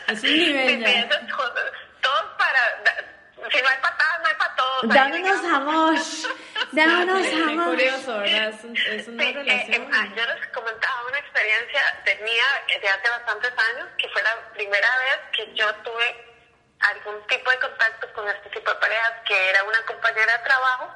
Es, 0.07 0.23
un 0.23 0.29
nivel 0.37 0.79
ya. 0.81 1.09
todos 1.09 2.25
para, 2.37 3.49
si 3.51 3.61
no 3.61 3.67
hay 3.69 3.77
patadas, 3.81 4.19
no 4.21 4.27
hay 4.27 4.35
para 4.37 4.55
todos. 4.55 4.93
Dámonos 4.93 5.45
amor, 5.53 5.95
dámonos 6.75 7.27
Qué 7.27 7.35
amor. 7.35 7.65
curioso, 7.69 8.17
¿verdad? 8.19 8.49
Es, 8.49 8.63
un- 8.63 8.77
es 8.77 9.07
una 9.07 9.23
Sí, 9.23 9.29
eh, 9.29 9.33
relación. 9.33 9.83
eh, 9.83 9.89
ah, 9.93 10.05
yo 10.15 10.25
les 10.25 10.47
comentaba 10.47 11.05
una 11.07 11.19
experiencia 11.19 12.01
de 12.05 12.15
mía 12.17 12.43
eh, 12.67 12.79
de 12.79 12.87
hace 12.89 13.09
bastantes 13.09 13.51
años, 13.57 13.87
que 13.97 14.09
fue 14.09 14.21
la 14.23 14.35
primera 14.53 14.89
vez 14.97 15.19
que 15.33 15.53
yo 15.53 15.73
tuve 15.83 16.35
algún 16.79 17.25
tipo 17.27 17.49
de 17.51 17.59
contacto 17.59 18.13
con 18.13 18.27
este 18.29 18.49
tipo 18.49 18.69
de 18.71 18.79
parejas, 18.79 19.13
que 19.25 19.49
era 19.49 19.63
una 19.63 19.81
compañera 19.85 20.37
de 20.37 20.43
trabajo, 20.43 20.93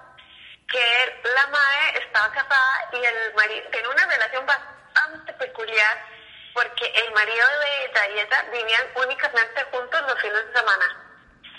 que 0.67 1.21
la 1.35 1.47
madre 1.47 1.99
estaba 2.05 2.31
casada 2.31 2.89
y 2.93 3.03
el 3.03 3.33
marido 3.33 3.67
tenía 3.71 3.89
una 3.89 4.05
relación 4.05 4.45
bastante 4.45 5.33
peculiar, 5.33 6.05
porque 6.53 6.85
el 6.95 7.11
marido 7.13 7.47
de 7.59 7.85
ella 7.85 8.07
y 8.15 8.19
ella 8.19 8.45
vivían 8.51 8.87
únicamente 8.95 9.63
juntos 9.71 10.01
los 10.01 10.21
fines 10.21 10.45
de 10.45 10.59
semana. 10.59 11.05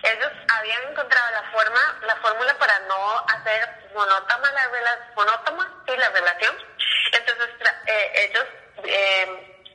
Ellos 0.03 0.33
habían 0.57 0.83
encontrado 0.91 1.31
la 1.33 1.43
forma, 1.51 1.99
la 2.03 2.17
fórmula 2.17 2.55
para 2.59 2.79
no 2.81 3.19
hacer 3.29 3.91
monótona 3.95 4.51
la 4.53 4.69
relación, 4.69 5.15
monótona 5.15 5.75
sí, 5.87 5.97
la 5.97 6.09
relación. 6.11 6.57
Entonces 7.13 7.49
eh, 7.87 8.13
ellos, 8.31 8.45
eh, 8.85 9.67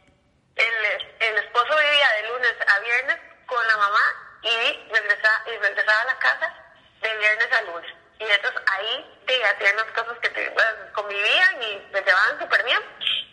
el, 0.55 1.07
el 1.19 1.38
esposo 1.38 1.77
vivía 1.77 2.09
de 2.21 2.27
lunes 2.29 2.55
a 2.67 2.79
viernes 2.79 3.17
con 3.45 3.67
la 3.67 3.77
mamá 3.77 4.01
y 4.41 4.89
regresaba, 4.91 5.43
y 5.47 5.57
regresaba 5.57 6.01
a 6.01 6.05
la 6.05 6.19
casa 6.19 6.53
de 7.01 7.17
viernes 7.17 7.51
a 7.51 7.61
lunes. 7.63 7.91
Y 8.19 8.23
ellos 8.23 8.53
ahí 8.71 9.21
sí, 9.27 9.41
hacían 9.43 9.75
las 9.75 9.85
cosas 9.88 10.17
que 10.21 10.29
te- 10.29 10.55
convivían 10.93 11.61
y 11.61 11.89
se 11.93 12.01
llevaban 12.01 12.39
súper 12.39 12.63
bien. 12.63 12.79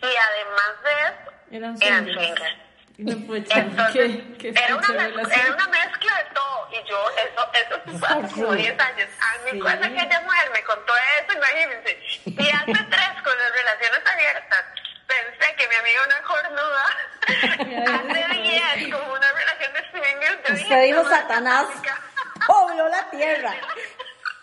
Y 0.01 0.15
además 0.15 0.83
de 0.83 0.91
eso, 0.91 1.33
Eran 1.81 2.05
eran. 2.41 2.72
No, 2.97 3.17
pucha, 3.25 3.59
Entonces, 3.59 3.93
qué, 3.93 4.37
qué 4.37 4.49
era, 4.49 4.75
una, 4.75 4.81
escucha 4.81 4.99
mez- 4.99 5.09
relación. 5.15 5.39
era 5.41 5.53
una 5.55 5.67
mezcla 5.67 6.15
de 6.17 6.23
todo. 6.35 6.69
Y 6.71 6.89
yo, 6.89 7.09
eso, 7.17 7.51
eso 7.53 7.97
fue 7.97 8.07
hace 8.07 8.33
como 8.41 8.53
10 8.53 8.79
años. 8.79 9.09
A 9.19 9.43
mi 9.45 9.51
Sí. 9.51 9.59
cosa 9.59 9.77
que 9.79 9.87
ella 9.99 10.21
mujer 10.21 10.49
me 10.53 10.63
contó 10.63 10.93
eso, 11.19 11.37
imagínense. 11.37 11.99
Y 12.25 12.49
hace 12.49 12.83
tres 12.89 13.21
con 13.23 13.37
las 13.37 13.51
relaciones 13.51 14.01
abiertas. 14.05 14.65
Pensé 15.07 15.55
que 15.55 15.67
mi 15.67 15.75
amiga 15.75 16.01
una 16.05 16.21
cornuda. 16.21 16.85
hace 18.29 18.41
10 18.41 18.93
con 18.95 19.09
una 19.11 19.31
relación 19.31 19.73
de 19.73 19.91
swingers. 19.91 20.61
Usted 20.61 20.81
dijo 20.83 21.01
"Esta 21.01 21.09
madre 21.09 21.21
Satanás, 21.21 21.65
satánica". 21.67 22.01
pobló 22.47 22.87
la 22.89 23.09
tierra. 23.09 23.53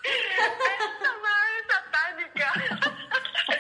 Esta 0.02 1.12
madre 1.22 1.52
es 1.60 1.66
satánica. 1.74 2.52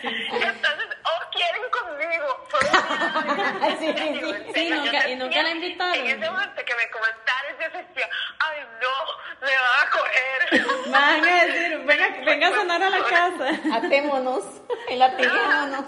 Y 0.02 0.42
entonces, 0.42 0.86
oh, 1.04 1.30
quieren 1.32 1.62
conmigo. 1.70 2.46
Fue 2.48 2.60
un 2.60 3.19
Sí, 3.80 3.94
sí, 3.96 4.20
sí. 4.20 4.52
Sí, 4.54 4.68
Yo 4.68 4.76
nunca- 4.76 5.08
y 5.08 5.16
nunca 5.16 5.42
la 5.42 5.50
invitaron. 5.50 5.94
En 5.94 6.06
ese 6.06 6.30
momento 6.30 6.64
que 6.64 6.74
me 6.74 6.90
comentaron, 6.90 7.52
yo 7.60 7.78
decía, 7.78 8.08
ay 8.38 8.66
no, 8.80 9.46
me 9.46 9.56
van 9.56 9.86
a 9.86 9.90
coger. 9.90 10.66
Van 10.90 11.24
a 11.24 11.44
decir, 11.44 11.78
venga, 11.84 12.08
venga 12.24 12.48
a 12.48 12.50
sonar 12.52 12.82
a 12.82 12.90
la 12.90 13.04
casa. 13.04 13.60
Atémonos, 13.76 14.44
enlatiguémonos. 14.88 15.84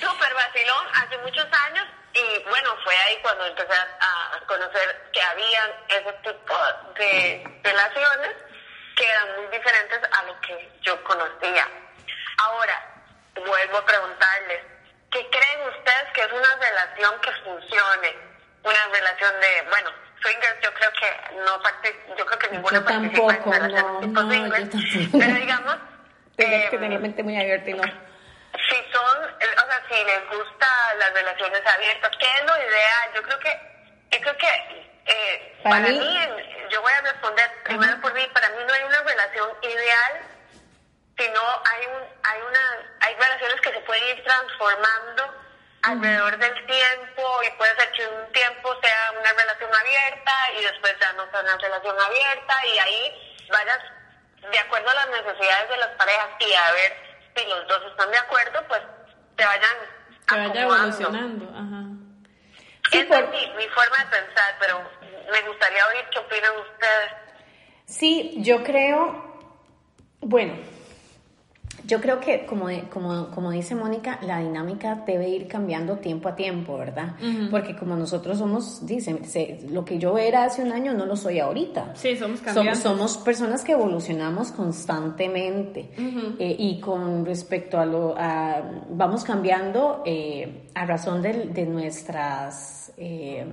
Súper 0.00 0.34
vacilón, 0.34 0.86
hace 0.94 1.18
muchos 1.18 1.46
años, 1.68 1.86
y 2.14 2.42
bueno, 2.48 2.76
fue 2.84 2.94
ahí 2.96 3.18
cuando 3.22 3.46
empecé 3.46 3.72
a, 3.72 4.40
conocer 4.46 5.10
que 5.12 5.22
habían 5.22 5.70
ese 5.88 6.12
tipo 6.24 6.54
de 6.98 7.44
relaciones 7.62 8.30
que 8.96 9.04
eran 9.08 9.36
muy 9.36 9.46
diferentes 9.56 10.00
a 10.12 10.22
lo 10.24 10.38
que 10.40 10.70
yo 10.82 11.02
conocía. 11.04 11.66
Ahora, 12.38 12.92
vuelvo 13.34 13.78
a 13.78 13.86
preguntarles, 13.86 14.60
¿qué 15.10 15.26
creen 15.30 15.51
que 16.22 16.36
es 16.36 16.40
una 16.40 16.56
relación 16.56 17.20
que 17.20 17.32
funcione? 17.44 18.16
Una 18.62 18.86
relación 18.92 19.32
de, 19.40 19.68
bueno, 19.70 19.90
swingers 20.22 20.60
yo 20.62 20.72
creo 20.74 20.90
que 20.92 21.34
no 21.36 22.16
yo 22.16 22.26
creo 22.26 22.38
que 22.38 22.48
ninguna 22.50 22.78
yo 22.78 22.84
tampoco, 22.84 23.52
no, 23.54 24.00
no, 24.00 24.20
swingers, 24.22 24.68
pero 25.12 25.34
digamos... 25.34 25.76
Tienes 26.36 26.70
que 26.70 26.78
tener 26.78 26.92
la 26.92 26.98
mente 26.98 27.22
muy 27.22 27.36
abierta 27.36 27.70
y 27.70 27.74
no 27.74 27.82
si 27.82 28.76
son, 28.92 29.24
eh, 29.40 29.56
o 29.56 29.66
sea, 29.66 29.82
si 29.88 30.04
les 30.04 30.28
gusta 30.28 30.66
las 30.98 31.12
relaciones 31.14 31.62
abiertas, 31.66 32.10
¿qué 32.18 32.26
es 32.26 32.44
lo 32.44 32.56
ideal? 32.56 33.10
Yo 33.14 33.22
creo 33.22 33.38
que, 33.38 33.60
yo 34.10 34.20
creo 34.20 34.36
que 34.36 34.92
eh, 35.06 35.58
para, 35.62 35.80
mí, 35.80 36.18
yo 36.70 36.82
voy 36.82 36.92
a 36.92 37.00
responder 37.00 37.50
primero 37.64 38.00
por 38.00 38.12
mí, 38.14 38.26
para 38.32 38.48
mí 38.50 38.56
no 38.66 38.72
hay 38.72 38.82
una 38.84 39.02
relación 39.02 39.50
ideal, 39.62 40.20
sino 41.18 41.40
hay 41.40 41.86
un, 41.86 42.02
hay 42.22 42.40
una, 42.42 42.96
hay 43.00 43.14
relaciones 43.14 43.60
que 43.60 43.72
se 43.72 43.80
pueden 43.80 44.16
ir 44.16 44.24
transformando 44.24 45.42
alrededor 45.82 46.38
del 46.38 46.66
tiempo 46.66 47.22
y 47.46 47.58
puede 47.58 47.74
ser 47.76 47.92
que 47.92 48.06
un 48.06 48.32
tiempo 48.32 48.74
sea 48.80 49.12
una 49.18 49.32
relación 49.32 49.70
abierta 49.74 50.32
y 50.58 50.62
después 50.62 50.94
ya 51.00 51.12
no 51.14 51.28
sea 51.30 51.40
una 51.40 51.56
relación 51.56 51.96
abierta 52.00 52.66
y 52.66 52.78
ahí 52.78 53.46
vayas 53.50 53.78
de 54.50 54.58
acuerdo 54.58 54.90
a 54.90 54.94
las 54.94 55.10
necesidades 55.10 55.68
de 55.68 55.76
las 55.76 55.90
parejas 55.96 56.28
y 56.40 56.52
a 56.52 56.72
ver 56.72 56.96
si 57.36 57.46
los 57.46 57.66
dos 57.68 57.82
están 57.90 58.10
de 58.10 58.18
acuerdo, 58.18 58.64
pues 58.68 58.80
se 59.36 59.44
vayan 59.44 59.76
vaya 60.30 60.62
evolucionando. 60.62 61.50
Ajá. 61.50 61.82
Esa 62.92 63.20
es 63.20 63.30
mi, 63.30 63.56
mi, 63.56 63.68
forma 63.68 64.04
de 64.04 64.10
pensar, 64.10 64.56
pero 64.60 64.82
me 65.30 65.40
gustaría 65.48 65.86
oír 65.86 66.04
qué 66.12 66.18
opinan 66.18 66.52
ustedes. 66.58 67.12
Sí, 67.86 68.34
yo 68.38 68.62
creo, 68.62 69.40
bueno, 70.20 70.54
yo 71.86 72.00
creo 72.00 72.20
que, 72.20 72.46
como, 72.46 72.66
como, 72.90 73.30
como 73.30 73.50
dice 73.50 73.74
Mónica, 73.74 74.18
la 74.22 74.38
dinámica 74.40 75.02
debe 75.06 75.28
ir 75.28 75.48
cambiando 75.48 75.96
tiempo 75.96 76.28
a 76.28 76.36
tiempo, 76.36 76.78
¿verdad? 76.78 77.14
Porque 77.50 77.76
como 77.76 77.96
nosotros 77.96 78.38
somos, 78.38 78.86
dicen, 78.86 79.20
lo 79.70 79.84
que 79.84 79.98
yo 79.98 80.18
era 80.18 80.44
hace 80.44 80.62
un 80.62 80.72
año 80.72 80.94
no 80.94 81.06
lo 81.06 81.16
soy 81.16 81.40
ahorita. 81.40 81.92
Sí, 81.94 82.16
somos 82.16 82.40
cambiantes. 82.40 82.82
Somos, 82.82 83.18
personas 83.18 83.64
que 83.64 83.72
evolucionamos 83.72 84.52
constantemente 84.52 85.90
eh, 86.38 86.56
y 86.58 86.80
con 86.80 87.24
respecto 87.24 87.78
a 87.78 87.86
lo, 87.86 88.14
a, 88.16 88.62
vamos 88.90 89.24
cambiando 89.24 90.02
eh, 90.04 90.68
a 90.74 90.86
razón 90.86 91.22
de, 91.22 91.46
de 91.46 91.66
nuestras 91.66 92.92
eh, 92.96 93.44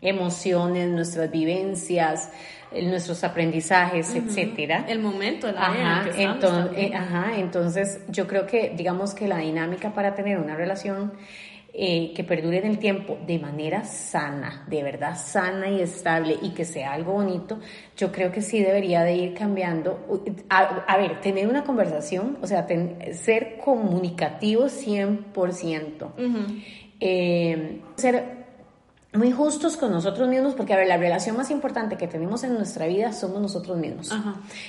emociones, 0.00 0.88
nuestras 0.88 1.30
vivencias 1.30 2.30
nuestros 2.72 3.24
aprendizajes, 3.24 4.14
etcétera. 4.14 4.84
El 4.88 5.00
momento, 5.00 5.50
la 5.50 5.66
ajá, 5.66 6.10
entonces, 6.16 6.72
eh, 6.76 6.92
ajá, 6.94 7.38
entonces 7.38 8.00
yo 8.08 8.26
creo 8.26 8.46
que 8.46 8.74
digamos 8.76 9.14
que 9.14 9.26
la 9.26 9.38
dinámica 9.38 9.94
para 9.94 10.14
tener 10.14 10.38
una 10.38 10.54
relación 10.54 11.12
eh, 11.80 12.12
que 12.14 12.24
perdure 12.24 12.58
en 12.58 12.66
el 12.66 12.78
tiempo 12.78 13.18
de 13.26 13.38
manera 13.38 13.84
sana, 13.84 14.64
de 14.68 14.82
verdad 14.82 15.16
sana 15.16 15.68
y 15.68 15.80
estable 15.80 16.36
y 16.42 16.50
que 16.50 16.64
sea 16.64 16.92
algo 16.92 17.12
bonito, 17.12 17.60
yo 17.96 18.10
creo 18.10 18.32
que 18.32 18.42
sí 18.42 18.60
debería 18.60 19.02
de 19.02 19.14
ir 19.14 19.34
cambiando. 19.34 20.24
A, 20.48 20.96
ver, 20.96 21.20
tener 21.20 21.46
una 21.46 21.64
conversación, 21.64 22.38
o 22.42 22.46
sea, 22.46 22.66
ser 23.12 23.58
comunicativo 23.58 24.64
100%. 24.64 26.12
Eh, 27.00 27.80
ser 27.96 28.37
muy 29.14 29.32
justos 29.32 29.76
con 29.76 29.90
nosotros 29.90 30.28
mismos, 30.28 30.54
porque 30.54 30.74
a 30.74 30.76
ver, 30.76 30.86
la 30.86 30.98
relación 30.98 31.36
más 31.36 31.50
importante 31.50 31.96
que 31.96 32.06
tenemos 32.06 32.44
en 32.44 32.54
nuestra 32.54 32.86
vida 32.86 33.12
somos 33.12 33.40
nosotros 33.40 33.78
mismos. 33.78 34.12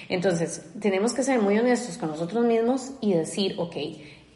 Entonces, 0.08 0.66
tenemos 0.80 1.14
que 1.14 1.24
ser 1.24 1.42
muy 1.42 1.58
honestos 1.58 1.98
con 1.98 2.10
nosotros 2.10 2.46
mismos 2.46 2.92
y 3.02 3.14
decir, 3.14 3.56
ok, 3.58 3.76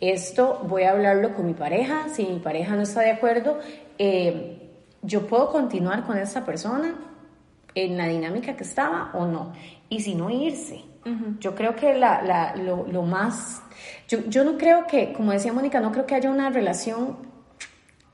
esto 0.01 0.61
voy 0.67 0.83
a 0.83 0.91
hablarlo 0.91 1.33
con 1.33 1.45
mi 1.45 1.53
pareja, 1.53 2.09
si 2.13 2.25
mi 2.25 2.39
pareja 2.39 2.75
no 2.75 2.81
está 2.81 3.01
de 3.01 3.11
acuerdo, 3.11 3.59
eh, 3.97 4.71
yo 5.01 5.25
puedo 5.27 5.49
continuar 5.49 6.05
con 6.05 6.17
esta 6.17 6.45
persona 6.45 6.95
en 7.73 7.97
la 7.97 8.07
dinámica 8.07 8.57
que 8.57 8.63
estaba 8.63 9.11
o 9.13 9.25
no, 9.25 9.53
y 9.89 10.01
si 10.01 10.15
no 10.15 10.29
irse. 10.29 10.83
Yo 11.39 11.53
creo 11.53 11.75
que 11.75 11.95
la, 11.95 12.21
la, 12.21 12.55
lo, 12.55 12.87
lo, 12.87 13.01
más, 13.01 13.61
yo, 14.07 14.19
yo 14.29 14.45
no 14.45 14.57
creo 14.57 14.87
que, 14.87 15.11
como 15.11 15.33
decía 15.33 15.51
Mónica, 15.51 15.81
no 15.81 15.91
creo 15.91 16.05
que 16.05 16.15
haya 16.15 16.29
una 16.29 16.49
relación 16.49 17.32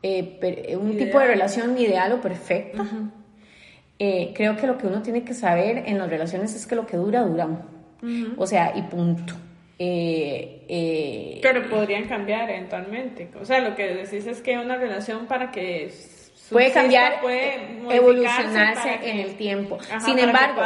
eh, 0.02 0.40
eh, 0.42 0.78
un 0.78 0.98
tipo 0.98 1.20
de 1.20 1.28
relación 1.28 1.78
ideal 1.78 2.14
o 2.14 2.22
perfecta. 2.22 2.86
Eh, 3.98 4.32
creo 4.34 4.56
que 4.56 4.66
lo 4.66 4.78
que 4.78 4.88
uno 4.88 5.02
tiene 5.02 5.26
que 5.26 5.34
saber 5.34 5.84
en 5.86 5.98
las 5.98 6.10
relaciones 6.10 6.56
es 6.56 6.66
que 6.66 6.76
lo 6.76 6.86
que 6.86 6.96
dura, 6.96 7.22
dura. 7.22 7.50
O 8.38 8.48
sea, 8.48 8.72
y 8.78 8.82
punto. 8.84 9.34
Pero 9.78 11.70
podrían 11.70 12.08
cambiar 12.08 12.50
eventualmente. 12.50 13.30
O 13.42 13.46
sea, 13.46 13.60
lo 13.60 13.76
que 13.76 13.94
decís 13.94 14.26
es 14.26 14.42
que 14.42 14.58
una 14.58 14.78
relación 14.78 15.26
para 15.26 15.52
que 15.52 15.92
puede 16.50 16.72
cambiar, 16.72 17.20
puede 17.20 17.82
evolucionarse 17.90 19.00
en 19.04 19.20
el 19.20 19.36
tiempo. 19.36 19.80
Sin 20.06 20.18
embargo, 20.18 20.62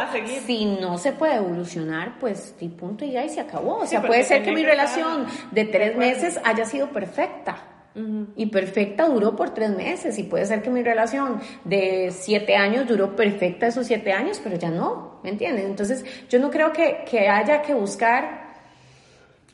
si 0.46 0.66
no 0.66 1.00
se 1.00 1.12
puede 1.14 1.38
evolucionar, 1.38 2.20
pues 2.20 2.56
y 2.60 2.70
punto 2.70 3.04
y 3.04 3.14
ya 3.14 3.26
y 3.26 3.30
se 3.30 3.42
acabó. 3.42 3.78
O 3.80 3.88
sea, 3.88 4.04
puede 4.04 4.24
ser 4.24 4.44
que 4.44 4.52
mi 4.52 4.64
relación 4.64 5.26
de 5.50 5.66
tres 5.66 5.98
meses 5.98 6.40
haya 6.44 6.66
sido 6.66 6.90
perfecta 6.90 7.73
y 7.96 8.48
perfecta 8.48 9.08
duró 9.08 9.36
por 9.36 9.54
tres 9.54 9.70
meses 9.70 10.18
y 10.18 10.24
puede 10.24 10.46
ser 10.46 10.64
que 10.64 10.72
mi 10.72 10.82
relación 10.82 11.40
de 11.64 12.12
siete 12.12 12.56
años 12.56 12.88
duró 12.88 13.16
perfecta 13.16 13.68
esos 13.68 13.86
siete 13.86 14.14
años, 14.14 14.42
pero 14.44 14.56
ya 14.58 14.72
no, 14.72 15.20
¿me 15.24 15.30
entienden? 15.30 15.68
Entonces 15.68 16.04
yo 16.28 16.40
no 16.40 16.50
creo 16.50 16.74
que, 16.74 17.04
que 17.10 17.30
haya 17.30 17.62
que 17.62 17.74
buscar 17.74 18.44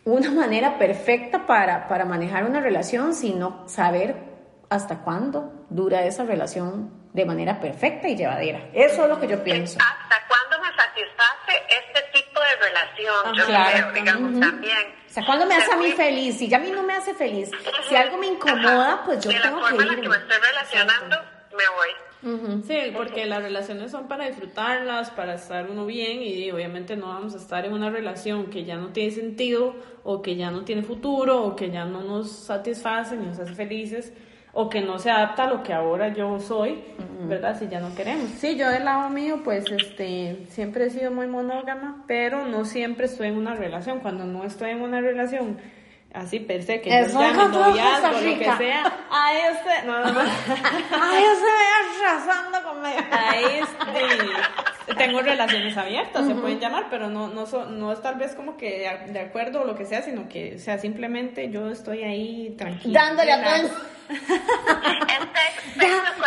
una 0.06 0.32
manera 0.32 0.78
perfecta 0.78 1.46
para, 1.46 1.88
para 1.88 2.06
manejar 2.06 2.46
una 2.46 2.62
relación, 2.62 3.14
sino 3.14 3.68
saber 3.68 4.16
hasta 4.70 5.00
cuándo 5.00 5.66
dura 5.70 6.06
esa 6.06 6.24
relación 6.24 6.92
de 7.14 7.26
manera 7.26 7.60
perfecta 7.60 8.08
y 8.08 8.16
llevadera. 8.16 8.70
Eso 8.74 9.04
es 9.04 9.10
lo 9.10 9.20
que 9.20 9.28
yo 9.28 9.44
pienso. 9.44 9.80
¿Hasta 9.80 10.16
cuándo 10.28 10.60
me 10.64 10.76
satisface 10.76 11.54
este 11.70 12.20
tipo 12.20 12.29
de 12.50 12.66
relación? 12.68 13.34
yo 13.36 13.46
creo, 13.46 13.92
digamos, 13.92 14.40
también. 14.40 14.96
O 15.08 15.12
sea, 15.12 15.26
cuando 15.26 15.46
me 15.46 15.56
hace 15.56 15.72
a 15.72 15.78
mí 15.78 15.92
feliz, 15.92 16.38
si 16.38 16.48
ya 16.48 16.58
a 16.58 16.60
mí 16.60 16.72
no 16.72 16.84
me 16.84 16.94
hace 16.94 17.14
feliz, 17.14 17.50
si 17.88 17.96
algo 17.96 18.18
me 18.18 18.28
incomoda, 18.28 19.04
pues 19.06 19.24
yo 19.24 19.32
tengo 19.32 19.66
que 19.66 19.76
irme. 19.76 19.86
la 19.86 19.86
forma 19.86 19.94
en 19.94 20.02
que 20.02 20.10
me 20.10 20.18
estoy 20.18 20.38
relacionando, 20.38 21.18
me 21.52 21.64
voy. 21.76 21.90
Sí, 22.68 22.92
porque 22.94 23.26
las 23.26 23.42
relaciones 23.42 23.92
son 23.92 24.10
para 24.10 24.26
disfrutarlas, 24.28 25.10
para 25.12 25.36
estar 25.36 25.70
uno 25.70 25.86
bien 25.86 26.22
y 26.22 26.52
obviamente 26.52 26.98
no 26.98 27.08
vamos 27.08 27.34
a 27.34 27.38
estar 27.38 27.66
en 27.66 27.72
una 27.72 27.90
relación 27.90 28.50
que 28.50 28.66
ya 28.66 28.76
no 28.76 28.90
tiene 28.90 29.12
sentido 29.12 29.76
o 30.04 30.22
que 30.22 30.36
ya 30.36 30.52
no 30.52 30.66
tiene 30.66 30.84
futuro 30.84 31.42
o 31.42 31.56
que 31.56 31.72
ya 31.72 31.86
no 31.86 32.02
nos 32.02 32.30
satisface 32.30 33.16
ni 33.16 33.28
nos 33.28 33.40
hace 33.40 33.56
felices 33.56 34.12
o 34.62 34.70
que 34.70 34.82
no 34.82 35.00
se 35.00 35.10
adapta 35.10 35.46
a 35.46 35.48
lo 35.48 35.64
que 35.64 35.72
ahora 35.72 36.10
yo 36.10 36.38
soy, 36.38 36.84
¿verdad? 37.22 37.58
Si 37.58 37.70
ya 37.70 37.80
no 37.80 37.96
queremos. 37.96 38.30
Sí, 38.32 38.58
yo 38.58 38.70
del 38.70 38.84
lado 38.84 39.10
mío, 39.10 39.40
pues, 39.42 39.64
este, 39.72 40.48
siempre 40.50 40.88
he 40.88 40.90
sido 40.90 41.12
muy 41.12 41.28
monógama, 41.28 42.04
pero 42.08 42.46
no 42.46 42.66
siempre 42.66 43.06
estoy 43.06 43.30
en 43.30 43.38
una 43.38 43.56
relación. 43.56 44.02
Cuando 44.02 44.26
no 44.26 44.44
estoy 44.44 44.72
en 44.72 44.82
una 44.82 45.00
relación 45.00 45.62
así 46.14 46.42
per 46.42 46.64
se, 46.64 46.82
que 46.82 46.90
Eso 46.90 47.22
yo 47.22 47.22
llame 47.22 47.58
noviazgo, 47.58 48.12
lo 48.12 48.38
que 48.38 48.52
sea, 48.58 49.08
ahí 49.10 49.38
usted, 49.54 49.86
no, 49.86 50.00
no, 50.00 50.12
no. 50.12 50.20
ahí 50.20 51.24
usted 51.24 51.54
me 51.56 52.06
arrasando 52.06 52.62
conmigo. 52.62 52.98
Ahí 53.12 53.62
este, 53.62 54.96
tengo 54.96 55.22
relaciones 55.22 55.78
abiertas, 55.78 56.28
se 56.28 56.36
pueden 56.36 56.60
llamar, 56.60 56.88
pero 56.90 57.10
no, 57.10 57.30
no, 57.30 57.46
no 57.46 57.94
es 57.94 58.02
tal 58.02 58.16
vez 58.16 58.36
como 58.36 58.58
que 58.58 58.92
de, 59.08 59.20
acuerdo 59.20 59.62
o 59.62 59.66
lo 59.66 59.76
que 59.76 59.86
sea, 59.86 60.02
sino 60.02 60.28
que, 60.28 60.56
o 60.56 60.60
sea, 60.60 60.80
simplemente 60.80 61.50
yo 61.50 61.70
estoy 61.70 62.04
ahí 62.04 62.56
tranquila. 62.58 63.04
Dándole 63.06 63.32
a 63.32 63.44
todo 63.44 63.99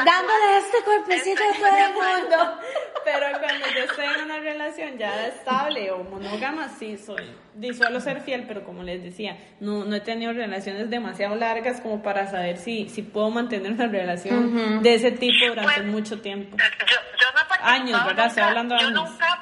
dándole 0.04 0.58
este 0.58 0.78
cuerpecito 0.84 1.42
a 1.42 1.52
todo 1.58 1.76
el 1.76 1.92
mundo. 1.94 2.60
Pero 3.04 3.26
cuando 3.40 3.66
yo 3.74 3.82
estoy 3.84 4.04
en 4.06 4.22
una 4.22 4.38
relación 4.38 4.96
ya 4.96 5.26
estable 5.26 5.90
o 5.90 6.04
monógama, 6.04 6.68
sí 6.68 6.96
soy. 6.96 7.36
Y 7.60 7.74
suelo 7.74 8.00
ser 8.00 8.20
fiel, 8.20 8.44
pero 8.46 8.62
como 8.64 8.82
les 8.84 9.02
decía, 9.02 9.36
no, 9.60 9.84
no 9.84 9.96
he 9.96 10.00
tenido 10.00 10.32
relaciones 10.32 10.88
demasiado 10.88 11.34
largas 11.34 11.80
como 11.80 12.02
para 12.02 12.30
saber 12.30 12.58
si, 12.58 12.88
si 12.88 13.02
puedo 13.02 13.30
mantener 13.30 13.72
una 13.72 13.88
relación 13.88 14.82
de 14.82 14.94
ese 14.94 15.10
tipo 15.12 15.46
durante 15.48 15.82
mucho 15.82 16.20
tiempo. 16.20 16.56
Yo, 16.56 16.64
yo 16.86 17.26
no 17.34 17.66
años, 17.66 18.04
¿verdad? 18.06 18.26
Estoy 18.26 18.42
hablando 18.44 18.74
de 18.76 18.84
años. 18.84 19.10
Nunca, 19.10 19.40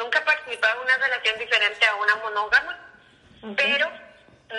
nunca 0.00 0.18
he 0.18 0.22
participado 0.22 0.74
en 0.76 0.84
una 0.84 0.96
relación 1.06 1.38
diferente 1.38 1.86
a 1.86 1.94
una 1.96 2.16
monógama, 2.22 2.78
pero 3.56 3.90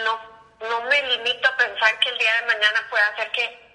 no 0.03 0.36
no 0.61 0.81
me 0.81 1.01
limito 1.03 1.47
a 1.47 1.57
pensar 1.57 1.99
que 1.99 2.09
el 2.09 2.17
día 2.17 2.33
de 2.41 2.47
mañana 2.47 2.87
pueda 2.89 3.07
hacer 3.07 3.31
que 3.31 3.67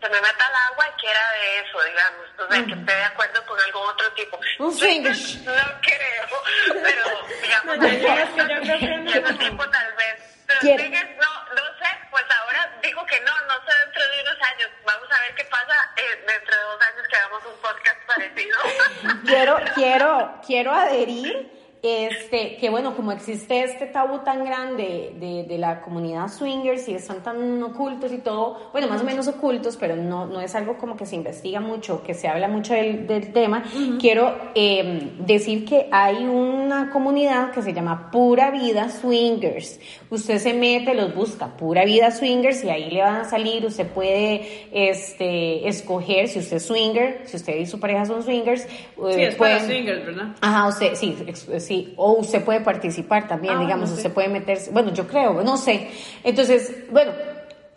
se 0.00 0.08
me 0.08 0.20
meta 0.20 0.46
al 0.46 0.72
agua 0.72 0.88
y 0.88 1.00
quiera 1.00 1.20
de 1.32 1.58
eso, 1.60 1.82
digamos, 1.82 2.26
o 2.38 2.52
sea, 2.52 2.64
que 2.64 2.72
esté 2.72 2.94
de 2.94 3.04
acuerdo 3.04 3.46
con 3.46 3.60
algún 3.60 3.86
otro 3.86 4.12
tipo. 4.12 4.40
Un 4.58 4.78
finish. 4.78 5.42
No, 5.44 5.52
creo, 5.82 6.82
pero 6.82 7.04
digamos, 7.42 7.78
no, 7.78 7.88
yo, 7.88 9.20
no 9.20 9.38
tiempo 9.38 9.68
tal 9.68 9.92
vez. 9.96 10.36
Pero 10.46 10.60
fíjate, 10.60 11.16
no, 11.20 11.54
no 11.54 11.62
sé, 11.78 11.90
pues 12.10 12.24
ahora 12.40 12.78
digo 12.82 13.04
que 13.06 13.20
no, 13.20 13.32
no 13.46 13.54
sé 13.66 13.78
dentro 13.84 14.08
de 14.08 14.22
unos 14.22 14.36
años. 14.48 14.70
Vamos 14.84 15.08
a 15.12 15.20
ver 15.20 15.34
qué 15.34 15.44
pasa 15.44 15.90
eh, 15.96 16.24
dentro 16.26 16.56
de 16.56 16.62
dos 16.62 16.82
años 16.82 17.08
que 17.08 17.16
hagamos 17.16 17.44
un 17.44 17.60
podcast 17.60 18.06
parecido. 18.06 18.58
quiero, 19.26 19.60
quiero, 19.74 20.40
quiero 20.46 20.72
adherir 20.72 21.59
este, 21.82 22.56
que 22.56 22.68
bueno, 22.68 22.94
como 22.94 23.10
existe 23.12 23.64
este 23.64 23.86
tabú 23.86 24.18
tan 24.18 24.44
grande 24.44 25.14
de, 25.18 25.44
de, 25.44 25.58
la 25.58 25.80
comunidad 25.80 26.28
swingers 26.28 26.86
y 26.88 26.94
están 26.94 27.22
tan 27.22 27.62
ocultos 27.62 28.12
y 28.12 28.18
todo, 28.18 28.70
bueno, 28.72 28.86
más 28.88 29.00
o 29.00 29.04
menos 29.04 29.28
ocultos, 29.28 29.78
pero 29.78 29.96
no, 29.96 30.26
no 30.26 30.42
es 30.42 30.54
algo 30.54 30.76
como 30.76 30.96
que 30.96 31.06
se 31.06 31.16
investiga 31.16 31.60
mucho, 31.60 32.02
que 32.02 32.12
se 32.12 32.28
habla 32.28 32.48
mucho 32.48 32.74
del, 32.74 33.06
del 33.06 33.32
tema, 33.32 33.64
quiero 33.98 34.36
eh, 34.54 35.12
decir 35.20 35.64
que 35.64 35.88
hay 35.90 36.26
una 36.26 36.90
comunidad 36.90 37.50
que 37.50 37.62
se 37.62 37.72
llama 37.72 38.10
Pura 38.10 38.50
Vida 38.50 38.90
Swingers. 38.90 39.80
Usted 40.10 40.38
se 40.38 40.52
mete, 40.52 40.94
los 40.94 41.14
busca, 41.14 41.56
Pura 41.56 41.84
Vida 41.84 42.10
Swingers, 42.10 42.62
y 42.62 42.68
ahí 42.68 42.90
le 42.90 43.00
van 43.00 43.16
a 43.16 43.24
salir, 43.24 43.64
usted 43.64 43.86
puede 43.86 44.68
este, 44.72 45.66
escoger 45.66 46.28
si 46.28 46.40
usted 46.40 46.58
es 46.58 46.66
swinger, 46.66 47.22
si 47.24 47.36
usted 47.36 47.56
y 47.56 47.66
su 47.66 47.80
pareja 47.80 48.04
son 48.04 48.22
swingers. 48.22 48.62
Sí, 48.62 49.22
es 49.22 49.34
para 49.36 49.60
swingers, 49.60 50.04
¿verdad? 50.04 50.36
Ajá, 50.40 50.68
usted, 50.68 50.94
sí, 50.94 51.16
sí, 51.70 51.94
o 51.96 52.14
usted 52.14 52.42
puede 52.44 52.60
participar 52.60 53.28
también, 53.28 53.54
Ah, 53.56 53.60
digamos, 53.60 53.90
usted 53.90 54.08
sí. 54.08 54.14
puede 54.16 54.28
meterse, 54.28 54.72
bueno, 54.72 54.92
yo 54.92 55.06
creo, 55.06 55.42
no 55.44 55.56
sé. 55.56 55.88
Entonces, 56.24 56.74
bueno, 56.90 57.12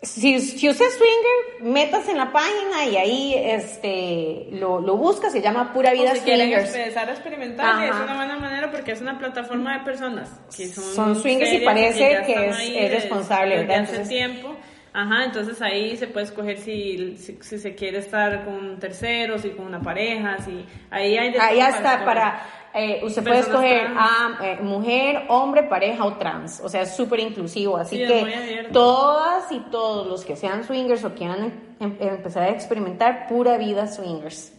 si, 0.02 0.40
si 0.40 0.68
usted 0.68 0.84
es 0.86 0.94
swinger, 0.94 1.72
métase 1.72 2.10
en 2.10 2.18
la 2.18 2.32
página 2.32 2.84
y 2.90 2.96
ahí 2.96 3.34
este, 3.36 4.48
lo, 4.50 4.80
lo 4.80 4.96
busca, 4.96 5.30
se 5.30 5.40
llama 5.40 5.72
Pura 5.72 5.92
Vida 5.92 6.10
o 6.12 6.14
si 6.16 6.20
quieren 6.22 6.48
Swingers. 6.48 6.74
empezar 6.74 7.08
a 7.08 7.12
experimentar, 7.12 7.66
Ajá. 7.66 7.86
es 7.86 7.94
una 8.04 8.14
buena 8.16 8.36
manera 8.36 8.70
porque 8.72 8.90
es 8.92 9.00
una 9.00 9.16
plataforma 9.18 9.78
de 9.78 9.84
personas 9.84 10.28
que 10.56 10.66
son, 10.66 10.84
Son 10.84 11.16
swingers 11.22 11.52
y 11.52 11.58
parece 11.60 11.98
que 12.26 12.32
están 12.32 12.60
es- 12.60 12.76
es 12.76 12.90
responsable, 12.90 13.56
¿verdad? 13.58 13.80
hace 13.82 13.90
Entonces- 13.92 14.08
tiempo. 14.08 14.56
Ajá, 14.96 15.24
entonces 15.24 15.60
ahí 15.60 15.96
se 15.96 16.06
puede 16.06 16.26
escoger 16.26 16.56
si, 16.58 17.16
si, 17.16 17.36
si 17.40 17.58
se 17.58 17.74
quiere 17.74 17.98
estar 17.98 18.44
con 18.44 18.54
un 18.54 18.78
tercero, 18.78 19.38
si 19.40 19.48
con 19.50 19.66
una 19.66 19.80
pareja, 19.80 20.36
si 20.44 20.64
ahí 20.90 21.16
hay 21.18 21.32
de 21.32 21.40
Ahí 21.40 21.58
hasta 21.60 21.78
escoger. 21.94 22.04
para, 22.04 22.42
eh, 22.74 23.00
usted 23.04 23.22
puede 23.22 23.38
escoger 23.38 23.86
a 23.96 24.38
eh, 24.42 24.58
mujer, 24.60 25.24
hombre, 25.28 25.62
pareja 25.62 26.04
o 26.04 26.14
trans. 26.14 26.60
O 26.60 26.68
sea, 26.68 26.82
es 26.82 26.96
súper 26.96 27.20
inclusivo. 27.20 27.76
Así 27.76 27.96
Sí, 27.96 28.04
que 28.06 28.68
todas 28.72 29.50
y 29.52 29.60
todos 29.70 30.06
los 30.06 30.24
que 30.24 30.34
sean 30.36 30.64
swingers 30.64 31.04
o 31.04 31.14
quieran 31.14 31.44
em- 31.44 31.96
em- 32.00 32.08
empezar 32.14 32.42
a 32.44 32.50
experimentar 32.50 33.28
pura 33.28 33.56
vida 33.58 33.86
swingers. 33.86 34.52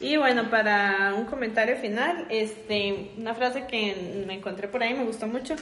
Y 0.00 0.16
bueno, 0.16 0.50
para 0.50 1.14
un 1.16 1.26
comentario 1.26 1.76
final, 1.76 2.26
este, 2.28 3.12
una 3.16 3.34
frase 3.34 3.66
que 3.66 4.24
me 4.26 4.34
encontré 4.34 4.66
por 4.66 4.82
ahí, 4.82 4.94
me 4.94 5.04
gustó 5.04 5.28
mucho. 5.28 5.54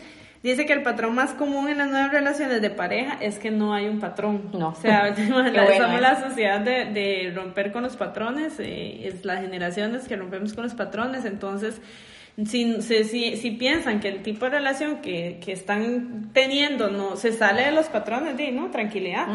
Dice 0.43 0.65
que 0.65 0.73
el 0.73 0.83
patrón 0.83 1.15
más 1.15 1.33
común 1.35 1.69
en 1.69 1.77
las 1.77 1.91
nuevas 1.91 2.11
relaciones 2.13 2.63
de 2.63 2.71
pareja 2.71 3.19
es 3.21 3.39
que 3.39 3.51
no 3.51 3.75
hay 3.75 3.89
un 3.89 4.01
patrón. 4.01 4.51
No. 4.55 4.69
O 4.69 4.75
sea, 4.75 5.15
bueno, 5.31 5.53
somos 5.77 6.01
la 6.01 6.21
sociedad 6.21 6.61
de, 6.61 6.87
de 6.87 7.33
romper 7.35 7.73
con 7.73 7.83
los 7.83 7.97
patrones, 7.97 8.59
eh, 8.59 9.07
es 9.07 9.25
las 9.27 9.43
generaciones 9.43 10.09
que 10.09 10.17
rompemos 10.17 10.55
con 10.55 10.65
los 10.65 10.75
patrones, 10.75 11.27
entonces 11.27 11.83
si, 12.47 12.81
si, 12.83 13.37
si, 13.37 13.51
piensan 13.53 14.01
que 14.01 14.09
el 14.09 14.23
tipo 14.23 14.47
de 14.47 14.53
relación 14.53 15.01
que, 15.03 15.39
que 15.45 15.53
están 15.53 16.31
teniendo 16.33 16.91
no 16.91 17.17
se 17.17 17.33
sale 17.33 17.65
de 17.65 17.73
los 17.73 17.87
patrones, 17.87 18.37
di, 18.37 18.51
¿no? 18.51 18.71
Tranquilidad. 18.71 19.27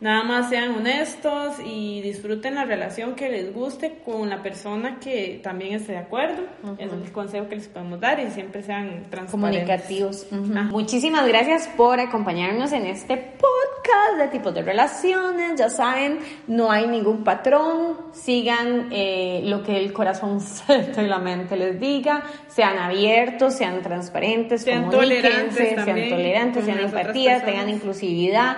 Nada 0.00 0.22
más 0.24 0.50
sean 0.50 0.72
honestos 0.72 1.56
y 1.64 2.00
disfruten 2.02 2.54
la 2.54 2.64
relación 2.64 3.14
que 3.14 3.28
les 3.28 3.52
guste 3.52 3.98
con 4.04 4.28
la 4.28 4.42
persona 4.42 4.98
que 5.00 5.40
también 5.42 5.74
esté 5.74 5.92
de 5.92 5.98
acuerdo. 5.98 6.42
Es 6.78 6.92
el 6.92 7.10
consejo 7.12 7.48
que 7.48 7.56
les 7.56 7.68
podemos 7.68 8.00
dar 8.00 8.20
y 8.20 8.30
siempre 8.30 8.62
sean 8.62 9.06
transparentes. 9.10 9.30
Comunicativos. 9.30 10.26
Ujú. 10.30 10.52
Ajá. 10.52 10.62
Muchísimas 10.64 11.26
gracias 11.26 11.68
por 11.76 11.98
acompañarnos 11.98 12.72
en 12.72 12.86
este 12.86 13.16
podcast 13.16 14.18
de 14.18 14.28
tipos 14.28 14.54
de 14.54 14.62
relaciones. 14.62 15.58
Ya 15.58 15.70
saben, 15.70 16.18
no 16.46 16.70
hay 16.70 16.86
ningún 16.86 17.24
patrón. 17.24 17.96
Sigan 18.12 18.88
eh, 18.90 19.42
lo 19.44 19.62
que 19.62 19.76
el 19.76 19.92
corazón 19.92 20.38
y 20.96 21.00
la 21.02 21.18
mente 21.18 21.56
les 21.56 21.80
diga. 21.80 22.22
Sean 22.54 22.78
abiertos, 22.78 23.54
sean 23.54 23.82
transparentes, 23.82 24.62
Sean 24.62 24.84
comuníquense, 24.84 25.74
tolerantes 25.74 25.84
sean 25.84 26.08
tolerantes, 26.08 26.64
sean 26.64 26.78
empatía, 26.78 27.44
tengan 27.44 27.68
inclusividad, 27.68 28.56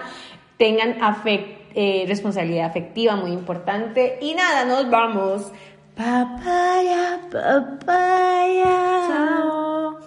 tengan 0.58 0.96
eh, 1.74 2.04
responsabilidad 2.08 2.66
afectiva, 2.66 3.16
muy 3.16 3.32
importante. 3.32 4.18
Y 4.20 4.34
nada, 4.34 4.64
nos 4.64 4.90
vamos. 4.90 5.52
Papaya, 5.94 7.20
papaya. 7.30 8.74
Chao. 9.08 9.98